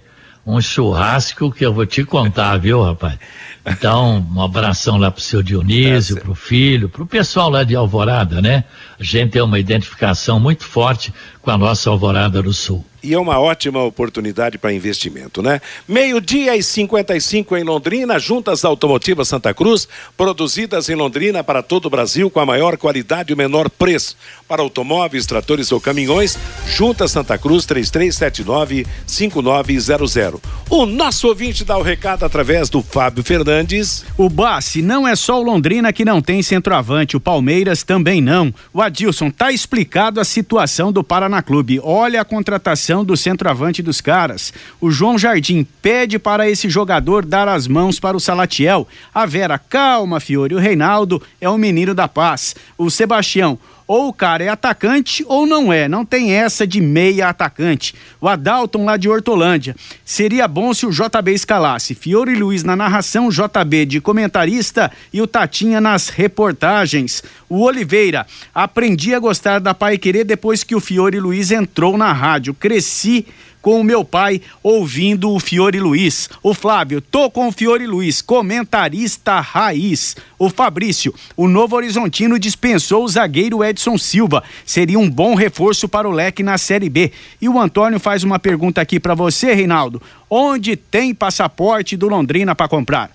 um 0.49 0.63
churrasco 0.63 1.53
que 1.53 1.65
eu 1.65 1.75
vou 1.75 1.85
te 1.85 2.03
contar, 2.05 2.57
viu, 2.57 2.83
rapaz? 2.83 3.19
Então, 3.67 4.27
um 4.35 4.41
abração 4.41 4.97
lá 4.97 5.11
pro 5.11 5.21
seu 5.21 5.43
Dionísio, 5.43 6.17
é, 6.17 6.21
pro 6.21 6.35
filho, 6.35 6.89
pro 6.89 7.05
pessoal 7.05 7.51
lá 7.51 7.63
de 7.65 7.77
Alvorada, 7.77 8.41
né? 8.41 8.65
A 8.99 9.05
gente 9.05 9.33
tem 9.33 9.43
uma 9.43 9.59
identificação 9.59 10.41
muito 10.41 10.65
forte 10.65 11.13
com 11.43 11.51
a 11.51 11.59
nossa 11.59 11.91
Alvorada 11.91 12.43
do 12.43 12.55
Sul 12.55 12.83
e 13.03 13.15
é 13.15 13.19
uma 13.19 13.39
ótima 13.39 13.83
oportunidade 13.83 14.59
para 14.59 14.73
investimento, 14.73 15.43
né? 15.43 15.61
Meio-dia 15.87 16.57
e 16.57 16.63
55 16.63 17.57
em 17.57 17.63
Londrina, 17.63 18.19
juntas 18.19 18.65
automotivas 18.65 19.29
Santa 19.29 19.55
Cruz, 19.55 19.87
produzidas 20.17 20.89
em 20.89 20.95
Londrina 20.95 21.45
para 21.45 21.63
todo 21.63 21.87
o 21.87 21.91
Brasil 21.91 22.31
com 22.31 22.41
a 22.41 22.47
maior 22.47 22.77
qualidade 22.77 23.31
e 23.31 23.35
o 23.35 23.37
menor 23.37 23.71
preço. 23.71 24.17
Para 24.47 24.63
automóveis, 24.63 25.27
tratores 25.27 25.71
ou 25.71 25.81
caminhões, 25.81 26.37
juntas 26.67 27.13
Santa 27.13 27.39
Cruz 27.39 27.65
3379-5900. 27.67 30.41
O 30.71 30.87
nosso 30.87 31.29
ouvinte 31.29 31.65
dá 31.65 31.79
o 31.79 31.83
recado 31.83 32.25
através 32.25 32.69
do 32.69 32.83
Fábio 32.83 33.23
Fernandes. 33.23 34.05
O 34.17 34.29
Bassi 34.29 34.83
não 34.83 35.07
é 35.07 35.15
só 35.15 35.41
o 35.41 35.43
Londrina 35.43 35.93
que 35.93 36.05
não 36.05 36.21
tem 36.21 36.43
centroavante, 36.43 37.17
o 37.17 37.21
Palmeiras 37.21 37.83
também 37.83 38.21
não. 38.21 38.53
O 38.73 38.83
Adilson 38.83 39.31
tá 39.31 39.53
explicado 39.53 40.21
a 40.21 40.25
situação 40.25 40.93
do 40.93 41.05
Paraná 41.05 41.43
Clube. 41.43 41.81
Olha 41.83 42.21
a 42.21 42.25
contratação 42.25 42.98
do 43.05 43.17
centroavante 43.17 43.83
dos 43.83 44.01
caras. 44.01 44.53
O 44.81 44.91
João 44.91 45.19
Jardim 45.19 45.67
pede 45.83 46.19
para 46.19 46.49
esse 46.49 46.69
jogador 46.69 47.25
dar 47.25 47.49
as 47.49 47.67
mãos 47.67 47.99
para 47.99 48.17
o 48.17 48.21
Salatiel. 48.21 48.87
A 49.15 49.27
Vera, 49.27 49.59
calma, 49.59 50.21
Fiore. 50.21 50.55
O 50.55 50.59
Reinaldo 50.59 51.23
é 51.41 51.49
o 51.49 51.59
menino 51.59 51.95
da 51.95 52.09
paz. 52.09 52.55
O 52.77 52.91
Sebastião, 52.91 53.59
ou 53.89 54.09
o 54.09 54.13
cara 54.13 54.45
é 54.45 54.49
atacante 54.49 55.25
ou 55.27 55.47
não 55.47 55.73
é. 55.73 55.89
Não 55.89 56.05
tem 56.05 56.33
essa 56.33 56.67
de 56.67 56.79
meia 56.79 57.31
atacante. 57.31 57.95
O 58.21 58.29
Adalton 58.29 58.85
lá 58.85 58.99
de 58.99 59.09
Hortolândia. 59.09 59.75
Seria 60.05 60.47
bom 60.47 60.75
se 60.75 60.85
o 60.85 60.91
JB 60.91 61.33
escalasse. 61.33 61.95
Fiore 61.95 62.37
Luiz 62.37 62.63
na 62.63 62.77
narração, 62.77 63.31
JB 63.31 63.87
de 63.87 64.01
comentarista 64.01 64.93
e 65.11 65.23
o 65.23 65.27
Tatinha 65.27 65.81
nas 65.81 66.11
reportagens. 66.11 67.23
O 67.49 67.63
Oliveira. 67.63 68.27
Aprendi 68.55 69.15
a 69.15 69.19
gostar 69.19 69.59
da 69.59 69.73
Pai 69.73 69.97
Querer 69.97 70.25
depois 70.25 70.63
que 70.63 70.75
o 70.75 70.81
Fiore 70.81 71.19
Luiz 71.19 71.51
entrou 71.51 71.97
na 71.97 72.13
rádio. 72.13 72.53
Cresci 72.53 73.27
com 73.69 73.83
o 73.83 73.85
meu 73.85 74.03
pai 74.03 74.41
ouvindo 74.63 75.31
o 75.31 75.39
Fiore 75.39 75.79
Luiz. 75.79 76.31
O 76.43 76.55
Flávio, 76.55 77.03
tô 77.03 77.31
com 77.31 77.49
o 77.49 77.53
Fiore 77.53 77.87
Luiz, 77.87 78.23
comentarista 78.23 79.41
raiz. 79.41 80.17
O 80.39 80.49
Fabrício, 80.49 81.15
o 81.37 81.47
Novo 81.47 81.77
Horizontino 81.77 82.39
dispensou 82.39 83.05
o 83.05 83.09
zagueiro 83.09 83.63
Edson 83.63 83.99
Silva. 83.99 84.43
Seria 84.65 84.99
um 84.99 85.11
bom 85.11 85.35
reforço 85.35 85.87
para 85.87 86.09
o 86.09 86.11
leque 86.11 86.43
na 86.43 86.57
Série 86.57 86.89
B. 86.89 87.13
E 87.43 87.47
o 87.47 87.61
Antônio 87.61 88.01
faz 88.01 88.25
uma 88.25 88.39
pergunta 88.39 88.81
aqui 88.81 88.99
para 88.99 89.15
você, 89.15 89.53
Reinaldo. 89.53 90.01
Onde 90.31 90.75
tem 90.75 91.15
passaporte 91.15 91.95
do 91.95 92.09
Londrina 92.09 92.55
para 92.55 92.69
comprar? 92.69 93.11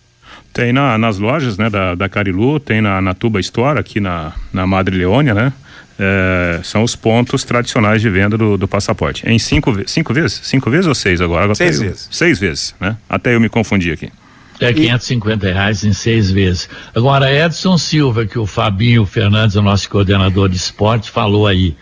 Tem 0.53 0.71
na, 0.71 0.99
nas 0.99 1.17
lojas, 1.17 1.57
né, 1.57 1.67
da, 1.67 1.95
da 1.95 2.07
Carilu, 2.07 2.59
tem 2.59 2.79
na, 2.79 3.01
na 3.01 3.15
Tuba 3.15 3.39
Store, 3.39 3.79
aqui 3.79 3.99
na, 3.99 4.33
na 4.53 4.67
Madre 4.67 4.95
Leônia, 4.95 5.33
né? 5.33 5.51
É, 5.99 6.59
são 6.63 6.83
os 6.83 6.95
pontos 6.95 7.43
tradicionais 7.43 8.01
de 8.01 8.09
venda 8.09 8.37
do, 8.37 8.57
do, 8.57 8.67
passaporte. 8.67 9.23
Em 9.27 9.37
cinco, 9.37 9.87
cinco 9.87 10.13
vezes? 10.13 10.41
Cinco 10.43 10.69
vezes 10.69 10.87
ou 10.87 10.95
seis 10.95 11.21
agora? 11.21 11.43
agora 11.43 11.55
seis 11.55 11.79
vezes. 11.79 12.07
Seis 12.11 12.39
vezes, 12.39 12.75
né? 12.79 12.97
Até 13.07 13.35
eu 13.35 13.39
me 13.39 13.49
confundi 13.49 13.91
aqui. 13.91 14.11
É 14.59 14.71
550 14.71 15.47
reais 15.47 15.83
em 15.83 15.93
seis 15.93 16.31
vezes. 16.31 16.69
Agora, 16.95 17.31
Edson 17.31 17.77
Silva, 17.77 18.25
que 18.25 18.39
o 18.39 18.45
Fabinho 18.45 19.05
Fernandes, 19.05 19.55
o 19.55 19.61
nosso 19.61 19.89
coordenador 19.89 20.47
de 20.47 20.55
esporte, 20.55 21.09
falou 21.09 21.47
aí. 21.47 21.75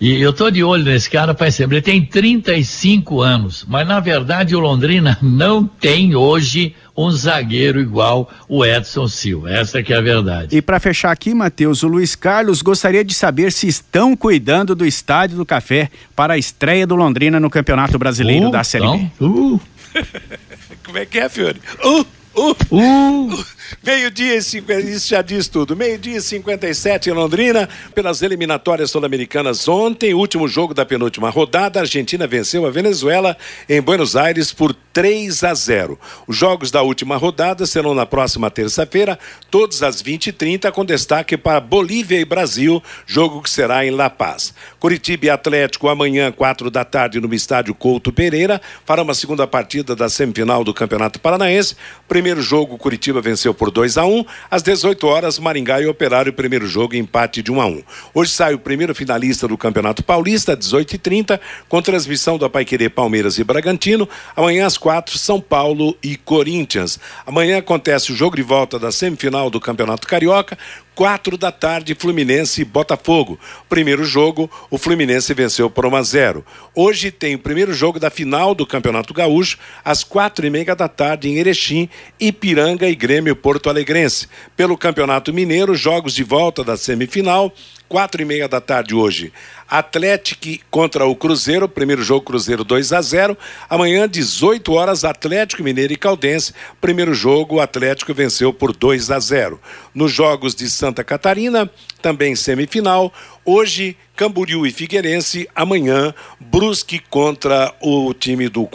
E 0.00 0.20
eu 0.22 0.32
tô 0.32 0.48
de 0.48 0.62
olho 0.62 0.84
nesse 0.84 1.10
cara 1.10 1.34
para 1.34 1.50
sempre. 1.50 1.76
Ele 1.76 1.82
tem 1.82 2.04
35 2.04 3.20
anos, 3.20 3.64
mas 3.66 3.86
na 3.86 3.98
verdade 3.98 4.54
o 4.54 4.60
Londrina 4.60 5.18
não 5.20 5.66
tem 5.66 6.14
hoje 6.14 6.74
um 6.96 7.10
zagueiro 7.10 7.80
igual 7.80 8.30
o 8.48 8.64
Edson 8.64 9.08
Silva. 9.08 9.50
Essa 9.50 9.82
que 9.82 9.92
é 9.92 9.96
a 9.96 10.00
verdade. 10.00 10.56
E 10.56 10.62
para 10.62 10.78
fechar 10.78 11.10
aqui, 11.10 11.34
Matheus, 11.34 11.82
o 11.82 11.88
Luiz 11.88 12.14
Carlos 12.14 12.62
gostaria 12.62 13.04
de 13.04 13.12
saber 13.12 13.50
se 13.50 13.66
estão 13.66 14.16
cuidando 14.16 14.74
do 14.74 14.86
Estádio 14.86 15.36
do 15.36 15.44
Café 15.44 15.90
para 16.14 16.34
a 16.34 16.38
estreia 16.38 16.86
do 16.86 16.94
Londrina 16.94 17.40
no 17.40 17.50
Campeonato 17.50 17.98
Brasileiro 17.98 18.48
uh, 18.48 18.50
da 18.52 18.62
Série 18.62 18.86
B. 18.86 19.10
Uh. 19.20 19.60
Como 20.86 20.98
é 20.98 21.06
que 21.06 21.18
é, 21.18 21.28
Fiore? 21.28 21.60
Uh, 21.84 22.06
uh, 22.36 22.56
uh. 22.70 23.44
Meio-dia 23.82 24.36
e 24.36 24.42
50, 24.42 24.80
isso 24.88 25.08
já 25.08 25.22
diz 25.22 25.48
tudo. 25.48 25.76
Meio-dia 25.76 26.16
e 26.16 26.20
57 26.20 27.10
em 27.10 27.12
Londrina, 27.12 27.68
pelas 27.94 28.22
eliminatórias 28.22 28.90
sul-americanas 28.90 29.68
ontem, 29.68 30.14
último 30.14 30.48
jogo 30.48 30.72
da 30.72 30.84
penúltima 30.84 31.30
rodada, 31.30 31.78
a 31.78 31.82
Argentina 31.82 32.26
venceu 32.26 32.66
a 32.66 32.70
Venezuela 32.70 33.36
em 33.68 33.80
Buenos 33.80 34.16
Aires 34.16 34.52
por 34.52 34.74
3 34.92 35.44
a 35.44 35.54
0. 35.54 35.98
Os 36.26 36.36
jogos 36.36 36.70
da 36.70 36.82
última 36.82 37.16
rodada 37.16 37.66
serão 37.66 37.94
na 37.94 38.06
próxima 38.06 38.50
terça-feira, 38.50 39.18
todos 39.50 39.82
às 39.82 40.02
20h30, 40.02 40.72
com 40.72 40.84
destaque 40.84 41.36
para 41.36 41.60
Bolívia 41.60 42.18
e 42.18 42.24
Brasil, 42.24 42.82
jogo 43.06 43.42
que 43.42 43.50
será 43.50 43.84
em 43.84 43.90
La 43.90 44.10
Paz. 44.10 44.54
Curitiba 44.80 45.26
e 45.26 45.30
Atlético 45.30 45.88
amanhã, 45.88 46.32
4 46.32 46.70
da 46.70 46.84
tarde, 46.84 47.20
no 47.20 47.32
estádio 47.34 47.74
Couto 47.74 48.12
Pereira, 48.12 48.60
fará 48.84 49.02
uma 49.02 49.14
segunda 49.14 49.46
partida 49.46 49.94
da 49.94 50.08
semifinal 50.08 50.64
do 50.64 50.74
Campeonato 50.74 51.20
Paranaense. 51.20 51.76
Primeiro 52.08 52.40
jogo, 52.40 52.78
Curitiba 52.78 53.20
venceu 53.20 53.54
por 53.58 53.70
2 53.70 53.98
a 53.98 54.06
1 54.06 54.24
Às 54.50 54.62
18 54.62 55.06
horas, 55.06 55.38
Maringá 55.38 55.82
e 55.82 55.86
Operário, 55.86 56.32
primeiro 56.32 56.66
jogo, 56.66 56.94
empate 56.94 57.42
de 57.42 57.52
1 57.52 57.60
a 57.60 57.66
1 57.66 57.82
Hoje 58.14 58.30
sai 58.30 58.54
o 58.54 58.58
primeiro 58.58 58.94
finalista 58.94 59.46
do 59.46 59.58
Campeonato 59.58 60.02
Paulista, 60.02 60.56
18h30, 60.56 61.38
com 61.68 61.82
transmissão 61.82 62.38
do 62.38 62.48
Paiquerê 62.48 62.88
Palmeiras 62.88 63.38
e 63.38 63.44
Bragantino. 63.44 64.08
Amanhã, 64.34 64.66
às 64.66 64.78
4 64.78 65.18
São 65.18 65.40
Paulo 65.40 65.96
e 66.02 66.16
Corinthians. 66.16 66.98
Amanhã 67.26 67.58
acontece 67.58 68.12
o 68.12 68.16
jogo 68.16 68.36
de 68.36 68.42
volta 68.42 68.78
da 68.78 68.92
semifinal 68.92 69.50
do 69.50 69.60
Campeonato 69.60 70.06
Carioca, 70.06 70.56
quatro 70.98 71.38
da 71.38 71.52
tarde, 71.52 71.94
Fluminense 71.94 72.60
e 72.60 72.64
Botafogo. 72.64 73.38
Primeiro 73.68 74.04
jogo, 74.04 74.50
o 74.68 74.76
Fluminense 74.76 75.32
venceu 75.32 75.70
por 75.70 75.86
1 75.86 75.94
a 75.94 76.02
0. 76.02 76.44
Hoje 76.74 77.12
tem 77.12 77.36
o 77.36 77.38
primeiro 77.38 77.72
jogo 77.72 78.00
da 78.00 78.10
final 78.10 78.52
do 78.52 78.66
Campeonato 78.66 79.14
Gaúcho, 79.14 79.58
às 79.84 80.02
quatro 80.02 80.44
e 80.44 80.50
meia 80.50 80.74
da 80.74 80.88
tarde, 80.88 81.28
em 81.28 81.36
Erechim, 81.36 81.88
Ipiranga 82.18 82.88
e 82.88 82.96
Grêmio 82.96 83.36
Porto 83.36 83.70
Alegrense. 83.70 84.26
Pelo 84.56 84.76
Campeonato 84.76 85.32
Mineiro, 85.32 85.72
jogos 85.76 86.12
de 86.14 86.24
volta 86.24 86.64
da 86.64 86.76
semifinal, 86.76 87.54
quatro 87.88 88.20
e 88.20 88.24
meia 88.24 88.46
da 88.46 88.60
tarde 88.60 88.94
hoje. 88.94 89.32
Atlético 89.66 90.64
contra 90.70 91.06
o 91.06 91.16
Cruzeiro, 91.16 91.68
primeiro 91.68 92.02
jogo 92.02 92.24
Cruzeiro 92.24 92.64
2 92.64 92.92
a 92.92 93.02
0. 93.02 93.36
Amanhã, 93.68 94.08
18 94.08 94.72
horas, 94.72 95.04
Atlético 95.04 95.62
Mineiro 95.62 95.92
e 95.92 95.96
Caldense. 95.96 96.54
Primeiro 96.80 97.14
jogo, 97.14 97.56
o 97.56 97.60
Atlético 97.60 98.14
venceu 98.14 98.52
por 98.52 98.74
2 98.74 99.10
a 99.10 99.18
0. 99.18 99.60
Nos 99.94 100.12
jogos 100.12 100.54
de 100.54 100.68
Santa 100.70 101.02
Catarina, 101.02 101.70
também 102.00 102.36
semifinal. 102.36 103.12
Hoje, 103.44 103.96
Camboriú 104.14 104.66
e 104.66 104.70
Figueirense. 104.70 105.48
Amanhã, 105.54 106.14
Brusque 106.40 106.98
contra 106.98 107.74
o 107.80 108.12
time 108.14 108.48
do 108.48 108.68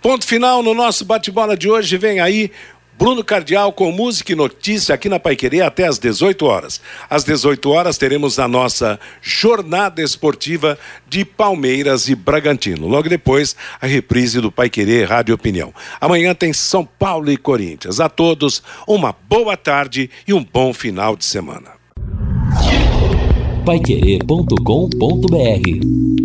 Ponto 0.00 0.26
final 0.26 0.62
no 0.62 0.74
nosso 0.74 1.04
bate-bola 1.04 1.56
de 1.56 1.68
hoje. 1.68 1.96
Vem 1.98 2.20
aí 2.20 2.52
Bruno 2.98 3.22
Cardial 3.22 3.72
com 3.72 3.92
música 3.92 4.32
e 4.32 4.34
notícia 4.34 4.92
aqui 4.92 5.08
na 5.08 5.20
Paiquerê 5.20 5.60
até 5.60 5.86
às 5.86 6.00
18 6.00 6.44
horas. 6.44 6.80
Às 7.08 7.22
18 7.22 7.70
horas 7.70 7.96
teremos 7.96 8.40
a 8.40 8.48
nossa 8.48 8.98
jornada 9.22 10.02
esportiva 10.02 10.76
de 11.08 11.24
Palmeiras 11.24 12.08
e 12.08 12.16
Bragantino. 12.16 12.88
Logo 12.88 13.08
depois, 13.08 13.54
a 13.80 13.86
reprise 13.86 14.40
do 14.40 14.50
Paiquerê 14.50 15.04
Rádio 15.04 15.32
Opinião. 15.32 15.72
Amanhã 16.00 16.34
tem 16.34 16.52
São 16.52 16.84
Paulo 16.84 17.30
e 17.30 17.36
Corinthians. 17.36 18.00
A 18.00 18.08
todos, 18.08 18.64
uma 18.84 19.14
boa 19.28 19.56
tarde 19.56 20.10
e 20.26 20.34
um 20.34 20.44
bom 20.44 20.74
final 20.74 21.14
de 21.14 21.24
semana. 21.24 21.70
Paiquerê.com.br 23.64 26.17